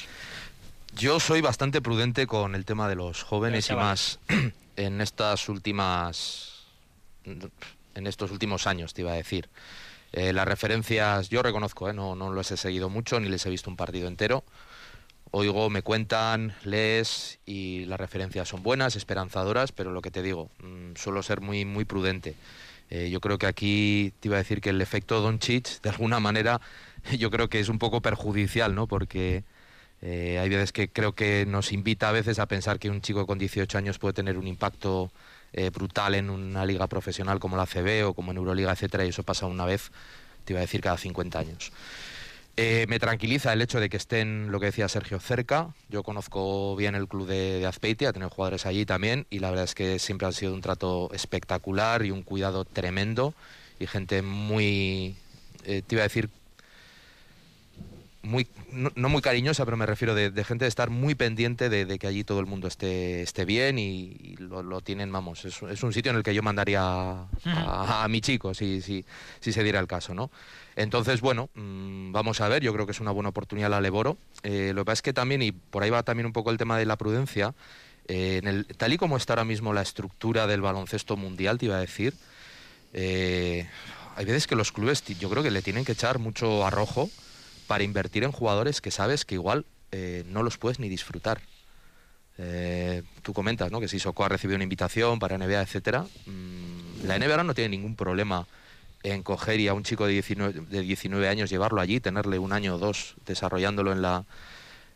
Yo 0.96 1.20
soy 1.20 1.42
bastante 1.42 1.82
prudente 1.82 2.28
con 2.28 2.56
el 2.56 2.66
tema 2.66 2.88
de 2.90 2.96
los 2.96 3.24
jóvenes 3.24 3.70
y 3.70 3.74
más 3.74 4.20
en 4.76 5.02
estas 5.02 5.50
últimas 5.50 6.66
en 7.98 8.08
estos 8.08 8.32
últimos 8.32 8.68
años, 8.68 8.94
te 8.94 9.02
iba 9.02 9.12
a 9.12 9.16
decir. 9.16 9.50
Eh, 10.14 10.32
las 10.32 10.48
referencias, 10.48 11.30
yo 11.30 11.42
reconozco, 11.44 11.90
eh, 11.90 11.94
no, 11.94 12.16
no 12.16 12.32
los 12.32 12.52
he 12.52 12.58
seguido 12.58 12.90
mucho 12.90 13.20
ni 13.20 13.28
les 13.28 13.46
he 13.46 13.50
visto 13.50 13.70
un 13.70 13.76
partido 13.76 14.08
entero. 14.08 14.44
Oigo, 15.32 15.70
me 15.70 15.82
cuentan, 15.82 16.56
lees 16.64 17.40
y 17.46 17.86
las 17.86 18.00
referencias 18.00 18.48
son 18.48 18.64
buenas, 18.64 18.96
esperanzadoras, 18.96 19.74
pero 19.74 19.92
lo 19.92 20.02
que 20.02 20.12
te 20.12 20.22
digo, 20.22 20.50
mm, 20.60 20.96
suelo 20.96 21.22
ser 21.22 21.42
muy, 21.42 21.66
muy 21.66 21.84
prudente. 21.84 22.36
Eh, 22.90 23.10
yo 23.10 23.20
creo 23.20 23.38
que 23.38 23.48
aquí 23.48 24.14
te 24.22 24.30
iba 24.30 24.38
a 24.38 24.40
decir 24.40 24.62
que 24.62 24.70
el 24.70 24.82
efecto 24.82 25.20
Doncic, 25.20 25.82
de 25.82 25.90
alguna 25.90 26.22
manera, 26.22 26.62
yo 27.20 27.30
creo 27.30 27.50
que 27.50 27.60
es 27.60 27.68
un 27.68 27.80
poco 27.80 28.02
perjudicial, 28.02 28.74
¿no? 28.76 28.88
Porque 28.88 29.44
hay 30.00 30.48
veces 30.48 30.72
que 30.72 30.90
creo 30.90 31.14
que 31.14 31.46
nos 31.48 31.72
invita 31.72 32.10
a 32.10 32.12
veces 32.12 32.38
a 32.38 32.46
pensar 32.46 32.78
que 32.78 32.92
un 32.92 33.02
chico 33.02 33.26
con 33.26 33.40
18 33.40 33.80
años 33.80 33.98
puede 33.98 34.14
tener 34.14 34.38
un 34.38 34.46
impacto 34.46 35.12
eh, 35.54 35.70
brutal 35.70 36.16
en 36.16 36.30
una 36.30 36.66
liga 36.66 36.88
profesional 36.88 37.40
como 37.40 37.58
la 37.58 37.66
CB 37.66 38.08
o 38.08 38.14
como 38.14 38.32
en 38.32 38.38
Euroliga, 38.38 38.72
etcétera, 38.72 39.06
y 39.06 39.10
eso 39.10 39.24
pasa 39.24 39.46
una 39.46 39.66
vez, 39.66 39.92
te 40.46 40.54
iba 40.54 40.60
a 40.60 40.62
decir, 40.62 40.82
cada 40.82 40.98
50 40.98 41.40
años. 41.40 41.72
Eh, 42.60 42.88
me 42.90 42.98
tranquiliza 42.98 43.54
el 43.54 43.62
hecho 43.62 43.80
de 43.80 43.88
que 43.88 43.98
estén, 43.98 44.52
lo 44.52 44.60
que 44.60 44.66
decía 44.68 44.90
Sergio, 44.90 45.20
cerca. 45.20 45.76
Yo 45.90 46.02
conozco 46.02 46.76
bien 46.76 46.96
el 46.96 47.08
club 47.08 47.28
de, 47.28 47.60
de 47.60 47.66
Azpeitia, 47.68 48.12
tengo 48.14 48.30
jugadores 48.30 48.66
allí 48.66 48.84
también, 48.84 49.28
y 49.30 49.40
la 49.40 49.52
verdad 49.52 49.66
es 49.66 49.76
que 49.76 50.00
siempre 50.00 50.28
ha 50.28 50.32
sido 50.32 50.56
un 50.56 50.62
trato 50.62 51.12
espectacular 51.14 52.04
y 52.04 52.10
un 52.10 52.24
cuidado 52.24 52.66
tremendo, 52.66 53.36
y 53.80 53.86
gente 53.86 54.24
muy, 54.24 55.16
eh, 55.66 55.84
te 55.86 55.96
iba 55.96 56.02
a 56.02 56.08
decir, 56.08 56.30
muy, 58.22 58.48
no, 58.72 59.10
muy 59.10 59.22
cariñosa, 59.22 59.64
pero 59.66 59.78
me 59.78 59.86
refiero 59.86 60.14
de, 60.14 60.32
gente 60.44 60.66
de 60.66 60.70
estar 60.70 60.90
muy 60.90 61.16
pendiente 61.16 61.70
de, 61.70 62.00
que 62.00 62.08
allí 62.08 62.24
todo 62.24 62.40
el 62.40 62.46
mundo 62.46 62.68
esté, 62.68 63.22
esté 63.22 63.46
bien 63.46 63.80
y, 63.80 64.36
lo, 64.38 64.82
tienen, 64.82 65.12
vamos, 65.12 65.46
es, 65.46 65.62
es, 65.62 65.84
un 65.84 65.94
sitio 65.94 66.12
en 66.12 66.18
el 66.18 66.24
que 66.24 66.34
yo 66.34 66.44
mandaría 66.44 66.82
a, 66.82 68.08
mi 68.10 68.22
chico 68.22 68.54
si, 68.54 68.82
si, 68.82 69.06
si, 69.40 69.54
se 69.54 69.64
diera 69.64 69.80
el 69.80 69.88
caso, 69.88 70.14
¿no? 70.14 70.32
Entonces, 70.76 71.22
bueno, 71.22 71.50
mm, 71.56 72.12
vamos 72.12 72.42
a 72.42 72.48
ver, 72.48 72.62
yo 72.62 72.74
creo 72.74 72.86
que 72.86 72.92
es 72.92 73.00
una 73.00 73.12
buena 73.12 73.30
oportunidad 73.30 73.70
la 73.70 73.82
Leboro. 73.82 74.18
Eh, 74.44 74.72
lo 74.76 74.82
que 74.82 74.86
pasa 74.86 74.94
es 74.94 75.02
que 75.02 75.14
también, 75.14 75.42
y 75.42 75.52
por 75.52 75.84
ahí 75.84 75.90
va 75.90 76.04
también 76.04 76.26
un 76.26 76.34
poco 76.34 76.52
el 76.52 76.58
tema 76.58 76.78
de 76.78 76.86
la 76.86 76.98
prudencia, 76.98 77.56
eh, 78.08 78.40
en 78.42 78.48
el, 78.48 78.66
tal 78.66 78.94
y 78.94 78.98
como 78.98 79.18
está 79.18 79.34
ahora 79.34 79.46
mismo 79.46 79.74
la 79.74 79.82
estructura 79.82 80.48
del 80.48 80.62
baloncesto 80.62 81.18
mundial, 81.18 81.58
te 81.58 81.66
iba 81.66 81.78
a 81.78 81.80
decir, 81.80 82.14
eh, 82.94 83.68
hay 84.16 84.26
veces 84.26 84.48
que 84.48 84.56
los 84.56 84.72
clubes, 84.72 85.04
yo 85.20 85.30
creo 85.30 85.44
que 85.44 85.52
le 85.52 85.62
tienen 85.62 85.86
que 85.86 85.94
echar 85.94 86.20
mucho 86.20 86.66
arrojo 86.66 87.10
para 87.68 87.84
invertir 87.84 88.24
en 88.24 88.32
jugadores 88.32 88.82
que 88.82 88.92
sabes 88.92 89.26
que 89.26 89.36
igual 89.36 89.66
eh, 89.92 90.24
no 90.28 90.44
los 90.44 90.58
puedes 90.58 90.80
ni 90.80 90.90
disfrutar. 90.90 91.42
Eh, 92.40 93.04
tú 93.24 93.34
comentas 93.34 93.72
¿no? 93.72 93.80
que 93.80 93.88
si 93.88 94.00
Soco 94.00 94.24
ha 94.24 94.30
recibido 94.30 94.56
una 94.56 94.64
invitación 94.64 95.20
para 95.20 95.38
NBA, 95.38 95.62
etcétera. 95.62 96.06
Mm, 96.26 97.06
la 97.06 97.18
NBA 97.18 97.32
ahora 97.32 97.44
no 97.44 97.54
tiene 97.54 97.70
ningún 97.70 97.96
problema 97.96 98.48
en 99.04 99.24
coger 99.24 99.60
y 99.60 99.68
a 99.68 99.74
un 99.74 99.84
chico 99.84 100.06
de 100.06 100.14
19, 100.14 100.62
de 100.70 100.82
19 100.82 101.30
años 101.30 101.50
llevarlo 101.50 101.82
allí, 101.82 102.00
tenerle 102.00 102.40
un 102.40 102.54
año 102.54 102.76
o 102.76 102.78
dos 102.78 103.16
desarrollándolo 103.26 103.92
en 103.92 104.02
la, 104.02 104.26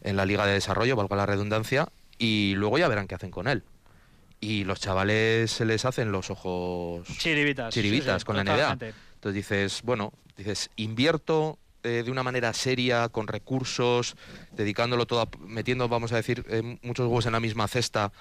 en 0.01 0.17
la 0.17 0.25
liga 0.25 0.45
de 0.45 0.53
desarrollo, 0.53 0.95
valga 0.95 1.15
la 1.15 1.25
redundancia, 1.25 1.87
y 2.17 2.53
luego 2.55 2.77
ya 2.77 2.87
verán 2.87 3.07
qué 3.07 3.15
hacen 3.15 3.31
con 3.31 3.47
él. 3.47 3.63
Y 4.39 4.63
los 4.63 4.79
chavales 4.79 5.51
se 5.51 5.65
les 5.65 5.85
hacen 5.85 6.11
los 6.11 6.29
ojos 6.31 7.07
chiribitas, 7.19 7.73
chiribitas 7.73 8.25
con 8.25 8.35
la 8.35 8.43
NBA. 8.43 8.71
Entonces 8.71 9.35
dices, 9.35 9.81
bueno, 9.83 10.13
dices, 10.35 10.71
invierto 10.75 11.59
eh, 11.83 12.03
de 12.03 12.11
una 12.11 12.23
manera 12.23 12.53
seria, 12.53 13.09
con 13.09 13.27
recursos, 13.27 14.15
dedicándolo 14.51 15.05
todo, 15.07 15.29
metiendo, 15.39 15.87
vamos 15.89 16.11
a 16.11 16.17
decir, 16.17 16.45
eh, 16.49 16.77
muchos 16.83 17.07
huevos 17.07 17.25
en 17.25 17.31
la 17.31 17.39
misma 17.39 17.67
cesta, 17.67 18.11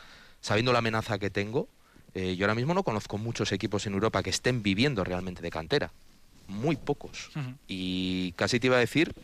sabiendo 0.41 0.73
la 0.73 0.79
amenaza 0.79 1.19
que 1.19 1.31
tengo. 1.31 1.69
Eh, 2.15 2.37
yo 2.37 2.47
ahora 2.47 2.55
mismo 2.55 2.75
no 2.75 2.83
conozco 2.83 3.19
muchos 3.19 3.53
equipos 3.53 3.87
en 3.87 3.93
Europa 3.93 4.23
que 4.23 4.31
estén 4.31 4.63
viviendo 4.63 5.05
realmente 5.05 5.43
de 5.43 5.51
cantera. 5.51 5.93
Muy 6.49 6.77
pocos. 6.77 7.31
Y 7.69 8.33
casi 8.33 8.59
te 8.59 8.67
iba 8.67 8.77
a 8.77 8.81
decir 8.81 9.15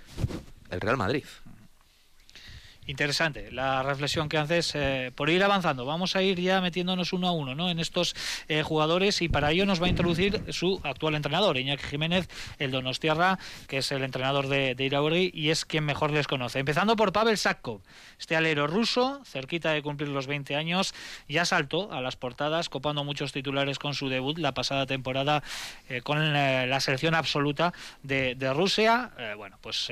el 0.70 0.80
Real 0.80 0.96
Madrid. 0.96 1.24
Interesante 2.86 3.50
la 3.50 3.82
reflexión 3.82 4.28
que 4.28 4.38
haces 4.38 4.72
eh, 4.74 5.10
por 5.14 5.28
ir 5.28 5.42
avanzando. 5.42 5.84
Vamos 5.84 6.14
a 6.14 6.22
ir 6.22 6.40
ya 6.40 6.60
metiéndonos 6.60 7.12
uno 7.12 7.26
a 7.26 7.32
uno 7.32 7.56
¿no? 7.56 7.68
en 7.68 7.80
estos 7.80 8.14
eh, 8.46 8.62
jugadores 8.62 9.22
y 9.22 9.28
para 9.28 9.50
ello 9.50 9.66
nos 9.66 9.82
va 9.82 9.86
a 9.86 9.88
introducir 9.88 10.40
su 10.52 10.80
actual 10.84 11.16
entrenador, 11.16 11.56
Iñaki 11.56 11.82
Jiménez, 11.82 12.28
el 12.60 12.70
Donostierra, 12.70 13.40
que 13.66 13.78
es 13.78 13.90
el 13.90 14.04
entrenador 14.04 14.46
de, 14.46 14.76
de 14.76 15.30
y 15.34 15.50
es 15.50 15.64
quien 15.64 15.84
mejor 15.84 16.12
les 16.12 16.28
conoce. 16.28 16.60
Empezando 16.60 16.94
por 16.94 17.12
Pavel 17.12 17.36
Sakov, 17.36 17.80
este 18.20 18.36
alero 18.36 18.68
ruso, 18.68 19.20
cerquita 19.24 19.72
de 19.72 19.82
cumplir 19.82 20.08
los 20.08 20.28
20 20.28 20.54
años, 20.54 20.94
ya 21.28 21.44
saltó 21.44 21.92
a 21.92 22.00
las 22.00 22.16
portadas, 22.16 22.68
copando 22.68 23.02
muchos 23.02 23.32
titulares 23.32 23.78
con 23.78 23.94
su 23.94 24.08
debut 24.08 24.38
la 24.38 24.54
pasada 24.54 24.86
temporada 24.86 25.42
eh, 25.88 26.02
con 26.02 26.32
la 26.32 26.80
selección 26.80 27.14
absoluta 27.14 27.74
de, 28.02 28.36
de 28.36 28.52
Rusia. 28.52 29.10
bueno, 29.36 29.58
pues 29.60 29.90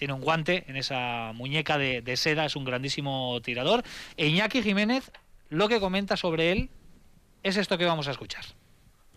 tiene 0.00 0.14
un 0.14 0.22
guante 0.22 0.64
en 0.66 0.76
esa 0.76 1.32
muñeca 1.34 1.76
de, 1.76 2.16
seda, 2.16 2.46
es 2.46 2.56
un 2.56 2.64
grandísimo 2.64 3.38
tirador. 3.42 3.82
E 4.16 4.28
Iñaki 4.28 4.62
Jiménez, 4.62 5.12
lo 5.50 5.68
que 5.68 5.78
comenta 5.78 6.16
sobre 6.16 6.52
él 6.52 6.70
es 7.42 7.58
esto 7.58 7.76
que 7.76 7.84
vamos 7.84 8.08
a 8.08 8.12
escuchar. 8.12 8.42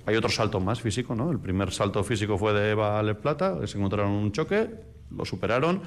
Hay 0.06 0.17
otro 0.17 0.30
salto 0.30 0.60
más 0.60 0.82
físico, 0.82 1.15
¿no? 1.15 1.32
El 1.32 1.39
primer 1.39 1.72
salto 1.72 2.04
físico 2.04 2.38
fue 2.38 2.52
de 2.52 2.72
Eva 2.72 3.02
Le 3.02 3.15
Plata, 3.15 3.65
se 3.65 3.78
encontraron 3.78 4.12
un 4.12 4.34
choque, 4.34 4.72
lo 5.10 5.24
superaron 5.24 5.84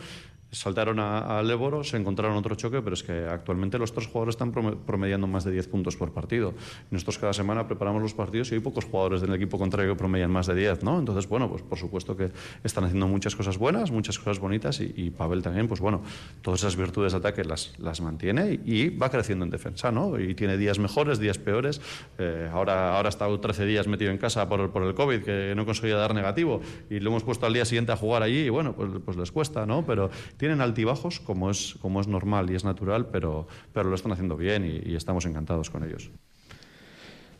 saltaron 0.57 0.99
a, 1.01 1.39
a 1.39 1.85
se 1.85 1.97
encontraron 1.97 2.37
otro 2.37 2.55
choque, 2.55 2.81
pero 2.83 2.95
es 2.95 3.03
que 3.03 3.27
actualmente 3.27 3.79
los 3.79 3.93
tres 3.93 4.07
jugadores 4.07 4.35
están 4.35 4.53
promediando 4.53 5.27
más 5.27 5.45
de 5.45 5.53
10 5.53 5.69
puntos 5.69 5.97
por 5.97 6.13
partido. 6.13 6.55
nosotros 6.91 7.19
cada 7.19 7.33
semana 7.33 7.67
preparamos 7.67 8.03
los 8.03 8.15
partidos 8.15 8.51
y 8.51 8.55
hay 8.55 8.61
pocos 8.61 8.85
jugadores 8.85 9.21
del 9.21 9.35
equipo 9.35 9.59
contrario 9.59 9.93
que 9.93 9.99
promedian 9.99 10.31
más 10.31 10.47
de 10.47 10.55
10, 10.55 10.83
¿no? 10.83 10.99
Entonces, 10.99 11.29
bueno, 11.29 11.49
pues 11.49 11.63
por 11.63 11.79
supuesto 11.79 12.17
que 12.17 12.31
están 12.65 12.85
haciendo 12.85 13.07
muchas 13.07 13.37
cosas 13.37 13.59
buenas, 13.59 13.91
muchas 13.91 14.19
cosas 14.19 14.39
bonitas 14.39 14.81
y, 14.81 15.11
Pavel 15.11 15.43
también, 15.43 15.69
pues 15.69 15.81
bueno, 15.81 16.03
todas 16.43 16.61
esas 16.61 16.77
virtudes 16.77 17.13
de 17.13 17.19
ataque 17.19 17.45
las, 17.45 17.79
las 17.79 18.01
mantiene 18.01 18.61
y, 18.65 18.89
va 18.91 19.11
creciendo 19.11 19.45
en 19.45 19.51
defensa, 19.51 19.93
¿no? 19.93 20.19
Y 20.19 20.35
tiene 20.35 20.57
días 20.57 20.79
mejores, 20.79 21.19
días 21.19 21.39
peores. 21.39 21.81
Eh, 22.19 22.49
ahora, 22.53 22.97
ahora 22.97 23.09
ha 23.09 23.11
estado 23.11 23.39
13 23.39 23.67
días 23.67 23.87
metido 23.87 24.11
en 24.11 24.19
casa 24.19 24.49
por, 24.49 24.71
por 24.71 24.83
el 24.83 24.95
COVID, 24.95 25.23
que 25.23 25.55
no 25.55 25.67
conseguía 25.67 25.97
dar 25.97 26.15
negativo 26.15 26.61
y 26.89 27.01
lo 27.01 27.11
hemos 27.11 27.25
puesto 27.25 27.47
al 27.47 27.53
día 27.53 27.65
siguiente 27.65 27.93
a 27.93 27.97
jugar 27.97 28.23
allí 28.23 28.41
y 28.41 28.49
bueno, 28.49 28.75
pues, 28.75 28.91
pues 29.05 29.17
les 29.17 29.33
cuesta, 29.33 29.67
¿no? 29.67 29.85
Pero 29.85 30.11
tienen 30.47 30.61
altibajos 30.61 31.19
como 31.19 31.51
es, 31.51 31.75
como 31.83 32.01
es 32.01 32.07
normal 32.07 32.49
y 32.53 32.55
es 32.55 32.63
natural, 32.63 33.09
pero, 33.09 33.49
pero 33.73 33.89
lo 33.89 33.97
están 33.97 34.13
haciendo 34.13 34.37
bien 34.37 34.65
y, 34.65 34.95
estamos 34.95 35.27
encantados 35.27 35.71
con 35.71 35.83
ellos. 35.83 36.09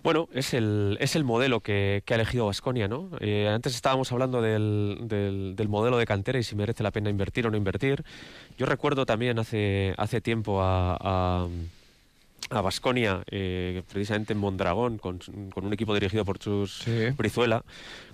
Bueno, 0.03 0.29
es 0.33 0.55
el, 0.55 0.99
es 1.01 1.15
el 1.15 1.23
modelo 1.23 1.61
que, 1.61 2.03
ha 2.05 2.15
elegido 2.15 2.47
Vasconia, 2.47 2.89
¿no? 2.89 3.11
Eh, 3.21 3.49
antes 3.49 3.77
estábamos 3.77 4.11
hablando 4.11 4.43
del, 4.43 4.99
del, 5.07 5.69
modelo 5.69 5.99
de 5.99 6.07
cantera 6.07 6.41
y 6.41 6.43
si 6.43 6.57
merece 6.57 6.83
la 6.83 6.91
pena 6.91 7.09
invertir 7.09 7.47
o 7.47 7.51
no 7.53 7.57
invertir. 7.57 8.05
Yo 8.59 8.67
recuerdo 8.67 9.07
también 9.07 9.39
hace, 9.39 9.95
hace 9.97 10.21
tiempo 10.21 10.61
a 10.61 10.97
a 11.01 11.47
Basconia, 12.49 13.23
eh, 13.31 13.83
precisamente 13.93 14.33
en 14.33 14.39
Mondragón, 14.39 14.99
con, 14.99 15.21
un 15.55 15.73
equipo 15.73 15.95
dirigido 15.95 16.25
por 16.25 16.39
Chus 16.39 16.85
Brizuela, 17.17 17.65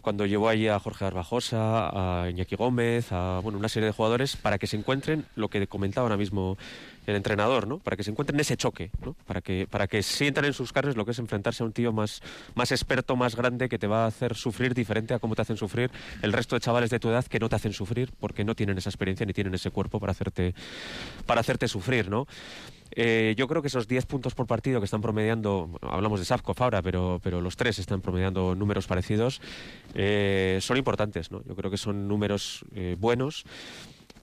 cuando 0.00 0.26
llevó 0.26 0.48
allí 0.48 0.68
a 0.68 0.78
Jorge 0.78 1.04
Arbajosa, 1.04 2.22
a 2.24 2.30
Iñaki 2.30 2.56
Gómez, 2.56 3.12
a 3.12 3.40
bueno, 3.42 3.58
una 3.58 3.68
serie 3.68 3.86
de 3.86 3.92
jugadores 3.92 4.36
para 4.36 4.58
que 4.58 4.66
se 4.66 4.76
encuentren 4.76 5.26
lo 5.36 5.48
que 5.48 5.66
comentaba 5.66 6.06
ahora 6.06 6.16
mismo 6.16 6.56
el 7.06 7.16
entrenador, 7.16 7.66
¿no? 7.66 7.78
Para 7.78 7.96
que 7.96 8.04
se 8.04 8.10
encuentren 8.10 8.38
ese 8.38 8.56
choque, 8.56 8.90
¿no? 9.04 9.14
Para 9.26 9.40
que, 9.40 9.66
para 9.68 9.86
que 9.86 10.02
sientan 10.02 10.44
en 10.44 10.52
sus 10.52 10.72
carnes 10.72 10.96
lo 10.96 11.04
que 11.04 11.10
es 11.10 11.18
enfrentarse 11.18 11.62
a 11.62 11.66
un 11.66 11.72
tío 11.72 11.92
más, 11.92 12.22
más 12.54 12.70
experto, 12.70 13.16
más 13.16 13.34
grande, 13.34 13.68
que 13.68 13.78
te 13.78 13.86
va 13.86 14.04
a 14.04 14.06
hacer 14.06 14.36
sufrir 14.36 14.74
diferente 14.74 15.14
a 15.14 15.18
cómo 15.18 15.34
te 15.34 15.42
hacen 15.42 15.56
sufrir 15.56 15.90
el 16.22 16.32
resto 16.32 16.54
de 16.56 16.60
chavales 16.60 16.90
de 16.90 17.00
tu 17.00 17.08
edad 17.08 17.24
que 17.24 17.40
no 17.40 17.48
te 17.48 17.56
hacen 17.56 17.72
sufrir 17.72 18.10
porque 18.20 18.44
no 18.44 18.54
tienen 18.54 18.78
esa 18.78 18.90
experiencia 18.90 19.26
ni 19.26 19.32
tienen 19.32 19.54
ese 19.54 19.70
cuerpo 19.70 19.98
para 19.98 20.12
hacerte, 20.12 20.54
para 21.26 21.40
hacerte 21.40 21.66
sufrir, 21.66 22.08
¿no? 22.08 22.26
Eh, 22.94 23.35
yo 23.37 23.48
creo 23.48 23.62
que 23.62 23.68
esos 23.68 23.88
10 23.88 24.07
puntos 24.07 24.35
por 24.35 24.46
partido 24.46 24.81
que 24.81 24.85
están 24.85 25.00
promediando, 25.00 25.70
hablamos 25.81 26.20
de 26.20 26.26
Safkov 26.26 26.57
ahora, 26.62 26.83
pero, 26.83 27.20
pero 27.22 27.40
los 27.40 27.57
tres 27.57 27.78
están 27.78 28.00
promediando 28.00 28.55
números 28.55 28.87
parecidos, 28.87 29.40
eh, 29.94 30.59
son 30.61 30.76
importantes. 30.76 31.31
¿no? 31.31 31.42
Yo 31.44 31.57
creo 31.57 31.70
que 31.70 31.78
son 31.78 32.09
números 32.09 32.64
eh, 32.74 32.96
buenos 32.98 33.44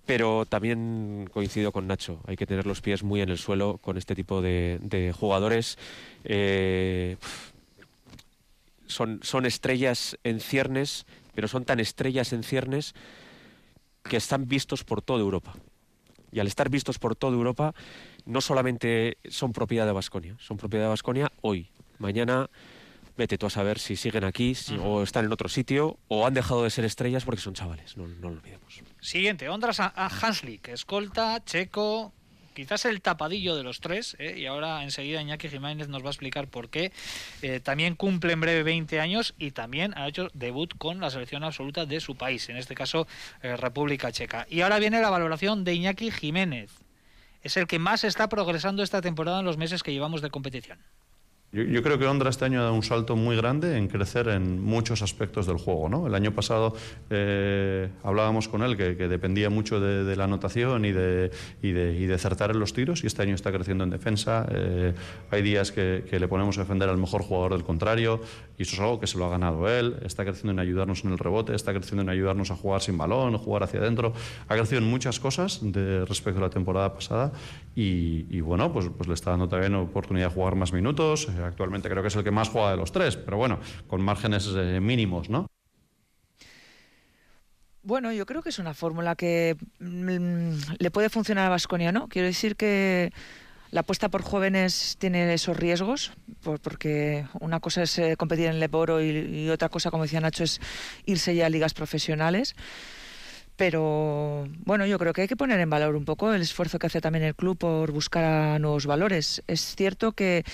pero 0.05 0.47
también 0.47 1.29
coincido 1.32 1.71
con 1.71 1.86
Nacho, 1.86 2.19
hay 2.25 2.36
que 2.36 2.47
tener 2.47 2.65
los 2.65 2.82
pies 2.82 3.03
muy 3.03 3.21
en 3.21 3.29
el 3.29 3.38
suelo 3.38 3.77
con 3.77 3.95
este 3.95 4.15
tipo 4.15 4.41
de, 4.41 5.13
jugadores. 5.15 5.77
son, 8.88 9.19
son 9.21 9.45
estrellas 9.45 10.17
en 10.23 10.39
ciernes, 10.39 11.05
pero 11.36 11.47
son 11.47 11.63
tan 11.63 11.79
estrellas 11.79 12.34
en 12.34 12.41
ciernes 12.41 12.95
que 14.01 14.17
están 14.17 14.47
vistos 14.47 14.84
por 14.84 15.03
toda 15.03 15.19
Europa. 15.19 15.53
Y 16.31 16.39
al 16.39 16.47
estar 16.47 16.69
vistos 16.69 16.99
por 16.99 17.15
toda 17.15 17.33
Europa, 17.33 17.73
no 18.25 18.41
solamente 18.41 19.17
son 19.29 19.53
propiedad 19.53 19.85
de 19.85 19.91
Basconia, 19.91 20.35
son 20.39 20.57
propiedad 20.57 20.85
de 20.85 20.89
Basconia 20.89 21.31
hoy. 21.41 21.69
Mañana 21.97 22.49
vete 23.19 23.37
tú 23.37 23.47
a 23.47 23.49
saber 23.49 23.79
si 23.79 23.97
siguen 23.97 24.23
aquí 24.23 24.55
o 24.81 25.03
están 25.03 25.25
en 25.25 25.33
otro 25.33 25.49
sitio 25.49 25.99
o 26.07 26.25
han 26.25 26.33
dejado 26.33 26.63
de 26.63 26.69
ser 26.69 26.85
estrellas 26.85 27.25
porque 27.25 27.41
son 27.41 27.53
chavales, 27.53 27.97
no, 27.97 28.07
lo 28.07 28.29
olvidemos. 28.29 28.81
Siguiente, 29.01 29.49
Ondras 29.49 29.81
a, 29.81 29.91
Hanslik, 30.07 30.69
escolta, 30.69 31.43
Checo, 31.43 32.13
quizás 32.53 32.85
el 32.85 33.01
tapadillo 33.01 33.55
de 33.55 33.63
los 33.63 33.79
tres, 33.79 34.15
¿eh? 34.19 34.35
y 34.38 34.45
ahora 34.45 34.83
enseguida 34.83 35.21
Iñaki 35.21 35.49
Jiménez 35.49 35.88
nos 35.88 36.03
va 36.03 36.07
a 36.07 36.12
explicar 36.12 36.47
por 36.47 36.69
qué. 36.69 36.91
Eh, 37.41 37.59
también 37.59 37.95
cumple 37.95 38.33
en 38.33 38.41
breve 38.41 38.63
20 38.63 38.99
años 38.99 39.33
y 39.38 39.51
también 39.51 39.93
ha 39.97 40.07
hecho 40.07 40.29
debut 40.33 40.77
con 40.77 40.99
la 40.99 41.09
selección 41.09 41.43
absoluta 41.43 41.85
de 41.85 41.99
su 41.99 42.15
país, 42.15 42.49
en 42.49 42.57
este 42.57 42.75
caso 42.75 43.07
eh, 43.41 43.55
República 43.57 44.12
Checa. 44.12 44.47
Y 44.49 44.62
ahora 44.62 44.79
viene 44.79 45.01
la 45.01 45.09
valoración 45.09 45.63
de 45.63 45.73
Iñaki 45.73 46.12
Jiménez 46.12 46.71
es 47.41 47.57
el 47.57 47.67
que 47.67 47.79
más 47.79 48.03
está 48.03 48.27
progresando 48.27 48.83
esta 48.83 49.01
temporada 49.01 49.39
en 49.39 49.45
los 49.45 49.57
meses 49.57 49.83
que 49.83 49.93
llevamos 49.93 50.21
de 50.21 50.29
competición. 50.29 50.79
Yo, 51.51 51.81
creo 51.81 51.97
que 51.97 52.05
Ondra 52.05 52.29
este 52.29 52.45
año 52.45 52.59
ha 52.59 52.63
dado 52.65 52.75
un 52.75 52.83
salto 52.83 53.15
muy 53.15 53.35
grande 53.35 53.75
en 53.75 53.88
crecer 53.88 54.27
en 54.27 54.62
muchos 54.63 55.01
aspectos 55.01 55.47
del 55.47 55.57
juego. 55.57 55.89
¿no? 55.89 56.05
El 56.05 56.13
año 56.13 56.31
pasado 56.31 56.75
eh, 57.09 57.89
hablábamos 58.03 58.47
con 58.47 58.62
él 58.62 58.77
que, 58.77 58.93
dependía 59.07 59.49
mucho 59.49 59.79
de, 59.79 60.15
la 60.15 60.25
anotación 60.25 60.85
y 60.85 60.91
de, 60.91 61.31
y, 61.63 61.71
de, 61.71 61.97
y 61.97 62.05
de 62.05 62.13
acertar 62.13 62.51
en 62.51 62.59
los 62.59 62.73
tiros 62.73 63.03
y 63.03 63.07
este 63.07 63.23
año 63.23 63.33
está 63.33 63.51
creciendo 63.51 63.83
en 63.83 63.89
defensa. 63.89 64.45
Eh, 64.51 64.93
hay 65.31 65.41
días 65.41 65.71
que, 65.71 66.03
le 66.12 66.27
ponemos 66.27 66.55
a 66.59 66.62
defender 66.62 66.88
al 66.88 66.99
mejor 66.99 67.23
jugador 67.23 67.53
del 67.53 67.63
contrario 67.63 68.21
y 68.59 68.62
eso 68.62 68.75
es 68.75 68.81
algo 68.81 68.99
que 68.99 69.07
se 69.07 69.17
lo 69.17 69.25
ha 69.25 69.29
ganado 69.29 69.67
él. 69.67 69.95
Está 70.05 70.25
creciendo 70.25 70.51
en 70.51 70.59
ayudarnos 70.59 71.03
en 71.03 71.13
el 71.13 71.17
rebote, 71.17 71.55
está 71.55 71.73
creciendo 71.73 72.03
en 72.03 72.09
ayudarnos 72.09 72.51
a 72.51 72.55
jugar 72.55 72.81
sin 72.81 72.95
balón, 72.95 73.35
jugar 73.39 73.63
hacia 73.63 73.79
adentro. 73.79 74.13
Ha 74.47 74.55
crecido 74.55 74.81
en 74.81 74.88
muchas 74.88 75.19
cosas 75.19 75.62
de, 75.63 76.05
respecto 76.05 76.39
a 76.41 76.43
la 76.43 76.51
temporada 76.51 76.93
pasada 76.93 77.31
y, 77.81 78.41
bueno, 78.41 78.73
pues, 78.73 78.89
pues 78.95 79.07
le 79.07 79.13
está 79.13 79.31
dando 79.31 79.47
también 79.47 79.73
oportunidad 79.75 80.27
de 80.27 80.33
jugar 80.33 80.55
más 80.55 80.73
minutos 80.73 81.29
actualmente 81.29 81.89
creo 81.89 82.01
que 82.01 82.09
es 82.09 82.15
el 82.15 82.23
que 82.23 82.31
más 82.31 82.49
juega 82.49 82.71
de 82.71 82.77
los 82.77 82.91
tres, 82.91 83.15
pero 83.15 83.37
bueno, 83.37 83.59
con 83.87 84.01
márgenes 84.01 84.49
eh, 84.55 84.79
mínimos, 84.81 85.29
¿no? 85.29 85.47
Bueno, 87.81 88.11
yo 88.11 88.25
creo 88.25 88.41
que 88.41 88.49
es 88.49 88.59
una 88.59 88.73
fórmula 88.73 89.15
que 89.15 89.55
mm, 89.79 90.75
le 90.79 90.91
puede 90.91 91.09
funcionar 91.09 91.45
a 91.45 91.49
Vasconia, 91.49 91.91
¿no? 91.91 92.07
Quiero 92.09 92.27
decir 92.27 92.55
que 92.55 93.11
la 93.71 93.81
apuesta 93.81 94.09
por 94.09 94.23
jóvenes 94.23 94.97
tiene 94.99 95.33
esos 95.33 95.55
riesgos, 95.55 96.11
porque 96.61 97.25
una 97.39 97.59
cosa 97.59 97.83
es 97.83 97.97
eh, 97.99 98.15
competir 98.17 98.47
en 98.47 98.59
Leboro 98.59 99.01
y, 99.01 99.49
otra 99.49 99.69
cosa, 99.69 99.91
como 99.91 100.03
decía 100.03 100.19
Nacho, 100.19 100.43
es 100.43 100.59
irse 101.05 101.35
ya 101.35 101.45
a 101.45 101.49
ligas 101.49 101.73
profesionales. 101.73 102.55
Pero 103.59 104.47
bueno, 104.63 104.85
yo 104.85 104.97
creo 104.97 105.11
que 105.11 105.23
hay 105.23 105.27
que 105.27 105.35
poner 105.35 105.59
en 105.59 105.69
valor 105.69 105.97
un 105.97 106.05
poco 106.05 106.33
el 106.33 106.41
esfuerzo 106.41 106.79
que 106.79 106.87
hace 106.87 107.01
también 107.01 107.25
el 107.25 107.35
club 107.35 107.57
por 107.57 107.91
buscar 107.91 108.57
nuevos 108.62 108.85
valores. 108.85 109.43
Es 109.47 109.75
cierto 109.75 110.13
que 110.13 110.45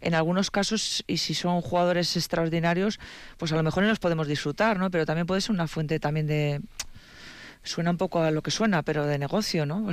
en 0.00 0.14
algunos 0.14 0.52
casos, 0.52 1.02
y 1.08 1.16
si 1.16 1.34
son 1.34 1.60
jugadores 1.60 2.16
extraordinarios, 2.16 3.00
pues 3.36 3.50
a 3.50 3.56
lo 3.56 3.64
mejor 3.64 3.82
no 3.82 3.88
los 3.88 3.98
podemos 3.98 4.28
disfrutar, 4.28 4.78
¿no? 4.78 4.92
Pero 4.92 5.04
también 5.04 5.26
puede 5.26 5.40
ser 5.40 5.50
una 5.50 5.66
fuente 5.66 5.98
también 5.98 6.28
de 6.28 6.60
suena 7.64 7.90
un 7.90 7.96
poco 7.96 8.22
a 8.22 8.30
lo 8.30 8.42
que 8.42 8.52
suena, 8.52 8.84
pero 8.84 9.06
de 9.06 9.18
negocio, 9.18 9.66
¿no? 9.66 9.88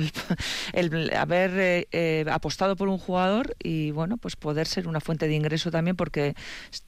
El, 0.72 1.12
haber 1.16 1.50
eh, 1.58 1.88
eh, 1.90 2.24
apostado 2.30 2.76
por 2.76 2.86
un 2.86 2.98
jugador 2.98 3.56
y, 3.58 3.90
bueno, 3.90 4.16
pues 4.16 4.36
poder 4.36 4.68
ser 4.68 4.86
una 4.86 5.00
fuente 5.00 5.26
de 5.26 5.34
ingreso 5.34 5.72
también 5.72 5.96
porque 5.96 6.36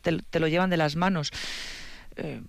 te, 0.00 0.38
lo 0.38 0.46
llevan 0.46 0.70
de 0.70 0.76
las 0.76 0.94
manos. 0.94 1.32
Eh, 2.14 2.40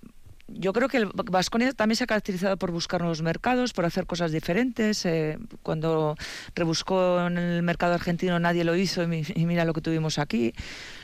yo 0.55 0.73
creo 0.73 0.87
que 0.87 0.97
el 0.97 1.09
Vasconia 1.13 1.71
también 1.73 1.95
se 1.95 2.03
ha 2.03 2.07
caracterizado 2.07 2.57
por 2.57 2.71
buscar 2.71 3.01
nuevos 3.01 3.21
mercados, 3.21 3.73
por 3.73 3.85
hacer 3.85 4.05
cosas 4.05 4.31
diferentes. 4.31 5.05
Eh, 5.05 5.37
cuando 5.61 6.15
rebuscó 6.55 7.25
en 7.27 7.37
el 7.37 7.63
mercado 7.63 7.93
argentino 7.93 8.39
nadie 8.39 8.63
lo 8.63 8.75
hizo 8.75 9.03
y, 9.03 9.45
mira 9.45 9.65
lo 9.65 9.73
que 9.73 9.81
tuvimos 9.81 10.19
aquí. 10.19 10.53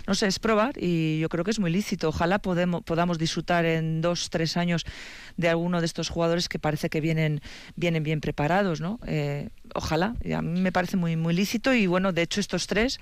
No 0.07 0.15
sé, 0.15 0.27
es 0.27 0.39
probar 0.39 0.73
y 0.77 1.19
yo 1.19 1.29
creo 1.29 1.43
que 1.43 1.51
es 1.51 1.59
muy 1.59 1.71
lícito. 1.71 2.09
Ojalá 2.09 2.39
podemos, 2.39 2.83
podamos 2.83 3.17
disfrutar 3.17 3.65
en 3.65 4.01
dos, 4.01 4.29
tres 4.29 4.57
años 4.57 4.85
de 5.37 5.49
alguno 5.49 5.79
de 5.79 5.85
estos 5.85 6.09
jugadores 6.09 6.49
que 6.49 6.59
parece 6.59 6.89
que 6.89 7.01
vienen, 7.01 7.41
vienen 7.75 8.03
bien 8.03 8.21
preparados, 8.21 8.81
¿no? 8.81 8.99
Eh, 9.05 9.49
ojalá, 9.75 10.15
a 10.35 10.41
mí 10.41 10.61
me 10.61 10.71
parece 10.71 10.97
muy, 10.97 11.15
muy 11.15 11.33
lícito 11.33 11.73
y 11.73 11.87
bueno, 11.87 12.11
de 12.11 12.23
hecho 12.23 12.39
estos 12.39 12.67
tres 12.67 12.99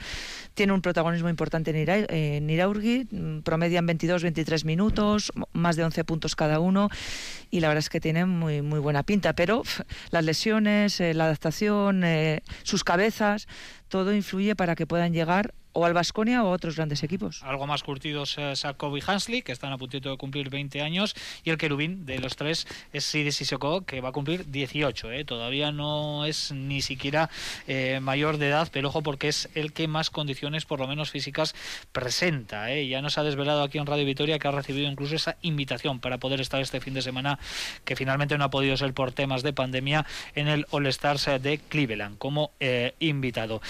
tienen 0.58 0.74
un 0.74 0.82
protagonismo 0.82 1.30
importante 1.30 1.70
en, 1.70 1.78
Ira, 1.78 1.98
en 2.10 2.50
Iraurgi, 2.50 3.06
promedian 3.44 3.88
22-23 3.88 4.66
minutos, 4.66 5.32
más 5.54 5.76
de 5.76 5.84
11 5.84 6.04
puntos 6.04 6.36
cada 6.36 6.60
uno 6.60 6.90
y 7.52 7.60
la 7.60 7.68
verdad 7.68 7.80
es 7.80 7.90
que 7.90 8.02
tienen 8.02 8.28
muy, 8.28 8.64
muy 8.64 8.80
buena 8.80 9.04
pinta, 9.04 9.34
pero 9.34 9.62
las 10.10 10.26
lesiones, 10.26 11.00
eh, 11.00 11.14
la 11.14 11.26
adaptación, 11.26 12.04
eh, 12.04 12.42
sus 12.64 12.84
cabezas, 12.84 13.48
todo 13.88 14.14
influye 14.14 14.56
para 14.56 14.76
que 14.76 14.86
puedan 14.86 15.14
llegar 15.14 15.54
o 15.78 15.86
al 15.86 15.94
Basconia 15.94 16.44
o 16.44 16.48
a 16.48 16.52
otros 16.52 16.76
grandes 16.76 17.04
equipos. 17.04 17.44
Algo 17.44 17.68
más 17.68 17.84
curtidos 17.84 18.36
es 18.40 18.62
Sakov 18.62 18.98
y 18.98 19.04
Hansli, 19.06 19.44
que 19.44 19.52
están 19.52 19.72
a 19.72 19.78
puntito 19.78 20.10
de 20.10 20.18
cumplir 20.18 20.50
20 20.50 20.82
años, 20.82 21.16
y 21.44 21.52
el 21.52 21.60
querubín 21.60 22.08
de 22.08 22.18
los 22.18 22.36
tres 22.36 22.66
es 22.94 23.06
Sidi 23.06 23.32
Sissoko, 23.32 23.86
que 23.86 24.02
va 24.02 24.10
a 24.10 24.12
cumplir 24.12 24.50
18. 24.50 25.12
¿eh? 25.12 25.24
Todavía 25.24 25.72
no 25.72 26.26
es 26.26 26.52
ni 26.52 26.82
siquiera 26.82 27.30
eh, 27.68 28.00
mayor 28.02 28.40
de 28.40 28.48
edad, 28.48 28.70
pero 28.72 28.88
ojo 28.88 29.04
porque 29.04 29.28
es 29.28 29.50
el 29.54 29.72
que 29.72 29.88
más 29.88 30.10
condiciones, 30.10 30.66
por 30.66 30.80
lo 30.80 30.88
menos 30.88 31.12
físicas, 31.12 31.54
presenta. 31.92 32.72
¿eh? 32.72 32.88
Ya 32.88 33.04
nos 33.04 33.20
ha 33.20 33.24
desvelado 33.24 33.62
aquí 33.62 33.78
en 33.78 33.86
Radio 33.86 34.04
Vitoria 34.04 34.40
que 34.40 34.48
ha 34.48 34.52
recibido 34.52 34.90
incluso 34.90 35.16
esa 35.16 35.38
invitación 35.44 36.00
para 36.00 36.18
poder 36.18 36.42
estar 36.42 36.60
este 36.60 36.82
fin 36.82 36.96
de 36.96 37.04
semana, 37.04 37.38
que 37.86 37.96
finalmente 37.96 38.36
no 38.40 38.46
ha 38.46 38.50
podido 38.50 38.76
ser 38.78 38.96
por 38.96 39.12
temas 39.12 39.44
de 39.44 39.54
pandemia, 39.54 40.08
en 40.34 40.48
el 40.48 40.66
All 40.72 40.88
Stars 40.88 41.28
de 41.40 41.60
Cleveland 41.70 42.18
como 42.18 42.50
eh, 42.60 42.96
invitado. 42.98 43.62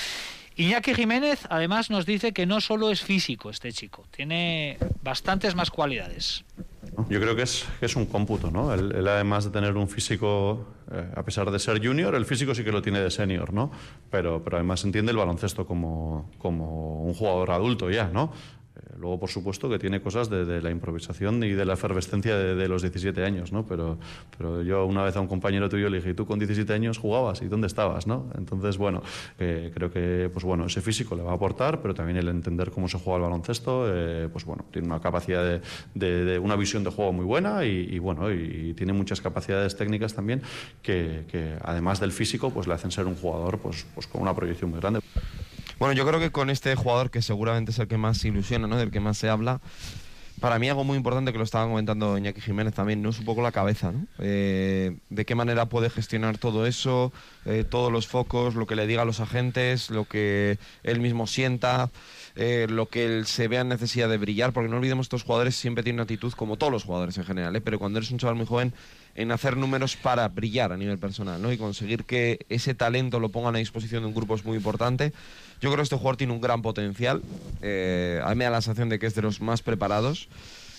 Iñaki 0.57 0.95
Jiménez 0.95 1.45
además 1.49 1.91
nos 1.91 2.07
dice 2.07 2.33
que 2.33 2.47
no 2.47 2.61
solo 2.61 2.89
es 2.89 3.01
físico 3.01 3.51
este 3.51 3.71
chico, 3.71 4.05
tiene 4.09 4.77
bastantes 5.03 5.53
más 5.53 5.69
cualidades. 5.69 6.43
Yo 7.09 7.21
creo 7.21 7.35
que 7.35 7.43
es, 7.43 7.65
es 7.79 7.95
un 7.95 8.07
cómputo, 8.07 8.49
¿no? 8.49 8.73
Él, 8.73 9.07
además 9.07 9.45
de 9.45 9.51
tener 9.51 9.77
un 9.77 9.87
físico, 9.87 10.65
eh, 10.91 11.11
a 11.15 11.21
pesar 11.21 11.51
de 11.51 11.59
ser 11.59 11.85
junior, 11.85 12.15
el 12.15 12.25
físico 12.25 12.55
sí 12.55 12.63
que 12.63 12.71
lo 12.71 12.81
tiene 12.81 12.99
de 12.99 13.11
senior, 13.11 13.53
¿no? 13.53 13.69
Pero, 14.09 14.43
pero 14.43 14.57
además 14.57 14.83
entiende 14.83 15.11
el 15.11 15.17
baloncesto 15.17 15.67
como, 15.67 16.31
como 16.39 17.03
un 17.03 17.13
jugador 17.13 17.51
adulto 17.51 17.91
ya, 17.91 18.05
¿no? 18.05 18.31
Luego, 18.97 19.19
por 19.19 19.29
supuesto, 19.29 19.69
que 19.69 19.79
tiene 19.79 20.01
cosas 20.01 20.29
de, 20.29 20.61
la 20.61 20.71
improvisación 20.71 21.43
y 21.43 21.51
de 21.51 21.65
la 21.65 21.73
efervescencia 21.73 22.35
de, 22.37 22.67
los 22.67 22.81
17 22.81 23.23
años, 23.23 23.51
¿no? 23.51 23.65
Pero, 23.65 23.97
pero 24.37 24.61
yo 24.63 24.85
una 24.85 25.03
vez 25.03 25.15
a 25.15 25.21
un 25.21 25.27
compañero 25.27 25.69
tuyo 25.69 25.89
le 25.89 25.97
dije, 25.97 26.13
¿tú 26.13 26.25
con 26.25 26.39
17 26.39 26.71
años 26.73 26.97
jugabas? 26.97 27.41
¿Y 27.41 27.47
dónde 27.47 27.67
estabas? 27.67 28.07
¿no? 28.07 28.29
Entonces, 28.37 28.77
bueno, 28.77 29.01
eh, 29.39 29.71
creo 29.73 29.91
que 29.91 30.29
pues 30.31 30.43
bueno, 30.43 30.65
ese 30.65 30.81
físico 30.81 31.15
le 31.15 31.23
va 31.23 31.31
a 31.31 31.35
aportar, 31.35 31.81
pero 31.81 31.93
también 31.93 32.17
el 32.17 32.27
entender 32.27 32.71
cómo 32.71 32.87
se 32.87 32.97
juega 32.97 33.17
el 33.17 33.23
baloncesto, 33.23 33.85
eh, 33.87 34.29
pues 34.31 34.45
bueno, 34.45 34.65
tiene 34.71 34.87
una 34.87 34.99
capacidad 34.99 35.61
de, 35.93 36.39
una 36.39 36.55
visión 36.55 36.83
de 36.83 36.91
juego 36.91 37.13
muy 37.13 37.25
buena 37.25 37.65
y, 37.65 37.99
bueno, 37.99 38.31
y, 38.31 38.73
tiene 38.77 38.93
muchas 38.93 39.21
capacidades 39.21 39.75
técnicas 39.75 40.13
también 40.13 40.41
que, 40.81 41.25
que, 41.27 41.55
además 41.63 41.99
del 41.99 42.11
físico, 42.11 42.51
pues 42.51 42.67
le 42.67 42.73
hacen 42.73 42.91
ser 42.91 43.07
un 43.07 43.15
jugador 43.15 43.59
pues, 43.59 43.85
pues 43.95 44.07
con 44.07 44.21
una 44.21 44.35
proyección 44.35 44.71
muy 44.71 44.79
grande. 44.79 44.99
Bueno, 45.79 45.93
yo 45.93 46.07
creo 46.07 46.19
que 46.19 46.31
con 46.31 46.49
este 46.49 46.75
jugador 46.75 47.11
que 47.11 47.21
seguramente 47.21 47.71
es 47.71 47.77
el 47.77 47.87
que 47.87 47.97
más 47.97 48.23
ilusiona, 48.25 48.67
¿no? 48.67 48.77
Del 48.77 48.89
que 48.89 48.99
más 48.99 49.17
se 49.17 49.29
habla. 49.29 49.61
Para 50.39 50.59
mí 50.59 50.69
algo 50.69 50.83
muy 50.83 50.97
importante 50.97 51.31
que 51.31 51.37
lo 51.37 51.43
estaba 51.43 51.67
comentando 51.67 52.15
Iñaki 52.17 52.41
Jiménez 52.41 52.73
también, 52.73 53.01
¿no? 53.01 53.09
Es 53.09 53.19
un 53.19 53.25
poco 53.25 53.41
la 53.41 53.51
cabeza, 53.51 53.91
¿no? 53.91 54.05
Eh, 54.19 54.97
de 55.09 55.25
qué 55.25 55.35
manera 55.35 55.67
puede 55.67 55.89
gestionar 55.89 56.37
todo 56.37 56.67
eso, 56.67 57.11
eh, 57.45 57.63
todos 57.63 57.91
los 57.91 58.07
focos, 58.07 58.53
lo 58.53 58.67
que 58.67 58.75
le 58.75 58.85
diga 58.85 59.03
a 59.03 59.05
los 59.05 59.19
agentes, 59.19 59.89
lo 59.89 60.05
que 60.05 60.59
él 60.83 60.99
mismo 60.99 61.25
sienta, 61.25 61.89
eh, 62.35 62.67
lo 62.69 62.87
que 62.87 63.05
él 63.05 63.25
se 63.25 63.47
vea 63.47 63.61
en 63.61 63.69
necesidad 63.69 64.09
de 64.09 64.17
brillar, 64.17 64.53
porque 64.53 64.69
no 64.69 64.77
olvidemos 64.77 65.05
estos 65.05 65.23
jugadores 65.23 65.55
siempre 65.55 65.83
tienen 65.83 65.97
una 65.97 66.03
actitud 66.03 66.31
como 66.33 66.57
todos 66.57 66.71
los 66.71 66.83
jugadores 66.83 67.17
en 67.17 67.23
general, 67.23 67.55
¿eh? 67.55 67.61
pero 67.61 67.79
cuando 67.79 67.97
eres 67.97 68.11
un 68.11 68.19
chaval 68.19 68.35
muy 68.35 68.45
joven 68.45 68.73
en 69.17 69.31
hacer 69.31 69.57
números 69.57 69.95
para 69.95 70.27
brillar 70.29 70.71
a 70.71 70.77
nivel 70.77 70.99
personal, 70.99 71.41
¿no? 71.41 71.51
Y 71.51 71.57
conseguir 71.57 72.05
que 72.05 72.45
ese 72.49 72.75
talento 72.75 73.19
lo 73.19 73.29
pongan 73.29 73.55
a 73.55 73.59
disposición 73.59 74.03
de 74.03 74.07
un 74.07 74.13
grupo 74.13 74.35
es 74.35 74.45
muy 74.45 74.55
importante. 74.55 75.11
Yo 75.59 75.69
creo 75.69 75.77
que 75.77 75.81
este 75.81 75.95
jugador 75.97 76.17
tiene 76.17 76.33
un 76.33 76.39
gran 76.39 76.61
potencial. 76.61 77.23
Eh, 77.63 78.21
a 78.23 78.29
mí 78.29 78.35
me 78.35 78.43
da 78.45 78.51
la 78.51 78.61
sensación 78.61 78.89
de 78.89 78.99
que 78.99 79.07
es 79.07 79.15
de 79.15 79.23
los 79.23 79.41
más 79.41 79.63
preparados. 79.63 80.29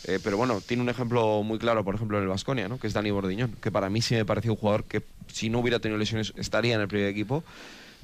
Eh, 0.05 0.21
pero 0.23 0.37
bueno, 0.37 0.61
tiene 0.61 0.85
un 0.85 0.89
ejemplo 0.89 1.43
muy 1.43 1.59
claro, 1.59 1.85
por 1.85 1.97
ejemplo, 1.97 2.17
en 2.17 2.23
el 2.23 2.29
Vasconia, 2.29 2.69
¿no? 2.69 2.79
que 2.79 2.87
es 2.87 2.93
Dani 2.93 3.11
Bordiñón, 3.11 3.57
que 3.61 3.73
para 3.73 3.91
mí 3.91 4.01
sí 4.01 4.15
me 4.15 4.25
pareció 4.25 4.53
un 4.53 4.57
jugador 4.57 4.85
que 4.85 5.03
si 5.27 5.51
no 5.51 5.59
hubiera 5.59 5.81
tenido 5.81 5.99
lesiones 5.99 6.33
estaría 6.37 6.77
en 6.77 6.81
el 6.81 6.87
primer 6.87 7.09
equipo, 7.09 7.43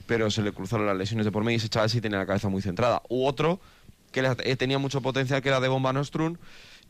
pero 0.06 0.28
se 0.32 0.42
le 0.42 0.50
cruzaron 0.50 0.86
las 0.86 0.96
lesiones 0.96 1.24
de 1.24 1.30
por 1.30 1.44
medio 1.44 1.54
y 1.54 1.58
ese 1.58 1.68
chaval 1.68 1.88
sí 1.88 2.00
tenía 2.00 2.18
la 2.18 2.26
cabeza 2.26 2.48
muy 2.48 2.60
centrada. 2.60 3.02
U 3.08 3.24
otro 3.24 3.60
que 4.10 4.20
eh, 4.44 4.56
tenía 4.56 4.78
mucho 4.78 5.00
potencial, 5.00 5.40
que 5.40 5.48
era 5.48 5.60
de 5.60 5.68
Bomba 5.68 5.92
Nostrum, 5.92 6.36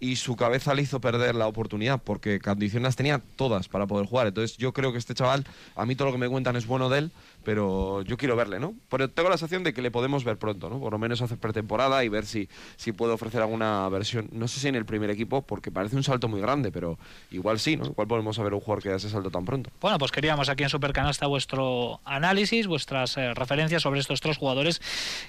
y 0.01 0.17
su 0.17 0.37
cabeza 0.37 0.75
le 0.75 0.83
hizo 0.83 1.01
perder 1.01 1.35
la 1.35 1.47
oportunidad 1.47 2.01
porque 2.03 2.41
condiciones 2.41 2.97
tenía 2.97 3.21
todas 3.37 3.69
para 3.69 3.87
poder 3.87 4.07
jugar. 4.07 4.27
Entonces 4.27 4.57
yo 4.57 4.73
creo 4.73 4.93
que 4.93 4.99
este 4.99 5.15
chaval, 5.15 5.47
a 5.77 5.87
mí 5.87 5.95
todo 5.95 6.09
lo 6.09 6.13
que 6.13 6.19
me 6.19 6.29
cuentan 6.29 6.57
es 6.57 6.67
bueno 6.67 6.89
de 6.89 6.99
él, 6.99 7.11
pero 7.45 8.03
yo 8.03 8.17
quiero 8.17 8.37
verle, 8.37 8.59
¿no? 8.59 8.75
Pero 8.89 9.11
tengo 9.11 9.29
la 9.29 9.37
sensación 9.37 9.65
de 9.65 9.73
que 9.73 9.83
le 9.83 9.91
podemos 9.91 10.25
ver 10.25 10.39
pronto, 10.39 10.71
¿no? 10.71 10.81
Por 10.81 10.93
lo 10.93 10.99
menos 10.99 11.23
hacer 11.23 11.39
pretemporada 11.39 12.05
y 12.05 12.09
ver 12.09 12.27
si, 12.27 12.49
si 12.77 12.93
puede 12.93 13.13
ofrecer 13.13 13.43
alguna 13.43 13.89
versión, 13.89 14.29
no 14.33 14.49
sé 14.49 14.61
si 14.61 14.69
en 14.69 14.75
el 14.75 14.85
primer 14.85 15.11
equipo, 15.11 15.43
porque 15.43 15.71
parece 15.71 15.97
un 15.97 16.03
salto 16.03 16.29
muy 16.29 16.41
grande, 16.41 16.73
pero 16.73 16.99
igual 17.31 17.61
sí, 17.61 17.77
¿no? 17.77 17.87
Igual 17.87 18.09
podemos 18.09 18.37
saber 18.37 18.55
un 18.55 18.61
jugador 18.61 18.83
que 18.83 18.89
da 18.89 18.97
ese 18.97 19.11
salto 19.11 19.31
tan 19.31 19.45
pronto. 19.45 19.71
Bueno, 19.81 19.99
pues 19.99 20.11
queríamos 20.11 20.49
aquí 20.49 20.63
en 20.63 20.69
Supercanasta 20.69 21.27
vuestro 21.27 22.01
análisis, 22.05 22.67
vuestras 22.67 23.17
eh, 23.17 23.35
referencias 23.35 23.83
sobre 23.83 24.01
estos 24.01 24.21
tres 24.21 24.37
jugadores 24.37 24.81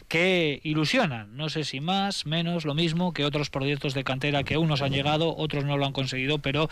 que 0.07 0.61
ilusionan, 0.63 1.35
no 1.35 1.49
sé 1.49 1.63
si 1.63 1.81
más, 1.81 2.25
menos, 2.25 2.65
lo 2.65 2.73
mismo 2.73 3.13
que 3.13 3.25
otros 3.25 3.49
proyectos 3.49 3.93
de 3.93 4.03
cantera 4.03 4.43
que 4.43 4.57
unos 4.57 4.81
han 4.81 4.91
llegado, 4.91 5.35
otros 5.35 5.65
no 5.65 5.77
lo 5.77 5.85
han 5.85 5.93
conseguido, 5.93 6.39
pero 6.39 6.69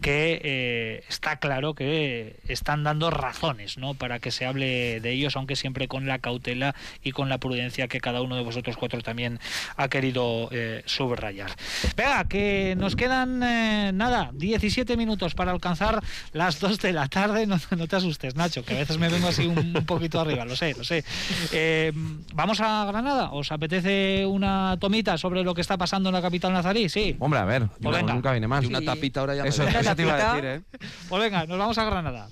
que 0.00 0.40
eh, 0.42 1.04
está 1.08 1.36
claro 1.38 1.74
que 1.74 2.40
están 2.48 2.84
dando 2.84 3.10
razones, 3.10 3.78
¿no? 3.78 3.94
Para 3.94 4.18
que 4.20 4.30
se 4.30 4.46
hable 4.46 4.83
de, 5.00 5.10
ellos, 5.10 5.36
aunque 5.36 5.56
siempre 5.56 5.88
con 5.88 6.06
la 6.06 6.18
cautela 6.18 6.74
y 7.02 7.12
con 7.12 7.28
la 7.28 7.38
prudencia 7.38 7.88
que 7.88 8.00
cada 8.00 8.22
uno 8.22 8.36
de 8.36 8.42
vosotros 8.42 8.76
cuatro 8.76 9.00
también 9.00 9.38
ha 9.76 9.88
querido 9.88 10.48
eh, 10.52 10.82
subrayar. 10.86 11.50
Venga, 11.96 12.24
que 12.24 12.74
nos 12.76 12.96
quedan 12.96 13.42
eh, 13.42 13.92
nada, 13.94 14.30
17 14.34 14.96
minutos 14.96 15.34
para 15.34 15.52
alcanzar 15.52 16.02
las 16.32 16.60
2 16.60 16.80
de 16.80 16.92
la 16.92 17.08
tarde. 17.08 17.46
No, 17.46 17.88
te 17.88 17.96
asustes, 17.96 18.34
Nacho, 18.34 18.64
que 18.64 18.74
a 18.74 18.78
veces 18.78 18.98
me 18.98 19.08
vengo 19.08 19.28
así 19.28 19.46
un, 19.46 19.72
poquito 19.86 20.20
arriba, 20.20 20.44
lo 20.44 20.56
sé, 20.56 20.74
lo 20.76 20.84
sé. 20.84 21.04
Eh, 21.52 21.92
¿Vamos 22.34 22.60
a 22.60 22.84
Granada? 22.86 23.30
¿Os 23.32 23.52
apetece 23.52 24.24
una 24.26 24.76
tomita 24.80 25.18
sobre 25.18 25.42
lo 25.42 25.54
que 25.54 25.60
está 25.60 25.76
pasando 25.76 26.08
en 26.08 26.14
la 26.14 26.22
capital 26.22 26.52
nazarí? 26.52 26.88
Sí. 26.88 27.16
Hombre, 27.18 27.40
a 27.40 27.44
ver, 27.44 27.68
pues 27.80 28.04
nunca 28.04 28.32
viene 28.32 28.48
más. 28.48 28.64
Y 28.64 28.68
una 28.68 28.80
tapita 28.80 29.20
ahora 29.20 29.34
ya 29.34 29.44
Eso, 29.44 29.66
eso 29.66 29.96
te 29.96 30.02
iba 30.02 30.14
a 30.14 30.34
decir, 30.34 30.44
¿eh? 30.48 30.62
Pues 31.08 31.22
venga, 31.22 31.46
nos 31.46 31.58
vamos 31.58 31.78
a 31.78 31.84
Granada. 31.84 32.28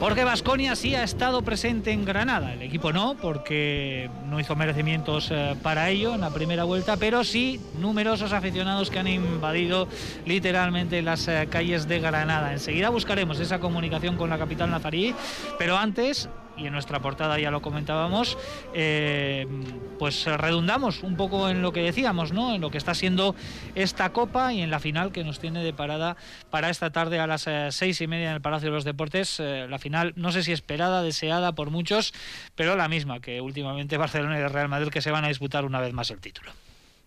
Porque 0.00 0.24
Vasconia 0.24 0.76
sí 0.76 0.94
ha 0.94 1.04
estado 1.04 1.42
presente 1.42 1.92
en 1.92 2.06
Granada. 2.06 2.54
El 2.54 2.62
equipo 2.62 2.90
no, 2.90 3.16
porque 3.20 4.08
no 4.30 4.40
hizo 4.40 4.56
merecimientos 4.56 5.28
eh, 5.30 5.54
para 5.62 5.90
ello 5.90 6.14
en 6.14 6.22
la 6.22 6.30
primera 6.30 6.64
vuelta, 6.64 6.96
pero 6.96 7.22
sí 7.22 7.60
numerosos 7.78 8.32
aficionados 8.32 8.88
que 8.88 8.98
han 8.98 9.08
invadido 9.08 9.88
literalmente 10.24 11.02
las 11.02 11.28
eh, 11.28 11.46
calles 11.50 11.86
de 11.86 12.00
Granada. 12.00 12.54
Enseguida 12.54 12.88
buscaremos 12.88 13.40
esa 13.40 13.60
comunicación 13.60 14.16
con 14.16 14.30
la 14.30 14.38
capital 14.38 14.70
nazarí, 14.70 15.14
pero 15.58 15.76
antes 15.76 16.30
y 16.60 16.66
en 16.66 16.72
nuestra 16.72 17.00
portada 17.00 17.38
ya 17.38 17.50
lo 17.50 17.62
comentábamos, 17.62 18.36
eh, 18.74 19.46
pues 19.98 20.26
redundamos 20.26 21.02
un 21.02 21.16
poco 21.16 21.48
en 21.48 21.62
lo 21.62 21.72
que 21.72 21.82
decíamos, 21.82 22.32
¿no? 22.32 22.54
En 22.54 22.60
lo 22.60 22.70
que 22.70 22.78
está 22.78 22.94
siendo 22.94 23.34
esta 23.74 24.12
copa 24.12 24.52
y 24.52 24.60
en 24.60 24.70
la 24.70 24.80
final 24.80 25.12
que 25.12 25.24
nos 25.24 25.40
tiene 25.40 25.64
de 25.64 25.72
parada 25.72 26.16
para 26.50 26.70
esta 26.70 26.90
tarde 26.90 27.18
a 27.18 27.26
las 27.26 27.46
eh, 27.46 27.68
seis 27.70 28.00
y 28.00 28.06
media 28.06 28.28
en 28.28 28.34
el 28.34 28.40
Palacio 28.40 28.68
de 28.68 28.74
los 28.74 28.84
Deportes. 28.84 29.40
Eh, 29.40 29.66
la 29.68 29.78
final, 29.78 30.12
no 30.16 30.32
sé 30.32 30.42
si 30.42 30.52
esperada, 30.52 31.02
deseada 31.02 31.52
por 31.52 31.70
muchos, 31.70 32.12
pero 32.54 32.76
la 32.76 32.88
misma 32.88 33.20
que 33.20 33.40
últimamente 33.40 33.96
Barcelona 33.96 34.38
y 34.38 34.46
Real 34.46 34.68
Madrid 34.68 34.90
que 34.90 35.00
se 35.00 35.10
van 35.10 35.24
a 35.24 35.28
disputar 35.28 35.64
una 35.64 35.80
vez 35.80 35.92
más 35.92 36.10
el 36.10 36.20
título. 36.20 36.52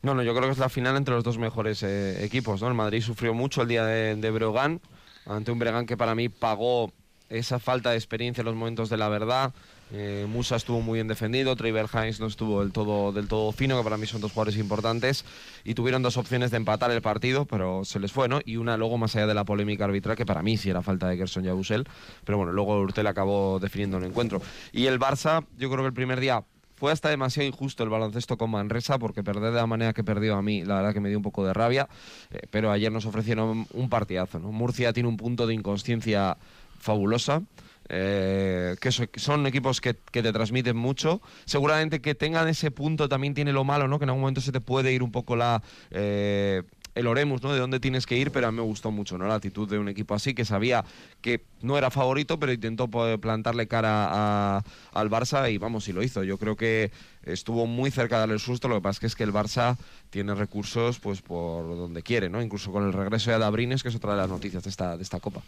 No, 0.02 0.14
no, 0.14 0.24
yo 0.24 0.34
creo 0.34 0.48
que 0.48 0.52
es 0.52 0.58
la 0.58 0.70
final 0.70 0.98
entre 0.98 1.14
los 1.14 1.24
dos 1.24 1.38
mejores 1.38 1.82
equipos, 1.84 2.62
¿no? 2.62 2.68
El 2.68 2.74
Madrid 2.74 3.02
sufrió 3.02 3.34
mucho 3.34 3.62
el 3.62 3.70
día 3.70 3.86
de, 3.86 4.16
de 4.18 4.32
Brogan, 4.32 4.82
ante 5.26 5.52
un 5.52 5.60
Bregan 5.60 5.86
que 5.86 5.96
para 5.96 6.14
mí 6.14 6.28
pagó 6.28 6.92
esa 7.34 7.60
falta 7.60 7.92
de 7.92 7.98
experiencia 7.98 8.42
en 8.42 8.46
los 8.46 8.56
momentos 8.56 8.90
de 8.90 8.98
la 8.98 9.10
verdad. 9.10 9.54
Eh, 9.92 10.26
Musa 10.28 10.56
estuvo 10.56 10.82
muy 10.82 10.98
bien 10.98 11.08
defendido, 11.08 11.56
Trevor 11.56 11.88
Hines 11.94 12.20
no 12.20 12.26
estuvo 12.26 12.62
del 12.62 12.72
todo, 12.72 13.12
del 13.12 13.28
todo 13.28 13.52
fino, 13.52 13.78
que 13.78 13.84
para 13.84 13.98
mí 13.98 14.08
son 14.08 14.22
dos 14.22 14.32
jugadores 14.32 14.60
importantes, 14.60 15.24
y 15.64 15.76
tuvieron 15.76 16.02
dos 16.02 16.18
opciones 16.18 16.50
de 16.52 16.58
empatar 16.58 16.90
el 16.90 17.02
partido, 17.02 17.46
pero 17.46 17.86
se 17.86 18.00
les 18.00 18.12
fue, 18.12 18.28
¿no? 18.28 18.40
Y 18.44 18.58
una 18.58 18.76
luego 18.78 18.98
más 18.98 19.16
allá 19.16 19.28
de 19.28 19.34
la 19.36 19.44
polémica 19.44 19.86
arbitral, 19.86 20.16
que 20.16 20.26
para 20.26 20.42
mí 20.42 20.58
sí 20.58 20.70
era 20.70 20.82
falta 20.82 21.08
de 21.08 21.18
Gerson 21.18 21.44
Yabusel, 21.44 21.86
pero 22.24 22.38
bueno, 22.38 22.54
luego 22.54 22.80
Urtel 22.80 23.06
acabó 23.06 23.60
definiendo 23.60 23.98
el 23.98 24.06
encuentro. 24.06 24.42
Y 24.72 24.88
el 24.88 25.00
Barça, 25.00 25.46
yo 25.58 25.70
creo 25.70 25.84
que 25.84 25.88
el 25.88 25.94
primer 25.94 26.20
día 26.20 26.44
fue 26.84 26.92
hasta 26.92 27.10
demasiado 27.10 27.48
injusto 27.48 27.84
el 27.84 27.90
baloncesto 27.90 28.38
con 28.38 28.50
Manresa 28.52 29.00
porque 29.00 29.24
perder 29.24 29.54
de 29.54 29.58
la 29.58 29.68
manera 29.68 29.94
que 29.94 30.04
perdió 30.04 30.36
a 30.36 30.42
mí, 30.42 30.66
la 30.66 30.76
verdad 30.76 30.94
que 30.94 31.00
me 31.00 31.08
dio 31.08 31.18
un 31.18 31.24
poco 31.24 31.46
de 31.46 31.54
rabia, 31.54 31.88
eh, 32.30 32.42
pero 32.50 32.72
ayer 32.72 32.92
nos 32.92 33.06
ofrecieron 33.06 33.68
un 33.72 33.90
partidazo. 33.90 34.40
¿no? 34.40 34.52
Murcia 34.52 34.92
tiene 34.92 35.08
un 35.08 35.16
punto 35.16 35.48
de 35.48 35.54
inconsciencia 35.54 36.38
fabulosa. 36.84 37.42
Eh, 37.90 38.76
que 38.80 38.92
son 38.92 39.46
equipos 39.46 39.82
que, 39.82 39.94
te 39.94 40.34
transmiten 40.34 40.78
mucho. 40.78 41.22
Seguramente 41.46 42.02
que 42.02 42.16
tengan 42.16 42.48
ese 42.48 42.72
punto 42.72 43.10
también 43.10 43.34
tiene 43.34 43.52
lo 43.52 43.64
malo, 43.64 43.88
¿no? 43.88 44.00
Que 44.00 44.06
en 44.06 44.10
algún 44.10 44.22
momento 44.22 44.42
se 44.42 44.52
te 44.52 44.62
puede 44.62 44.94
ir 44.94 45.04
un 45.04 45.12
poco 45.12 45.36
la 45.36 45.62
eh, 45.92 46.64
el 46.96 47.08
Oremus, 47.08 47.42
¿no? 47.42 47.52
De 47.52 47.60
dónde 47.60 47.80
tienes 47.80 48.06
que 48.06 48.18
ir, 48.18 48.32
pero 48.32 48.48
a 48.48 48.52
mí 48.52 48.58
me 48.58 48.64
gustó 48.64 48.92
mucho, 48.92 49.18
¿no? 49.18 49.28
La 49.28 49.36
actitud 49.36 49.68
de 49.68 49.80
un 49.80 49.90
equipo 49.90 50.14
así 50.14 50.34
que 50.34 50.46
sabía 50.46 50.86
que 51.22 51.44
no 51.62 51.78
era 51.78 51.90
favorito, 51.90 52.40
pero 52.40 52.52
intentó 52.52 52.88
plantarle 52.88 53.68
cara 53.68 54.58
al 54.58 55.10
Barça 55.10 55.52
y 55.52 55.58
vamos, 55.58 55.88
y 55.88 55.94
lo 55.94 56.04
hizo. 56.04 56.24
Yo 56.24 56.38
creo 56.38 56.56
que 56.56 56.92
estuvo 57.24 57.66
muy 57.66 57.92
cerca 57.92 58.16
de 58.16 58.20
darle 58.22 58.36
el 58.36 58.40
susto, 58.40 58.68
lo 58.68 58.76
que 58.76 58.82
pasa 58.82 59.06
es 59.06 59.16
que 59.16 59.24
el 59.24 59.34
Barça 59.34 59.78
tiene 60.10 60.36
recursos 60.36 61.00
pues 61.00 61.22
por 61.22 61.76
donde 61.76 62.04
quiere, 62.04 62.30
¿no? 62.30 62.42
Incluso 62.42 62.72
con 62.72 62.86
el 62.86 62.94
regreso 62.94 63.30
de 63.30 63.38
Adabrines, 63.38 63.82
que 63.82 63.90
es 63.90 63.96
otra 63.96 64.12
de 64.12 64.18
las 64.18 64.30
noticias 64.30 64.64
de 64.64 64.70
esta, 64.70 64.98
de 64.98 65.04
esta 65.04 65.20
Copa. 65.20 65.42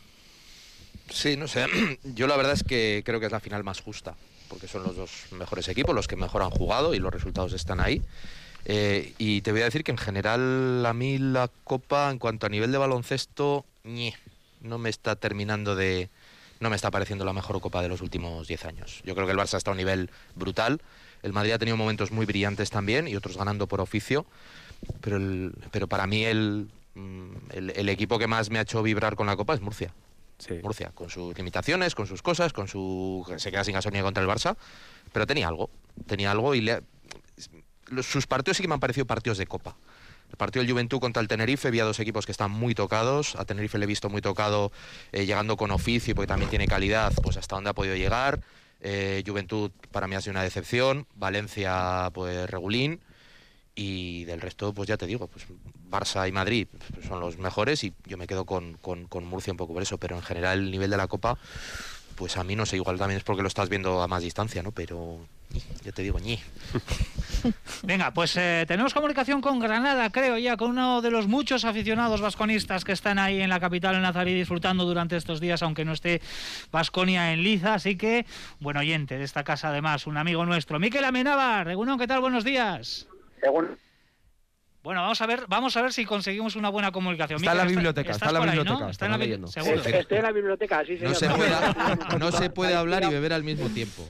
Sí, 1.09 1.37
no 1.37 1.47
sé. 1.47 1.65
Yo 2.03 2.27
la 2.27 2.37
verdad 2.37 2.53
es 2.53 2.63
que 2.63 3.03
creo 3.05 3.19
que 3.19 3.27
es 3.27 3.31
la 3.31 3.39
final 3.39 3.63
más 3.63 3.81
justa, 3.81 4.15
porque 4.49 4.67
son 4.67 4.83
los 4.83 4.95
dos 4.95 5.11
mejores 5.31 5.67
equipos, 5.67 5.95
los 5.95 6.07
que 6.07 6.15
mejor 6.15 6.43
han 6.43 6.49
jugado 6.49 6.93
y 6.93 6.99
los 6.99 7.13
resultados 7.13 7.53
están 7.53 7.79
ahí. 7.79 8.01
Eh, 8.65 9.13
y 9.19 9.41
te 9.41 9.51
voy 9.51 9.61
a 9.61 9.65
decir 9.65 9.83
que 9.83 9.91
en 9.91 9.97
general 9.97 10.83
a 10.85 10.93
mí 10.93 11.17
la 11.19 11.49
Copa, 11.63 12.09
en 12.09 12.17
cuanto 12.17 12.47
a 12.47 12.49
nivel 12.49 12.71
de 12.71 12.79
baloncesto, 12.79 13.65
no 14.61 14.77
me 14.77 14.89
está 14.89 15.15
terminando 15.15 15.75
de... 15.75 16.09
No 16.59 16.69
me 16.69 16.75
está 16.75 16.89
pareciendo 16.89 17.25
la 17.25 17.33
mejor 17.33 17.59
Copa 17.61 17.81
de 17.81 17.89
los 17.89 18.01
últimos 18.01 18.47
10 18.47 18.65
años. 18.65 19.01
Yo 19.03 19.13
creo 19.13 19.27
que 19.27 19.33
el 19.33 19.37
Barça 19.37 19.57
está 19.57 19.71
a 19.71 19.73
un 19.73 19.77
nivel 19.77 20.09
brutal. 20.35 20.81
El 21.21 21.33
Madrid 21.33 21.51
ha 21.51 21.59
tenido 21.59 21.77
momentos 21.77 22.11
muy 22.11 22.25
brillantes 22.25 22.69
también 22.69 23.07
y 23.07 23.15
otros 23.15 23.37
ganando 23.37 23.67
por 23.67 23.81
oficio. 23.81 24.25
Pero, 25.01 25.19
pero 25.71 25.87
para 25.87 26.07
mí 26.07 26.23
el, 26.23 26.69
mm, 26.95 27.29
el, 27.51 27.89
equipo 27.89 28.17
que 28.17 28.27
más 28.27 28.49
me 28.49 28.59
ha 28.59 28.61
hecho 28.61 28.81
vibrar 28.81 29.15
con 29.15 29.27
la 29.27 29.35
Copa 29.35 29.53
es 29.53 29.61
Murcia. 29.61 29.93
Murcia, 30.61 30.91
con 30.93 31.09
sus 31.09 31.35
limitaciones, 31.37 31.95
con 31.95 32.07
sus 32.07 32.21
cosas, 32.21 32.53
con 32.53 32.67
su... 32.67 33.25
se 33.37 33.51
queda 33.51 33.63
sin 33.63 33.73
gasolina 33.73 34.03
contra 34.03 34.21
el 34.23 34.29
Barça, 34.29 34.55
pero 35.11 35.25
tenía 35.25 35.47
algo. 35.47 35.69
Tenía 36.07 36.31
algo 36.31 36.55
y 36.55 36.61
le, 36.61 36.81
sus 38.01 38.27
partidos 38.27 38.57
sí 38.57 38.63
que 38.63 38.67
me 38.67 38.73
han 38.73 38.79
parecido 38.79 39.05
partidos 39.05 39.37
de 39.37 39.47
Copa. 39.47 39.75
El 40.29 40.37
partido 40.37 40.63
del 40.63 40.71
Juventud 40.71 40.99
contra 40.99 41.21
el 41.21 41.27
Tenerife, 41.27 41.67
había 41.67 41.83
dos 41.83 41.99
equipos 41.99 42.25
que 42.25 42.31
están 42.31 42.51
muy 42.51 42.73
tocados. 42.73 43.35
A 43.35 43.45
Tenerife 43.45 43.77
le 43.77 43.85
he 43.85 43.87
visto 43.87 44.09
muy 44.09 44.21
tocado, 44.21 44.71
eh, 45.11 45.25
llegando 45.25 45.55
con 45.55 45.71
oficio, 45.71 46.15
porque 46.15 46.27
también 46.27 46.49
tiene 46.49 46.67
calidad, 46.67 47.13
pues 47.21 47.37
hasta 47.37 47.55
dónde 47.55 47.69
ha 47.69 47.73
podido 47.73 47.95
llegar. 47.95 48.41
Eh, 48.81 49.23
Juventud 49.25 49.71
para 49.91 50.07
mí 50.07 50.15
ha 50.15 50.21
sido 50.21 50.31
una 50.31 50.43
decepción. 50.43 51.07
Valencia, 51.15 52.09
pues 52.13 52.49
regulín. 52.49 53.01
Y 53.75 54.23
del 54.25 54.41
resto, 54.41 54.73
pues 54.73 54.87
ya 54.87 54.97
te 54.97 55.05
digo, 55.05 55.27
pues 55.27 55.45
Barça 55.89 56.27
y 56.27 56.31
Madrid 56.31 56.67
son 57.07 57.19
los 57.19 57.37
mejores 57.37 57.83
y 57.83 57.93
yo 58.05 58.17
me 58.17 58.27
quedo 58.27 58.45
con, 58.45 58.73
con 58.75 59.25
Murcia 59.25 59.53
un 59.53 59.57
poco 59.57 59.73
por 59.73 59.83
eso. 59.83 59.97
Pero 59.97 60.15
en 60.15 60.21
general 60.21 60.59
el 60.59 60.71
nivel 60.71 60.89
de 60.89 60.97
la 60.97 61.07
Copa, 61.07 61.37
pues 62.15 62.37
a 62.37 62.43
mí 62.43 62.55
no 62.55 62.65
sé, 62.65 62.77
igual 62.77 62.97
también 62.97 63.17
es 63.17 63.23
porque 63.23 63.41
lo 63.41 63.47
estás 63.47 63.69
viendo 63.69 64.01
a 64.01 64.07
más 64.07 64.23
distancia, 64.23 64.63
¿no? 64.63 64.71
Pero 64.71 65.19
yo 65.83 65.93
te 65.93 66.01
digo 66.01 66.19
ñi. 66.19 66.39
Venga, 67.83 68.11
pues 68.11 68.35
eh, 68.37 68.65
tenemos 68.67 68.93
comunicación 68.93 69.41
con 69.41 69.59
Granada, 69.59 70.09
creo 70.09 70.37
ya, 70.37 70.57
con 70.57 70.71
uno 70.71 71.01
de 71.01 71.11
los 71.11 71.27
muchos 71.27 71.65
aficionados 71.65 72.21
vasconistas 72.21 72.83
que 72.83 72.91
están 72.91 73.19
ahí 73.19 73.41
en 73.41 73.49
la 73.49 73.59
capital, 73.59 73.95
en 73.95 74.01
Nazarí, 74.01 74.33
disfrutando 74.33 74.85
durante 74.85 75.15
estos 75.15 75.39
días, 75.39 75.61
aunque 75.61 75.85
no 75.85 75.93
esté 75.93 76.21
Vasconia 76.71 77.33
en 77.33 77.43
liza. 77.43 77.75
Así 77.75 77.97
que, 77.97 78.25
buen 78.59 78.77
oyente 78.77 79.17
de 79.17 79.23
esta 79.23 79.43
casa, 79.43 79.69
además, 79.69 80.07
un 80.07 80.17
amigo 80.17 80.45
nuestro. 80.45 80.79
Miquel 80.79 81.05
Amenábar, 81.05 81.65
Regunón, 81.65 81.99
¿qué 81.99 82.07
tal? 82.07 82.21
Buenos 82.21 82.43
días. 82.43 83.07
Bueno, 84.85 85.01
vamos 85.01 85.19
a 85.19 85.25
ver, 85.25 85.45
vamos 85.47 85.75
a 85.75 85.81
ver 85.81 85.91
si 85.91 86.05
conseguimos 86.05 86.55
una 86.55 86.69
buena 86.69 86.91
comunicación. 86.91 87.37
Está 87.39 87.53
en 87.53 87.57
la 87.57 87.65
biblioteca, 87.65 88.11
está 88.11 88.27
en 88.27 88.33
la 88.35 88.39
biblioteca. 88.39 88.89
Está 88.91 89.05
en 89.07 89.11
la 89.13 89.17
leyendo. 89.17 89.47
Seguro. 89.47 89.81
Estoy 89.81 90.17
en 90.17 90.23
la 90.23 90.31
biblioteca, 90.31 90.85
sí, 90.85 90.97
señor. 90.97 91.09
No 91.09 91.15
se 91.15 91.29
puede, 91.29 91.49
no 92.19 92.31
se 92.31 92.49
puede 92.51 92.75
hablar 92.75 93.03
y 93.03 93.09
beber 93.09 93.33
al 93.33 93.43
mismo 93.43 93.67
tiempo. 93.69 94.03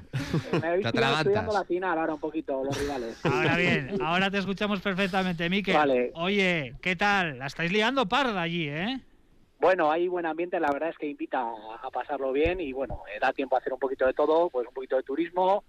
Me 0.51 0.67
habéis 0.67 0.85
estudiando 0.85 1.53
la 1.53 1.63
final 1.63 1.97
ahora 1.97 2.15
un 2.15 2.19
poquito, 2.19 2.61
los 2.61 2.77
rivales. 2.77 3.25
Ahora 3.25 3.55
bien, 3.55 4.01
ahora 4.01 4.29
te 4.29 4.37
escuchamos 4.37 4.81
perfectamente, 4.81 5.49
Miquel. 5.49 5.77
Vale. 5.77 6.11
Oye, 6.13 6.75
¿qué 6.81 6.97
tal? 6.97 7.39
La 7.39 7.45
estáis 7.45 7.71
liando 7.71 8.05
parda 8.09 8.41
allí, 8.41 8.67
¿eh? 8.67 8.99
Bueno, 9.61 9.89
hay 9.89 10.09
buen 10.09 10.25
ambiente, 10.25 10.59
la 10.59 10.73
verdad 10.73 10.89
es 10.89 10.97
que 10.97 11.07
invita 11.07 11.41
a 11.81 11.89
pasarlo 11.89 12.33
bien 12.33 12.59
y 12.59 12.73
bueno, 12.73 13.03
eh, 13.07 13.17
da 13.21 13.31
tiempo 13.31 13.55
a 13.55 13.59
hacer 13.59 13.71
un 13.71 13.79
poquito 13.79 14.05
de 14.05 14.13
todo, 14.13 14.49
pues 14.49 14.67
un 14.67 14.73
poquito 14.73 14.97
de 14.97 15.03
turismo, 15.03 15.63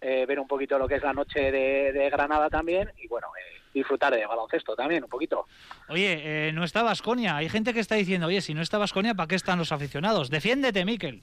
eh, 0.00 0.24
ver 0.26 0.38
un 0.38 0.46
poquito 0.46 0.78
lo 0.78 0.86
que 0.86 0.94
es 0.94 1.02
la 1.02 1.12
noche 1.12 1.50
de, 1.50 2.08
Granada 2.10 2.48
también 2.48 2.92
y 3.02 3.08
bueno, 3.08 3.26
eh, 3.36 3.63
disfrutar 3.74 4.14
de 4.14 4.24
baloncesto 4.24 4.74
también 4.74 5.04
un 5.04 5.10
poquito. 5.10 5.46
Oye, 5.88 6.48
eh, 6.48 6.52
no 6.52 6.64
está 6.64 6.82
Vasconia. 6.82 7.36
Hay 7.36 7.48
gente 7.48 7.74
que 7.74 7.80
está 7.80 7.96
diciendo, 7.96 8.28
oye, 8.28 8.40
si 8.40 8.54
no 8.54 8.62
está 8.62 8.78
Vasconia, 8.78 9.14
¿para 9.14 9.26
qué 9.26 9.34
están 9.34 9.58
los 9.58 9.72
aficionados? 9.72 10.30
Defiéndete, 10.30 10.84
Miquel. 10.84 11.22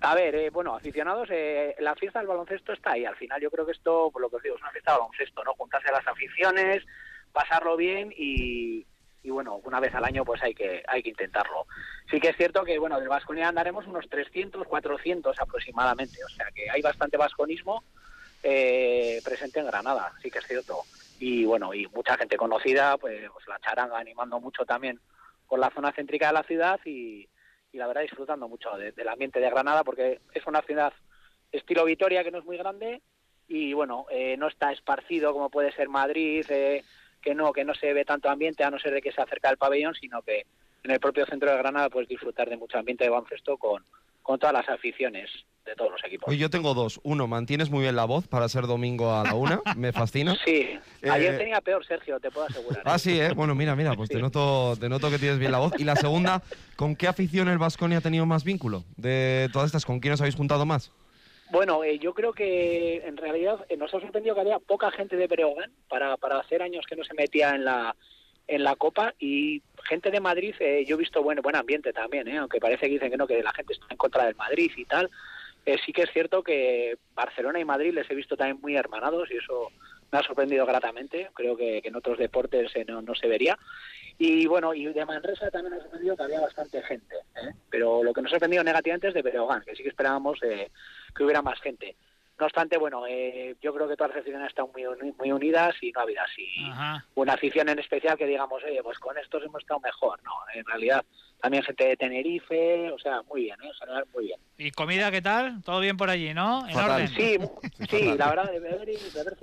A 0.00 0.16
ver, 0.16 0.50
bueno, 0.50 0.74
aficionados, 0.74 1.28
la 1.78 1.94
fiesta 1.94 2.18
del 2.18 2.26
baloncesto 2.26 2.72
está 2.72 2.92
ahí. 2.92 3.04
Al 3.04 3.14
final 3.14 3.40
yo 3.40 3.52
creo 3.52 3.64
que 3.64 3.70
esto, 3.70 4.10
por 4.10 4.20
lo 4.20 4.28
que 4.28 4.36
os 4.36 4.42
digo, 4.42 4.56
es 4.56 4.60
una 4.60 4.72
fiesta 4.72 4.92
de 4.92 4.98
baloncesto, 4.98 5.44
¿no? 5.44 5.54
Juntarse 5.54 5.88
a 5.90 5.92
las 5.92 6.06
aficiones, 6.08 6.82
pasarlo 7.32 7.76
bien 7.76 8.12
y, 8.16 8.84
y 9.22 9.30
bueno, 9.30 9.60
una 9.64 9.80
vez 9.80 9.94
al 9.94 10.04
año 10.04 10.24
pues 10.24 10.42
hay 10.42 10.54
que 10.54 10.82
hay 10.88 11.02
que 11.02 11.10
intentarlo. 11.10 11.66
Sí 12.10 12.20
que 12.20 12.30
es 12.30 12.36
cierto 12.36 12.64
que 12.64 12.78
bueno, 12.78 12.98
del 12.98 13.08
Vasconia 13.08 13.48
andaremos 13.48 13.86
unos 13.86 14.08
300, 14.08 14.66
400 14.66 15.40
aproximadamente, 15.40 16.18
o 16.24 16.28
sea 16.28 16.46
que 16.54 16.68
hay 16.68 16.82
bastante 16.82 17.16
vasconismo 17.16 17.84
eh, 18.42 19.20
presente 19.24 19.60
en 19.60 19.66
Granada, 19.66 20.12
sí 20.22 20.30
que 20.30 20.38
es 20.40 20.46
cierto. 20.46 20.80
Y 21.24 21.44
bueno, 21.44 21.72
y 21.72 21.86
mucha 21.86 22.16
gente 22.16 22.36
conocida, 22.36 22.98
pues, 22.98 23.30
pues 23.32 23.46
la 23.46 23.60
charanga 23.60 23.96
animando 23.96 24.40
mucho 24.40 24.64
también 24.64 24.98
por 25.46 25.60
la 25.60 25.70
zona 25.70 25.92
céntrica 25.92 26.26
de 26.26 26.32
la 26.32 26.42
ciudad 26.42 26.80
y, 26.84 27.28
la 27.74 27.86
verdad 27.86 28.02
disfrutando 28.02 28.48
mucho 28.48 28.70
del 28.76 29.08
ambiente 29.08 29.38
de 29.38 29.48
Granada 29.48 29.84
porque 29.84 30.20
es 30.34 30.46
una 30.48 30.62
ciudad 30.62 30.92
estilo 31.52 31.84
Vitoria 31.84 32.24
que 32.24 32.32
no 32.32 32.38
es 32.38 32.44
muy 32.44 32.56
grande 32.56 33.02
y 33.46 33.72
bueno, 33.72 34.06
eh, 34.10 34.36
no 34.36 34.48
está 34.48 34.72
esparcido 34.72 35.32
como 35.32 35.48
puede 35.48 35.70
ser 35.70 35.88
Madrid, 35.88 36.44
eh, 36.48 36.82
que 37.22 37.36
no, 37.36 37.52
que 37.52 37.64
no 37.64 37.74
se 37.74 37.92
ve 37.92 38.04
tanto 38.04 38.28
ambiente 38.28 38.64
a 38.64 38.70
no 38.72 38.80
ser 38.80 38.92
de 38.92 39.00
que 39.00 39.12
se 39.12 39.22
acerca 39.22 39.48
al 39.48 39.58
pabellón, 39.58 39.94
sino 39.94 40.22
que 40.22 40.44
en 40.82 40.90
el 40.90 40.98
propio 40.98 41.24
centro 41.26 41.52
de 41.52 41.56
Granada 41.56 41.88
puedes 41.88 42.08
disfrutar 42.08 42.50
de 42.50 42.56
mucho 42.56 42.78
ambiente 42.78 43.04
de 43.04 43.10
baloncesto 43.10 43.58
con, 43.58 43.84
con 44.22 44.38
todas 44.38 44.54
las 44.54 44.68
aficiones 44.68 45.30
de 45.64 45.74
todos 45.76 45.92
los 45.92 46.04
equipos. 46.04 46.34
yo 46.36 46.50
tengo 46.50 46.74
dos. 46.74 47.00
Uno, 47.04 47.26
mantienes 47.26 47.70
muy 47.70 47.82
bien 47.82 47.94
la 47.94 48.04
voz 48.04 48.26
para 48.26 48.48
ser 48.48 48.66
domingo 48.66 49.14
a 49.14 49.24
la 49.24 49.34
una, 49.34 49.60
me 49.76 49.92
fascina. 49.92 50.36
Sí, 50.44 50.68
ayer 51.08 51.34
eh, 51.34 51.38
tenía 51.38 51.60
peor, 51.60 51.84
Sergio, 51.86 52.18
te 52.18 52.30
puedo 52.30 52.46
asegurar. 52.46 52.82
Ah, 52.84 52.98
sí, 52.98 53.20
¿eh? 53.20 53.32
Bueno, 53.32 53.54
mira, 53.54 53.76
mira, 53.76 53.94
pues 53.94 54.08
te, 54.08 54.18
noto, 54.18 54.76
te 54.78 54.88
noto 54.88 55.10
que 55.10 55.18
tienes 55.18 55.38
bien 55.38 55.52
la 55.52 55.58
voz. 55.58 55.72
Y 55.78 55.84
la 55.84 55.96
segunda, 55.96 56.42
¿con 56.76 56.96
qué 56.96 57.06
afición 57.06 57.48
el 57.48 57.58
Vasconia 57.58 57.98
ha 57.98 58.00
tenido 58.00 58.26
más 58.26 58.44
vínculo? 58.44 58.84
De 58.96 59.48
todas 59.52 59.66
estas, 59.66 59.84
¿con 59.84 60.00
quién 60.00 60.14
os 60.14 60.20
habéis 60.20 60.36
juntado 60.36 60.66
más? 60.66 60.92
Bueno, 61.50 61.84
eh, 61.84 61.98
yo 61.98 62.14
creo 62.14 62.32
que 62.32 63.06
en 63.06 63.16
realidad 63.16 63.64
eh, 63.68 63.76
nos 63.76 63.92
ha 63.94 64.00
sorprendido 64.00 64.34
que 64.34 64.40
había 64.40 64.58
poca 64.58 64.90
gente 64.90 65.16
de 65.16 65.26
Breogán 65.26 65.70
para, 65.88 66.16
para 66.16 66.38
hacer 66.38 66.62
años 66.62 66.86
que 66.88 66.96
no 66.96 67.04
se 67.04 67.14
metía 67.14 67.54
en 67.54 67.64
la 67.64 67.94
en 68.48 68.64
la 68.64 68.76
Copa 68.76 69.14
y 69.18 69.62
gente 69.84 70.10
de 70.10 70.20
Madrid, 70.20 70.54
eh, 70.60 70.84
yo 70.86 70.96
he 70.96 70.98
visto 70.98 71.22
buen, 71.22 71.40
buen 71.42 71.56
ambiente 71.56 71.92
también, 71.92 72.28
eh, 72.28 72.38
aunque 72.38 72.60
parece 72.60 72.86
que 72.86 72.94
dicen 72.94 73.10
que 73.10 73.16
no, 73.16 73.26
que 73.26 73.42
la 73.42 73.52
gente 73.52 73.72
está 73.72 73.86
en 73.90 73.96
contra 73.96 74.24
del 74.26 74.36
Madrid 74.36 74.70
y 74.76 74.84
tal. 74.84 75.10
Eh, 75.64 75.76
sí 75.84 75.92
que 75.92 76.02
es 76.02 76.10
cierto 76.10 76.42
que 76.42 76.96
Barcelona 77.14 77.60
y 77.60 77.64
Madrid 77.64 77.94
les 77.94 78.10
he 78.10 78.14
visto 78.14 78.36
también 78.36 78.60
muy 78.60 78.76
hermanados 78.76 79.30
y 79.30 79.36
eso 79.36 79.68
me 80.10 80.18
ha 80.18 80.22
sorprendido 80.22 80.66
gratamente. 80.66 81.30
Creo 81.34 81.56
que, 81.56 81.80
en 81.84 81.96
otros 81.96 82.18
deportes 82.18 82.72
no, 82.88 83.00
no, 83.00 83.14
se 83.14 83.28
vería. 83.28 83.56
Y 84.18 84.46
bueno, 84.46 84.74
y 84.74 84.86
de 84.86 85.06
Manresa 85.06 85.50
también 85.50 85.74
ha 85.74 85.80
sorprendido 85.80 86.16
que 86.16 86.22
había 86.24 86.40
bastante 86.40 86.82
gente. 86.82 87.16
Pero 87.70 88.02
lo 88.02 88.12
que 88.12 88.22
nos 88.22 88.30
ha 88.30 88.34
sorprendido 88.34 88.64
negativamente 88.64 89.08
es 89.08 89.14
de 89.14 89.22
Berogán, 89.22 89.62
que 89.64 89.74
sí 89.76 89.82
que 89.82 89.88
esperábamos 89.88 90.40
que 90.40 91.24
hubiera 91.24 91.42
más 91.42 91.60
gente. 91.60 91.96
No 92.38 92.46
obstante, 92.46 92.76
bueno, 92.76 93.06
eh, 93.06 93.54
yo 93.60 93.74
creo 93.74 93.86
que 93.88 93.96
todas 93.96 94.10
las 94.10 94.20
aficiones 94.20 94.48
están 94.48 94.66
muy, 94.74 94.84
muy 95.18 95.32
unidas 95.32 95.74
y 95.80 95.92
no 95.92 96.00
ha 96.00 96.02
habido 96.02 96.22
así 96.22 96.48
una 97.14 97.34
afición 97.34 97.68
en 97.68 97.78
especial 97.78 98.16
que 98.16 98.26
digamos, 98.26 98.62
oye, 98.64 98.82
pues 98.82 98.98
con 98.98 99.16
estos 99.18 99.44
hemos 99.44 99.62
estado 99.62 99.80
mejor. 99.80 100.20
No, 100.24 100.32
en 100.54 100.64
realidad 100.64 101.04
también 101.40 101.62
gente 101.62 101.88
de 101.88 101.96
Tenerife, 101.96 102.90
o 102.90 102.98
sea, 102.98 103.22
muy 103.22 103.42
bien, 103.42 103.56
¿eh? 103.62 103.70
muy 104.14 104.26
bien. 104.26 104.40
¿Y 104.58 104.70
comida 104.70 105.10
qué 105.10 105.20
tal? 105.20 105.62
¿Todo 105.62 105.80
bien 105.80 105.96
por 105.96 106.08
allí, 106.08 106.32
no? 106.34 106.66
¿En 106.68 106.76
orden? 106.76 107.08
Sí, 107.08 107.38
sí, 107.90 108.14
la 108.16 108.30
verdad, 108.30 108.50
de 108.50 108.60
beber 108.60 108.88
y 108.88 108.96
beber 109.14 109.36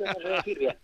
no 0.00 0.14
sé 0.14 0.28
decir 0.28 0.58
bien. 0.58 0.76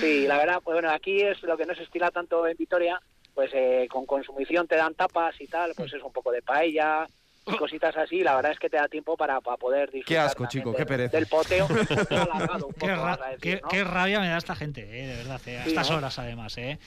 Sí, 0.00 0.26
la 0.26 0.38
verdad, 0.38 0.60
pues 0.62 0.74
bueno, 0.74 0.90
aquí 0.90 1.20
es 1.20 1.42
lo 1.42 1.56
que 1.56 1.66
no 1.66 1.74
se 1.74 1.84
estila 1.84 2.10
tanto 2.10 2.46
en 2.46 2.56
Vitoria, 2.56 3.00
pues 3.34 3.50
eh, 3.54 3.86
con 3.90 4.06
consumición 4.06 4.66
te 4.66 4.76
dan 4.76 4.94
tapas 4.94 5.40
y 5.40 5.46
tal, 5.46 5.72
pues 5.76 5.92
es 5.92 6.02
un 6.02 6.12
poco 6.12 6.32
de 6.32 6.42
paella, 6.42 7.06
cositas 7.58 7.96
así, 7.96 8.22
la 8.22 8.34
verdad 8.36 8.52
es 8.52 8.58
que 8.58 8.68
te 8.68 8.76
da 8.76 8.88
tiempo 8.88 9.16
para, 9.16 9.40
para 9.40 9.56
poder 9.56 9.90
disfrutar. 9.90 10.06
Qué 10.06 10.18
asco, 10.18 10.46
chico, 10.46 10.74
qué 10.74 10.84
pereza. 10.84 11.16
Del 11.16 11.26
poteo, 11.26 11.68
qué, 13.40 13.84
rabia 13.84 14.20
me 14.20 14.28
da 14.28 14.38
esta 14.38 14.54
gente, 14.56 14.82
eh, 14.82 15.06
de 15.06 15.16
verdad, 15.16 15.40
eh, 15.46 15.58
a 15.58 15.64
estas 15.64 15.90
horas 15.90 16.18
además. 16.18 16.56
Eh. 16.58 16.78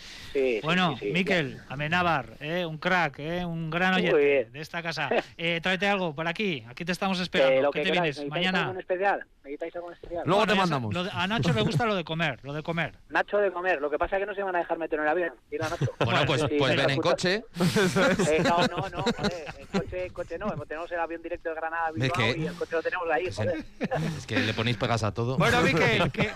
bueno, 0.63 0.97
Miquel, 1.01 1.59
Amenábar, 1.69 2.33
eh, 2.39 2.65
un 2.65 2.77
crack, 2.77 3.19
eh, 3.19 3.45
un 3.45 3.69
gran 3.69 3.93
oyente 3.93 4.49
de 4.51 4.59
esta 4.59 4.81
casa. 4.81 5.09
Eh, 5.37 5.59
tráete 5.61 5.87
algo 5.87 6.13
por 6.13 6.27
aquí, 6.27 6.65
aquí 6.67 6.83
te 6.83 6.91
estamos 6.91 7.19
esperando. 7.19 7.71
¿Qué 7.71 7.81
te 7.81 7.91
vienes? 7.91 8.25
Mañana. 8.27 8.75
especial? 8.77 9.25
Luego 10.25 10.47
te 10.47 10.55
mandamos. 10.55 10.95
a 11.13 11.27
Nacho 11.27 11.53
le 11.53 11.61
gusta 11.61 11.85
lo 11.85 11.95
de 11.95 12.03
comer, 12.03 12.39
lo 12.43 12.53
de 12.53 12.63
comer. 12.63 12.95
Nacho 13.09 13.37
de 13.37 13.51
comer, 13.51 13.81
lo 13.81 13.89
que 13.89 13.97
pasa 13.97 14.17
es 14.17 14.21
que 14.21 14.25
no 14.25 14.35
se 14.35 14.43
van 14.43 14.55
a 14.55 14.59
dejar 14.59 14.77
meter 14.77 14.99
en 14.99 15.05
el 15.05 15.11
avión. 15.11 15.33
Bueno, 15.49 16.25
pues, 16.25 16.45
pues 16.57 16.75
ven 16.75 16.89
en 16.89 17.01
coche. 17.01 17.43
Eh, 18.29 18.43
no, 18.43 18.57
no, 18.67 18.89
no, 18.89 19.03
joder, 19.03 19.45
en 19.57 19.67
coche, 19.67 20.09
coche 20.11 20.37
no, 20.37 20.49
tenemos 20.67 20.91
el 20.91 20.99
avión 20.99 21.21
directo 21.21 21.49
de 21.49 21.55
Granada 21.55 21.87
a 21.87 21.91
Bilbao 21.91 22.35
y 22.35 22.45
el 22.45 22.53
coche 22.53 22.75
lo 22.75 22.81
tenemos 22.81 23.07
ahí, 23.11 23.31
joder. 23.31 23.63
Es 24.17 24.25
que 24.25 24.39
le 24.39 24.53
ponéis 24.53 24.77
pegas 24.77 25.03
a 25.03 25.13
todo. 25.13 25.37
Bueno, 25.37 25.61
Miquel, 25.61 26.11
que, 26.11 26.31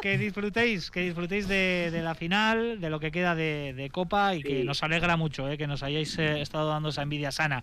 que, 0.00 0.18
disfrutéis, 0.18 0.90
que 0.90 1.00
disfrutéis 1.00 1.48
de, 1.48 1.90
de, 1.90 2.02
la 2.02 2.14
final, 2.14 2.80
de 2.80 2.90
lo 2.90 3.00
que 3.00 3.10
queda 3.10 3.34
de, 3.34 3.74
de 3.74 3.90
Copa 3.90 4.34
y 4.34 4.42
que 4.42 4.64
nos 4.64 4.82
alegra 4.82 5.16
mucho, 5.16 5.48
eh, 5.48 5.58
que 5.58 5.66
nos 5.66 5.82
hayáis 5.82 6.18
eh, 6.18 6.40
estado 6.40 6.68
dando 6.68 6.90
esa 6.90 7.02
envidia 7.02 7.32
sana 7.32 7.62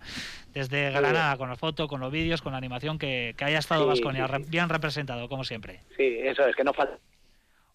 desde 0.52 0.90
Granada, 0.90 1.36
con 1.36 1.48
las 1.48 1.58
fotos, 1.58 1.88
con 1.88 2.00
los 2.00 2.12
vídeos, 2.12 2.42
con 2.42 2.52
la 2.52 2.58
animación, 2.58 2.98
que, 2.98 3.34
que 3.36 3.44
haya 3.44 3.58
estado 3.58 3.86
Vasconia 3.86 4.28
bien 4.48 4.68
representado, 4.92 5.28
como 5.28 5.44
siempre. 5.44 5.80
Sí, 5.96 6.18
eso 6.22 6.46
es, 6.46 6.54
que 6.54 6.64
no 6.64 6.72
falta. 6.72 6.98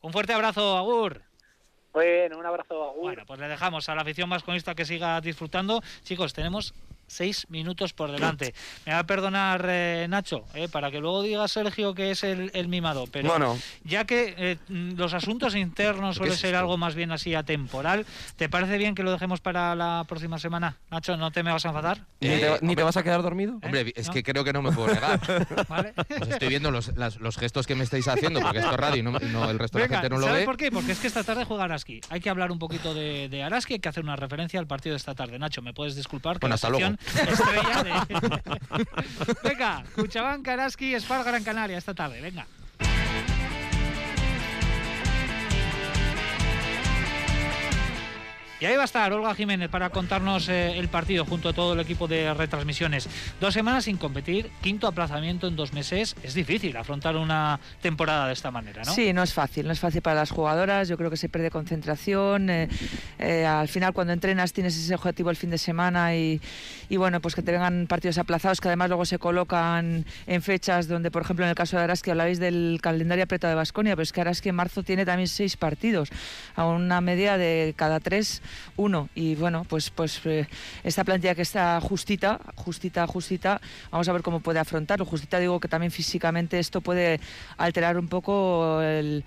Un 0.01 0.11
fuerte 0.11 0.33
abrazo, 0.33 0.77
Agur. 0.77 1.21
Bueno, 1.91 2.37
un 2.37 2.45
abrazo, 2.45 2.91
Agur. 2.91 3.01
Bueno, 3.01 3.23
pues 3.25 3.39
le 3.39 3.47
dejamos 3.47 3.89
a 3.89 3.95
la 3.95 4.03
afición 4.03 4.29
vasconista 4.29 4.75
que 4.75 4.85
siga 4.85 5.19
disfrutando. 5.19 5.81
Chicos, 6.03 6.33
tenemos 6.33 6.73
seis 7.07 7.47
minutos 7.49 7.93
por 7.93 8.11
delante. 8.11 8.53
Me 8.85 8.93
va 8.93 8.99
a 8.99 9.05
perdonar 9.05 9.65
eh, 9.67 10.05
Nacho, 10.09 10.45
eh, 10.53 10.67
para 10.67 10.91
que 10.91 10.99
luego 10.99 11.23
diga 11.23 11.47
Sergio 11.47 11.93
que 11.93 12.11
es 12.11 12.23
el, 12.23 12.67
mimado, 12.67 13.07
pero 13.07 13.29
bueno. 13.29 13.57
ya 13.83 14.05
que 14.05 14.35
eh, 14.37 14.57
los 14.69 15.13
asuntos 15.13 15.55
internos 15.55 16.17
suele 16.17 16.35
ser 16.35 16.55
algo 16.55 16.77
más 16.77 16.95
bien 16.95 17.11
así 17.11 17.33
atemporal, 17.33 18.05
¿te 18.35 18.49
parece 18.49 18.77
bien 18.77 18.93
que 18.93 19.03
lo 19.03 19.11
dejemos 19.11 19.39
para 19.39 19.73
la 19.75 20.05
próxima 20.07 20.37
semana? 20.37 20.75
Nacho, 20.91 21.15
¿no 21.17 21.31
te 21.31 21.43
me 21.43 21.51
vas 21.51 21.65
a 21.65 21.69
enfadar? 21.69 22.01
¿Ni, 22.19 22.75
te, 22.75 22.83
vas 22.83 22.97
a 22.97 23.03
quedar 23.03 23.21
dormido? 23.21 23.59
Hombre, 23.63 23.93
es 23.95 24.09
que 24.09 24.23
creo 24.23 24.43
que 24.43 24.51
no 24.51 24.61
me 24.61 24.71
puedo 24.71 24.93
negar. 24.93 25.19
¿Vale? 25.69 25.93
Pues 25.93 26.29
estoy 26.29 26.49
viendo 26.49 26.71
los, 26.71 26.91
los, 26.95 27.37
gestos 27.37 27.67
que 27.67 27.75
me 27.75 27.83
estáis 27.83 28.07
haciendo, 28.07 28.41
porque 28.41 28.59
esto 28.59 28.71
es 28.71 28.77
radio 28.77 28.97
y 28.97 29.03
no, 29.03 29.49
el 29.49 29.59
resto 29.59 29.77
de 29.77 29.87
la 29.87 29.95
gente 29.95 30.09
no 30.09 30.17
lo 30.17 30.25
¿sabes 30.25 30.41
ve. 30.41 30.45
por 30.45 30.57
qué? 30.57 30.71
Porque 30.71 30.91
es 30.91 30.99
que 30.99 31.07
esta 31.07 31.23
tarde 31.23 31.45
juega 31.45 31.63
Araski. 31.65 32.01
Hay 32.09 32.19
que 32.19 32.29
hablar 32.29 32.51
un 32.51 32.59
poquito 32.59 32.93
de, 32.93 33.29
de 33.29 33.43
Araski, 33.43 33.75
hay 33.75 33.79
que 33.79 33.89
hacer 33.89 34.03
una 34.03 34.15
referencia 34.15 34.59
al 34.59 34.67
partido 34.67 34.93
de 34.93 34.97
esta 34.97 35.15
tarde. 35.15 35.39
Nacho, 35.39 35.61
¿me 35.61 35.73
puedes 35.73 35.95
disculpar? 35.95 36.39
bueno, 36.39 36.55
hasta 36.55 36.69
luego. 36.69 36.96
Estrella 37.05 37.83
de... 37.83 38.85
venga, 39.43 39.83
Cuchabán, 39.95 40.43
Karaski, 40.43 40.95
Spar, 40.95 41.23
Gran 41.23 41.43
Canaria 41.43 41.77
esta 41.77 41.93
tarde, 41.93 42.21
venga. 42.21 42.45
Y 48.59 48.65
ahí 48.65 48.75
va 48.75 48.81
a 48.81 48.85
estar 48.85 49.13
Olga 49.13 49.35
Jiménez 49.35 49.69
para 49.69 49.91
contarnos 49.91 50.49
eh, 50.49 50.79
el 50.79 50.87
partido 50.87 51.25
junto 51.25 51.49
a 51.49 51.53
todo 51.53 51.73
el 51.73 51.79
equipo 51.79 52.07
de 52.07 52.33
retransmisiones. 52.33 53.07
Dos 53.39 53.53
semanas 53.53 53.83
sin 53.83 53.97
competir, 53.97 54.49
quinto 54.61 54.87
aplazamiento 54.87 55.47
en 55.47 55.55
dos 55.55 55.73
meses. 55.73 56.15
Es 56.23 56.33
difícil 56.33 56.75
afrontar 56.75 57.15
una 57.17 57.59
temporada 57.83 58.25
de 58.25 58.33
esta 58.33 58.49
manera, 58.49 58.81
¿no? 58.83 58.91
Sí, 58.95 59.13
no 59.13 59.21
es 59.21 59.31
fácil. 59.31 59.67
No 59.67 59.73
es 59.73 59.79
fácil 59.79 60.01
para 60.01 60.15
las 60.15 60.31
jugadoras. 60.31 60.87
Yo 60.87 60.97
creo 60.97 61.11
que 61.11 61.17
se 61.17 61.29
pierde 61.29 61.51
concentración. 61.51 62.49
Eh, 62.49 62.67
eh, 63.19 63.45
al 63.45 63.67
final, 63.67 63.93
cuando 63.93 64.11
entrenas, 64.11 64.53
tienes 64.53 64.75
ese 64.75 64.95
objetivo 64.95 65.29
el 65.29 65.35
fin 65.35 65.51
de 65.51 65.59
semana 65.59 66.15
y, 66.15 66.41
bueno, 66.89 67.21
pues 67.21 67.35
que 67.35 67.43
te 67.43 67.51
vengan 67.51 67.85
partidos 67.85 68.17
aplazados 68.17 68.59
que 68.59 68.69
además 68.69 68.89
luego 68.89 69.05
se 69.05 69.19
colocan 69.19 70.03
en 70.25 70.41
fechas 70.41 70.87
donde, 70.87 71.11
por 71.11 71.21
ejemplo, 71.21 71.45
en 71.45 71.49
el 71.49 71.55
caso 71.55 71.77
de 71.77 71.83
Araski 71.83 72.09
habláis 72.09 72.39
del 72.39 72.79
calendario 72.81 73.25
apretado 73.25 73.51
de 73.51 73.55
Basconia, 73.55 73.95
pero 73.95 74.01
es 74.01 74.11
que 74.11 74.21
Araski 74.21 74.49
en 74.49 74.55
marzo 74.55 74.81
tiene 74.81 75.05
también 75.05 75.27
seis 75.27 75.57
partidos, 75.57 76.09
a 76.55 76.65
una 76.65 77.01
media 77.01 77.37
de 77.37 77.75
cada 77.77 77.99
tres 77.99 78.41
uno. 78.75 79.09
Y 79.15 79.35
bueno, 79.35 79.65
pues, 79.67 79.89
pues 79.89 80.21
eh, 80.25 80.47
esta 80.83 81.03
plantilla 81.03 81.35
que 81.35 81.41
está 81.41 81.79
justita, 81.81 82.39
justita, 82.55 83.07
justita, 83.07 83.61
vamos 83.91 84.07
a 84.07 84.13
ver 84.13 84.21
cómo 84.21 84.39
puede 84.39 84.59
afrontarlo. 84.59 85.05
Justita 85.05 85.39
digo 85.39 85.59
que 85.59 85.67
también 85.67 85.91
físicamente 85.91 86.59
esto 86.59 86.81
puede 86.81 87.19
alterar 87.57 87.97
un 87.97 88.07
poco 88.07 88.81
el 88.81 89.23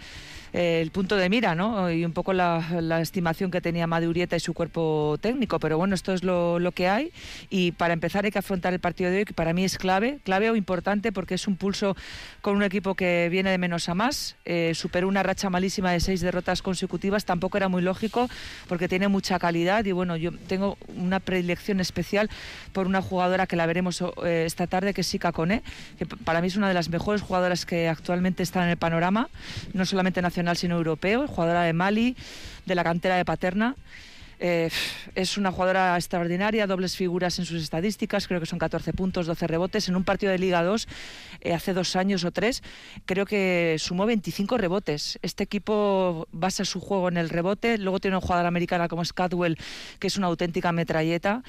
el 0.52 0.90
punto 0.90 1.16
de 1.16 1.28
mira 1.28 1.54
¿no? 1.54 1.90
y 1.90 2.04
un 2.04 2.12
poco 2.12 2.32
la, 2.32 3.00
estimación 3.00 3.50
que 3.50 3.60
tenía 3.60 3.86
Madurieta 3.86 4.36
y 4.36 4.40
su 4.40 4.54
cuerpo 4.54 5.16
técnico. 5.20 5.58
Pero 5.58 5.78
bueno, 5.78 5.94
esto 5.94 6.12
es 6.12 6.22
lo, 6.24 6.58
que 6.74 6.88
hay 6.88 7.12
y 7.48 7.72
para 7.72 7.94
empezar 7.94 8.24
hay 8.24 8.30
que 8.30 8.38
afrontar 8.38 8.72
el 8.72 8.80
partido 8.80 9.10
de 9.10 9.18
hoy, 9.18 9.24
que 9.24 9.34
para 9.34 9.52
mí 9.52 9.64
es 9.64 9.76
clave, 9.76 10.20
clave 10.24 10.50
o 10.50 10.56
importante 10.56 11.10
porque 11.10 11.34
es 11.34 11.48
un 11.48 11.56
pulso 11.56 11.96
con 12.42 12.56
un 12.56 12.62
equipo 12.62 12.94
que 12.94 13.28
viene 13.30 13.50
de 13.50 13.58
menos 13.58 13.88
a 13.88 13.94
más, 13.94 14.36
eh, 14.44 14.72
superó 14.74 15.08
una 15.08 15.22
racha 15.22 15.50
malísima 15.50 15.90
de 15.90 16.00
seis 16.00 16.20
derrotas 16.20 16.62
consecutivas, 16.62 17.24
tampoco 17.24 17.56
era 17.56 17.68
muy 17.68 17.82
lógico 17.82 18.28
porque 18.68 18.88
tiene 18.88 19.08
mucha 19.08 19.38
calidad 19.38 19.84
y 19.84 19.92
bueno, 19.92 20.16
yo 20.16 20.30
tengo 20.46 20.78
una 20.96 21.18
predilección 21.18 21.80
especial 21.80 22.30
por 22.72 22.86
una 22.86 23.02
jugadora 23.02 23.46
que 23.46 23.56
la 23.56 23.66
veremos 23.66 24.02
eh, 24.24 24.44
esta 24.46 24.66
tarde, 24.66 24.94
que 24.94 25.00
es 25.00 25.06
Sika 25.06 25.32
Kone, 25.32 25.62
que 25.98 26.06
para 26.06 26.40
mí 26.40 26.46
es 26.46 26.56
una 26.56 26.68
de 26.68 26.74
las 26.74 26.88
mejores 26.88 27.22
jugadoras 27.22 27.66
que 27.66 27.88
actualmente 27.88 28.42
están 28.42 28.64
en 28.64 28.70
el 28.70 28.76
panorama, 28.76 29.28
no 29.74 29.84
solamente 29.84 30.22
nacional, 30.22 30.39
sino 30.54 30.76
europeo, 30.76 31.26
jugadora 31.26 31.62
de 31.62 31.72
Mali, 31.72 32.16
de 32.66 32.74
la 32.74 32.84
cantera 32.84 33.16
de 33.16 33.24
Paterna. 33.24 33.76
Eh, 34.42 34.70
es 35.14 35.36
una 35.36 35.52
jugadora 35.52 35.96
extraordinaria, 35.96 36.66
dobles 36.66 36.96
figuras 36.96 37.38
en 37.38 37.44
sus 37.44 37.62
estadísticas, 37.62 38.26
creo 38.26 38.40
que 38.40 38.46
son 38.46 38.58
14 38.58 38.94
puntos, 38.94 39.26
12 39.26 39.46
rebotes. 39.46 39.88
En 39.88 39.96
un 39.96 40.04
partido 40.04 40.32
de 40.32 40.38
Liga 40.38 40.62
2, 40.62 40.88
eh, 41.42 41.52
hace 41.52 41.74
dos 41.74 41.94
años 41.94 42.24
o 42.24 42.30
tres, 42.30 42.62
creo 43.04 43.26
que 43.26 43.76
sumó 43.78 44.06
25 44.06 44.56
rebotes. 44.56 45.18
Este 45.20 45.44
equipo 45.44 46.26
basa 46.32 46.64
su 46.64 46.80
juego 46.80 47.08
en 47.08 47.18
el 47.18 47.28
rebote, 47.28 47.76
luego 47.76 48.00
tiene 48.00 48.16
una 48.16 48.26
jugadora 48.26 48.48
americana 48.48 48.88
como 48.88 49.04
Scatwell, 49.04 49.58
que 49.98 50.06
es 50.06 50.16
una 50.16 50.28
auténtica 50.28 50.72
metralleta. 50.72 51.42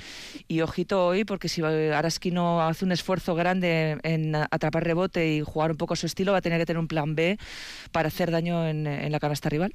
Y 0.50 0.60
ojito 0.60 1.06
hoy, 1.08 1.24
porque 1.24 1.48
si 1.48 1.62
Araski 1.62 2.32
no 2.32 2.62
hace 2.62 2.84
un 2.84 2.92
esfuerzo 2.92 3.36
grande 3.36 4.00
en 4.04 4.36
atrapar 4.36 4.84
rebote 4.84 5.34
y 5.34 5.42
jugar 5.42 5.72
un 5.72 5.78
poco 5.78 5.96
su 5.96 6.08
estilo, 6.08 6.34
va 6.34 6.40
a 6.40 6.42
tener 6.42 6.60
que 6.60 6.66
tener 6.66 6.80
un 6.80 6.88
plan 6.90 7.16
B 7.16 7.38
para 7.94 8.10
hacer 8.10 8.32
daño 8.32 8.68
en, 8.68 8.86
en 8.86 9.12
la 9.14 9.20
canasta 9.20 9.48
rival. 9.48 9.74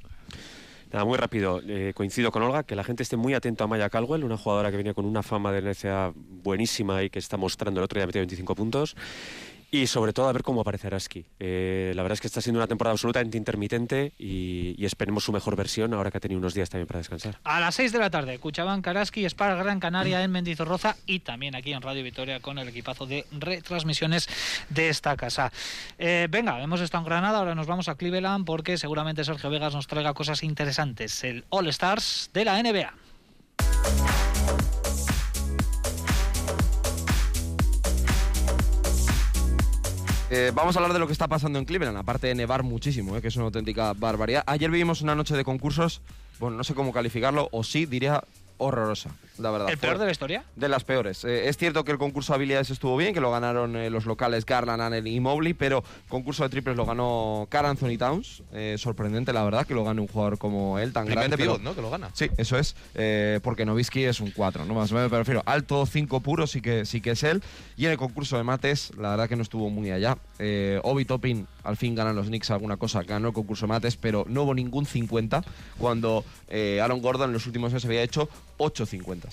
Nada, 0.91 1.03
muy 1.03 1.17
rápido. 1.17 1.61
Eh, 1.67 1.91
coincido 1.93 2.31
con 2.31 2.43
Olga, 2.43 2.63
que 2.63 2.75
la 2.75 2.83
gente 2.83 3.03
esté 3.03 3.17
muy 3.17 3.33
atento 3.33 3.63
a 3.63 3.67
Maya 3.67 3.89
Caldwell, 3.89 4.23
una 4.23 4.37
jugadora 4.37 4.71
que 4.71 4.77
venía 4.77 4.93
con 4.93 5.05
una 5.05 5.21
fama 5.21 5.51
de 5.51 5.61
NCA 5.61 6.13
buenísima 6.15 7.03
y 7.03 7.09
que 7.09 7.19
está 7.19 7.35
mostrando 7.35 7.79
el 7.81 7.83
otro 7.83 7.99
día 7.99 8.07
metido 8.07 8.21
25 8.21 8.55
puntos. 8.55 8.95
Y 9.77 9.85
sobre 9.85 10.11
todo 10.11 10.27
a 10.27 10.33
ver 10.33 10.41
cómo 10.41 10.61
aparece 10.61 10.87
Araski. 10.87 11.23
Eh, 11.39 11.93
la 11.95 12.01
verdad 12.01 12.13
es 12.13 12.21
que 12.21 12.25
está 12.25 12.41
siendo 12.41 12.57
una 12.57 12.65
temporada 12.65 12.93
absolutamente 12.93 13.37
intermitente 13.37 14.11
y, 14.17 14.83
esperemos 14.83 15.23
su 15.23 15.31
mejor 15.31 15.55
versión 15.55 15.93
ahora 15.93 16.09
que 16.09 16.17
ha 16.17 16.19
tenido 16.19 16.39
unos 16.39 16.55
días 16.55 16.67
también 16.71 16.87
para 16.87 16.97
descansar. 16.97 17.37
A 17.43 17.59
las 17.59 17.75
6 17.75 17.91
de 17.91 17.99
la 17.99 18.09
tarde, 18.09 18.39
Cuchabán, 18.39 18.81
Karaski, 18.81 19.23
Spar 19.25 19.55
Gran 19.55 19.79
Canaria 19.79 20.23
en 20.23 20.31
Mendizorroza 20.31 20.95
y 21.05 21.19
también 21.19 21.55
aquí 21.55 21.73
en 21.73 21.83
Radio 21.83 22.03
Vitoria 22.03 22.39
con 22.39 22.57
el 22.57 22.69
equipazo 22.69 23.05
de 23.05 23.27
retransmisiones 23.31 24.27
de 24.69 24.89
esta 24.89 25.15
casa. 25.15 25.51
Eh, 25.99 26.27
venga, 26.27 26.59
hemos 26.63 26.81
estado 26.81 27.03
en 27.03 27.09
Granada, 27.09 27.37
ahora 27.37 27.53
nos 27.53 27.67
vamos 27.67 27.87
a 27.87 27.93
Cleveland 27.93 28.45
porque 28.45 28.79
seguramente 28.79 29.23
Sergio 29.23 29.51
Vegas 29.51 29.75
nos 29.75 29.85
traiga 29.85 30.15
cosas 30.15 30.41
interesantes. 30.41 31.23
El 31.23 31.45
All 31.49 31.67
Stars 31.67 32.31
de 32.33 32.45
la 32.45 32.63
NBA. 32.63 32.93
Eh, 40.29 40.51
vamos 40.53 40.75
a 40.75 40.79
hablar 40.79 40.91
de 40.91 40.99
lo 40.99 41.07
que 41.07 41.13
está 41.13 41.29
pasando 41.29 41.57
en 41.57 41.63
Cleveland, 41.63 41.97
aparte 41.97 42.27
de 42.27 42.35
nevar 42.35 42.61
muchísimo, 42.61 43.15
eh, 43.15 43.21
que 43.21 43.29
es 43.29 43.35
una 43.37 43.45
auténtica 43.45 43.93
barbaridad. 43.93 44.43
Ayer 44.45 44.69
vivimos 44.69 45.01
una 45.01 45.15
noche 45.15 45.37
de 45.37 45.45
concursos, 45.45 46.01
bueno, 46.39 46.57
no 46.57 46.65
sé 46.65 46.73
cómo 46.73 46.91
calificarlo, 46.91 47.47
o 47.53 47.63
sí, 47.63 47.85
diría 47.85 48.21
horrorosa, 48.57 49.11
la 49.37 49.51
verdad. 49.51 49.69
¿El 49.69 49.77
peor 49.77 49.97
de 49.97 50.05
la 50.05 50.11
historia? 50.11 50.43
De 50.55 50.67
las 50.67 50.83
peores. 50.83 51.23
Eh, 51.23 51.47
es 51.47 51.57
cierto 51.57 51.83
que 51.83 51.91
el 51.91 51.97
concurso 51.97 52.33
de 52.33 52.35
habilidades 52.35 52.69
estuvo 52.69 52.97
bien, 52.97 53.13
que 53.13 53.21
lo 53.21 53.31
ganaron 53.31 53.75
eh, 53.75 53.89
los 53.89 54.05
locales 54.05 54.45
Garland, 54.45 54.81
Anel 54.81 55.07
y 55.07 55.19
Mobley, 55.19 55.53
pero 55.53 55.83
concurso 56.07 56.43
de 56.43 56.49
triples 56.49 56.75
lo 56.75 56.85
ganó 56.85 57.47
Carl 57.49 57.67
Anthony 57.67 57.97
Towns. 57.97 58.43
Eh, 58.53 58.75
sorprendente, 58.77 59.33
la 59.33 59.43
verdad, 59.43 59.65
que 59.65 59.73
lo 59.73 59.83
gane 59.83 60.01
un 60.01 60.07
jugador 60.07 60.37
como 60.37 60.79
él, 60.79 60.93
tan 60.93 61.05
grande. 61.05 61.37
Pivot, 61.37 61.61
¿no? 61.61 61.75
Que 61.75 61.81
lo 61.81 61.89
gana. 61.89 62.09
Sí, 62.13 62.29
eso 62.37 62.57
es. 62.57 62.75
porque 63.41 63.65
Novisky 63.65 64.03
es 64.03 64.19
un 64.19 64.31
4, 64.31 64.65
¿no? 64.65 64.73
Más 64.73 64.91
o 64.91 64.95
menos, 64.95 65.11
me 65.11 65.17
refiero. 65.17 65.43
Alto 65.45 65.85
5 65.85 66.21
puro, 66.21 66.47
sí 66.47 66.61
que, 66.61 66.85
sí 66.85 67.01
que 67.01 67.11
es 67.11 67.23
él. 67.23 67.43
Y 67.75 67.85
en 67.85 67.91
el 67.91 67.97
concurso 67.97 68.37
de 68.37 68.43
mates, 68.43 68.91
la 68.97 69.11
verdad 69.11 69.29
que 69.29 69.35
no 69.35 69.43
estuvo 69.43 69.69
muy 69.69 69.91
allá. 69.91 70.17
Obi 70.83 71.05
Toppin, 71.05 71.47
al 71.67 71.77
fin 71.77 71.93
ganan 71.95 72.15
los 72.15 72.27
Knicks 72.27 72.49
alguna 72.51 72.77
cosa, 72.77 73.03
ganó 73.03 73.27
el 73.27 73.33
concurso 73.33 73.67
mates, 73.67 73.97
pero 73.97 74.25
no 74.27 74.43
hubo 74.43 74.55
ningún 74.55 74.85
50 74.85 75.43
cuando 75.77 76.23
Aaron 76.81 77.01
Gordon 77.01 77.29
en 77.29 77.33
los 77.33 77.45
últimos 77.45 77.71
años 77.71 77.85
había 77.85 78.01
hecho 78.01 78.29
8 78.57 78.85
50. 78.85 79.29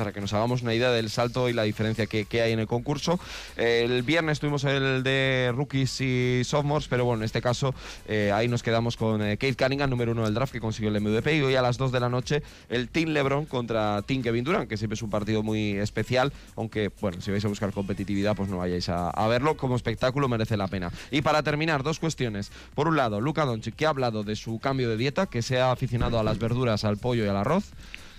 Para 0.00 0.12
que 0.12 0.20
nos 0.22 0.32
hagamos 0.32 0.62
una 0.62 0.72
idea 0.72 0.90
del 0.92 1.10
salto 1.10 1.50
y 1.50 1.52
la 1.52 1.64
diferencia 1.64 2.06
que, 2.06 2.26
hay 2.40 2.52
en 2.52 2.58
el 2.58 2.66
concurso. 2.66 3.20
el 3.58 4.02
viernes 4.02 4.40
tuvimos 4.40 4.64
el 4.64 5.02
de 5.02 5.52
rookies 5.54 6.00
y 6.00 6.40
sophomores, 6.42 6.88
pero 6.88 7.04
bueno, 7.04 7.20
en 7.20 7.26
este 7.26 7.42
caso 7.42 7.74
eh, 8.08 8.32
ahí 8.32 8.48
nos 8.48 8.62
quedamos 8.62 8.96
con 8.96 9.20
eh, 9.20 9.36
Kate 9.36 9.56
Cunningham, 9.56 9.90
número 9.90 10.12
uno 10.12 10.24
del 10.24 10.32
draft, 10.32 10.54
que 10.54 10.60
consiguió 10.60 10.88
el 10.88 10.98
MVP, 11.02 11.36
y 11.36 11.42
hoy 11.42 11.54
a 11.54 11.60
las 11.60 11.76
2 11.76 11.92
de 11.92 12.00
la 12.00 12.08
noche 12.08 12.42
el 12.70 12.88
Team 12.88 13.10
LeBron 13.10 13.44
contra 13.44 14.00
Team 14.00 14.22
Kevin 14.22 14.42
Durant, 14.42 14.70
que 14.70 14.78
siempre 14.78 14.94
es 14.94 15.02
un 15.02 15.10
partido 15.10 15.42
muy 15.42 15.72
especial, 15.72 16.32
aunque, 16.56 16.90
bueno, 17.02 17.20
si 17.20 17.30
vais 17.30 17.44
a 17.44 17.48
buscar 17.48 17.70
competitividad, 17.70 18.34
pues 18.34 18.48
no 18.48 18.56
vayáis 18.56 18.88
a, 18.88 19.28
verlo, 19.28 19.58
como 19.58 19.76
espectáculo 19.76 20.28
merece 20.28 20.56
la 20.56 20.68
pena. 20.68 20.90
Y 21.10 21.20
para 21.20 21.42
terminar, 21.42 21.82
dos 21.82 21.98
cuestiones. 21.98 22.50
Por 22.74 22.88
un 22.88 22.96
lado, 22.96 23.20
Luca 23.20 23.44
Doncic, 23.44 23.76
que 23.76 23.84
ha 23.84 23.90
hablado 23.90 24.22
de 24.22 24.34
su 24.34 24.60
cambio 24.60 24.88
de 24.88 24.96
dieta, 24.96 25.26
que 25.26 25.42
se 25.42 25.60
ha 25.60 25.72
aficionado 25.72 26.18
a 26.18 26.22
las 26.22 26.38
verduras, 26.38 26.84
al 26.84 26.96
pollo 26.96 27.26
y 27.26 27.28
al 27.28 27.36
arroz 27.36 27.70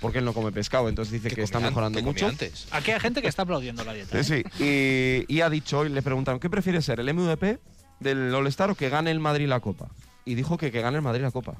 porque 0.01 0.17
él 0.17 0.25
no 0.25 0.33
come 0.33 0.51
pescado, 0.51 0.89
entonces 0.89 1.13
dice 1.13 1.33
que 1.33 1.43
está 1.43 1.59
mejorando 1.59 2.01
mucho. 2.01 2.27
Antes? 2.27 2.67
Aquí 2.71 2.91
hay 2.91 2.99
gente 2.99 3.21
que 3.21 3.27
está 3.27 3.43
aplaudiendo 3.43 3.85
la 3.85 3.93
dieta. 3.93 4.23
Sí, 4.23 4.43
¿eh? 4.59 5.25
y, 5.29 5.33
y, 5.33 5.41
ha 5.41 5.49
dicho, 5.49 5.79
hoy 5.79 5.89
le 5.89 6.01
preguntaron, 6.01 6.39
¿qué 6.39 6.49
prefiere 6.49 6.81
ser, 6.81 6.99
el 6.99 7.13
MVP 7.13 7.59
del 7.99 8.33
All-Star 8.33 8.71
o 8.71 8.75
que 8.75 8.89
gane 8.89 9.11
el 9.11 9.19
Madrid 9.19 9.47
la 9.47 9.59
Copa? 9.59 9.89
y 10.25 10.35
dijo 10.35 10.57
que, 10.57 10.71
que 10.71 10.81
gane 10.81 10.97
el 10.97 11.01
Madrid 11.01 11.23
la 11.23 11.31
Copa. 11.31 11.55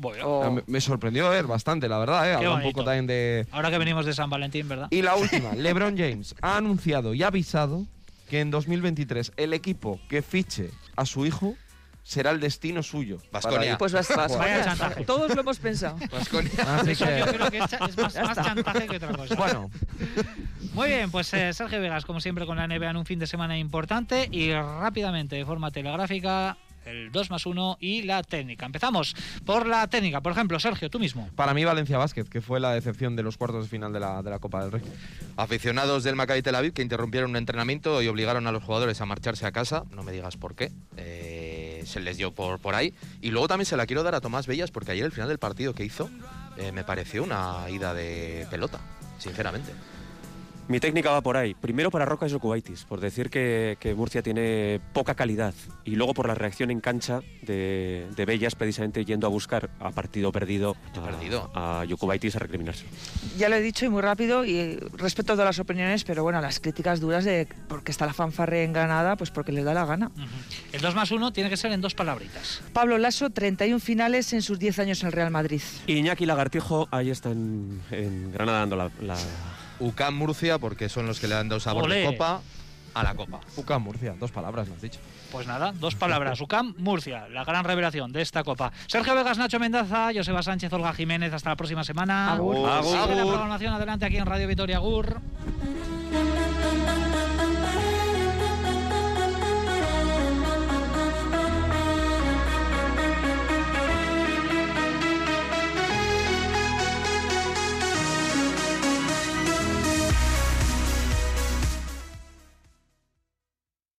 Me, 0.68 0.82
sorprendió 0.82 1.30
ver 1.30 1.46
bastante, 1.46 1.88
la 1.88 1.98
verdad. 1.98 2.44
¿eh? 2.44 2.48
un 2.48 2.62
poco 2.62 2.84
también 2.84 3.08
de. 3.08 3.48
Ahora 3.52 3.72
que 3.72 3.78
venimos 3.78 4.06
de 4.06 4.14
San 4.14 4.30
Valentín, 4.30 4.68
¿verdad? 4.68 4.88
Y 4.92 5.02
la 5.02 5.16
última, 5.18 5.54
LeBron 5.54 5.98
James 5.98 6.36
ha 6.42 6.58
anunciado 6.58 7.14
y 7.14 7.24
ha 7.24 7.28
avisado 7.28 7.86
que 8.30 8.40
en 8.40 8.52
2023 8.52 9.34
el 9.38 9.54
equipo 9.54 10.00
que 10.10 10.22
fiche 10.22 10.70
a 10.96 11.06
su 11.06 11.26
hijo 11.26 11.56
será 12.04 12.32
el 12.32 12.40
destino 12.40 12.84
suyo. 12.84 13.18
Vasconia. 13.32 13.78
Pues 13.78 13.92
vas, 13.92 14.08
Vaya 14.16 14.66
chantaje. 14.66 15.04
Todos 15.06 15.34
lo 15.34 15.42
hemos 15.42 15.60
pensado. 15.60 15.98
Vasconia. 16.12 16.52
Yo 16.86 17.26
creo 17.26 17.52
que 17.52 17.58
es, 17.58 17.98
más, 17.98 18.36
chantaje 18.36 18.88
que 18.88 18.98
otra 18.98 19.14
cosa. 19.16 19.36
Bueno. 19.36 19.70
Muy 20.74 20.88
bien, 20.88 21.12
pues 21.12 21.34
eh, 21.34 21.54
Sergio 21.54 21.82
Vegas, 21.82 22.06
como 22.06 22.22
siempre, 22.22 22.46
con 22.46 22.58
la 22.58 22.68
NBA 22.68 22.92
en 22.92 22.98
un 22.98 23.06
fin 23.06 23.20
de 23.20 23.28
semana 23.28 23.58
importante 23.58 24.30
y 24.32 24.54
rápidamente, 24.54 25.36
de 25.36 25.46
forma 25.46 25.70
telegráfica, 25.70 26.58
el 26.86 27.12
2 27.12 27.30
más 27.30 27.46
1 27.46 27.78
y 27.80 28.04
la 28.04 28.24
técnica. 28.24 28.66
Empezamos 28.66 29.16
por 29.46 29.68
la 29.68 29.88
técnica. 29.88 30.22
Por 30.22 30.32
ejemplo, 30.32 30.60
Sergio, 30.60 30.90
tú 30.90 31.00
mismo. 31.00 31.30
Para 31.36 31.54
mí, 31.54 31.64
Valencia 31.64 31.98
Vázquez, 31.98 32.30
que 32.30 32.42
fue 32.42 32.60
la 32.60 32.74
decepción 32.74 33.16
de 33.16 33.24
los 33.24 33.38
cuartos 33.38 33.66
de 33.66 33.70
final 33.70 33.94
de 33.94 34.00
la, 34.00 34.22
de 34.22 34.30
la 34.30 34.40
Copa 34.40 34.62
del 34.62 34.72
Rey. 34.72 34.82
Aficionados 35.38 36.04
del 36.04 36.16
Maccabi 36.16 36.42
Tel 36.42 36.56
Aviv 36.56 36.74
que 36.74 36.82
interrumpieron 36.82 37.32
un 37.32 37.38
entrenamiento 37.38 38.02
y 38.02 38.08
obligaron 38.08 38.48
a 38.48 38.52
los 38.52 38.64
jugadores 38.64 39.02
a 39.02 39.06
marcharse 39.06 39.46
a 39.46 39.52
casa. 39.52 39.84
No 39.92 40.04
me 40.04 40.12
digas 40.12 40.38
por 40.38 40.56
qué. 40.56 40.72
Eh, 40.98 41.51
se 41.86 42.00
les 42.00 42.18
dio 42.18 42.32
por, 42.32 42.60
por 42.60 42.76
ahí. 42.76 42.94
Y 43.22 43.32
luego 43.32 43.48
también 43.48 43.66
se 43.66 43.78
la 43.78 43.86
quiero 43.86 44.04
dar 44.04 44.16
a 44.16 44.22
Tomás 44.22 44.48
Bellas 44.48 44.72
porque 44.72 44.92
ayer 44.92 45.06
el 45.06 45.12
final 45.12 45.30
del 45.30 45.40
partido 45.40 45.74
que 45.74 45.84
hizo 45.84 46.10
eh, 46.58 46.72
me 46.72 46.84
pareció 46.84 47.24
una 47.24 47.70
ida 47.70 47.94
de 47.94 48.48
pelota, 48.50 48.80
sinceramente. 49.20 49.72
Mi 50.72 50.80
técnica 50.80 51.12
va 51.12 51.20
por 51.20 51.36
ahí. 51.36 51.54
Primero 51.54 51.92
para 51.92 52.06
Roca 52.06 52.30
Jokubaitis, 52.30 52.86
por 52.86 53.02
decir 53.02 53.30
que, 53.30 53.94
Murcia 53.98 54.22
tiene 54.22 54.80
poca 54.94 55.16
calidad. 55.16 55.54
Y 55.84 55.98
luego 55.98 56.14
por 56.14 56.30
la 56.30 56.34
reacción 56.34 56.72
en 56.72 56.80
cancha 56.80 57.20
de, 57.42 58.08
Bellas, 58.26 58.56
precisamente 58.56 59.04
yendo 59.04 59.28
a 59.28 59.30
buscar 59.30 59.70
a 59.82 59.92
partido 59.92 60.32
perdido 60.32 60.78
a, 60.96 61.02
perdido. 61.04 61.52
a 61.54 61.84
recriminarse. 62.40 62.86
Ya 63.38 63.50
lo 63.50 63.58
he 63.58 63.62
dicho 63.62 63.86
y 63.86 63.90
muy 63.90 64.02
rápido, 64.02 64.46
y 64.46 64.78
respeto 64.94 65.34
todas 65.34 65.46
las 65.46 65.60
opiniones, 65.60 66.06
pero 66.06 66.24
bueno, 66.24 66.40
las 66.40 66.62
críticas 66.62 67.02
duras 67.02 67.26
de 67.26 67.50
porque 67.68 67.92
está 67.92 68.06
la 68.06 68.14
fanfarre 68.14 68.64
en 68.64 68.72
Granada, 68.72 69.18
pues 69.18 69.30
porque 69.30 69.52
les 69.52 69.66
da 69.66 69.74
la 69.74 69.86
gana. 69.86 70.10
El 70.72 70.80
2 70.80 70.96
más 70.96 71.12
1 71.12 71.34
tiene 71.34 71.50
que 71.50 71.58
ser 71.58 71.74
en 71.74 71.82
dos 71.82 71.96
palabritas. 71.96 72.62
Pablo 72.72 72.98
Lasso, 72.98 73.30
31 73.30 73.78
finales 73.82 74.32
en 74.32 74.42
sus 74.42 74.58
10 74.58 74.80
años 74.80 75.02
en 75.02 75.08
el 75.08 75.12
Real 75.12 75.32
Madrid. 75.32 75.62
Iñaki 75.88 76.26
Lagartijo, 76.26 76.88
ahí 76.92 77.10
está 77.10 77.30
en, 77.32 77.82
Granada 78.32 78.60
dando 78.60 78.78
la 78.78 79.18
UCAM 79.82 80.16
Murcia, 80.16 80.60
porque 80.60 80.90
son 80.90 81.08
los 81.08 81.20
que 81.20 81.28
le 81.28 81.36
han 81.36 81.50
dado 81.50 81.60
sabor 81.60 81.90
de 81.90 82.06
copa 82.06 82.42
a 82.94 83.04
la 83.04 83.16
copa. 83.16 83.40
UCAM 83.56 83.84
Murcia, 83.84 84.16
dos 84.20 84.32
palabras, 84.32 84.68
lo 84.68 84.76
has 84.76 84.82
dicho. 84.82 85.00
Pues 85.32 85.48
nada, 85.48 85.72
dos 85.74 85.96
palabras. 85.96 86.40
UCAM 86.42 86.76
Murcia, 86.78 87.28
la 87.30 87.44
gran 87.44 87.64
revelación 87.64 88.12
de 88.12 88.22
esta 88.22 88.44
copa. 88.44 88.72
Sergio 88.88 89.16
Vegas, 89.16 89.38
Nacho 89.38 89.60
Mendaza, 89.60 90.12
Joseba 90.14 90.44
Sánchez, 90.44 90.72
Olga 90.74 90.94
Jiménez. 90.94 91.34
Hasta 91.34 91.50
la 91.50 91.56
próxima 91.56 91.84
semana. 91.84 92.34
Agur. 92.34 92.70
Agur. 92.70 93.10
la 93.10 93.26
programación 93.26 93.74
adelante 93.74 94.06
aquí 94.06 94.18
en 94.18 94.26
Radio 94.26 94.48
Vitoria. 94.48 94.78
Agur. 94.78 95.22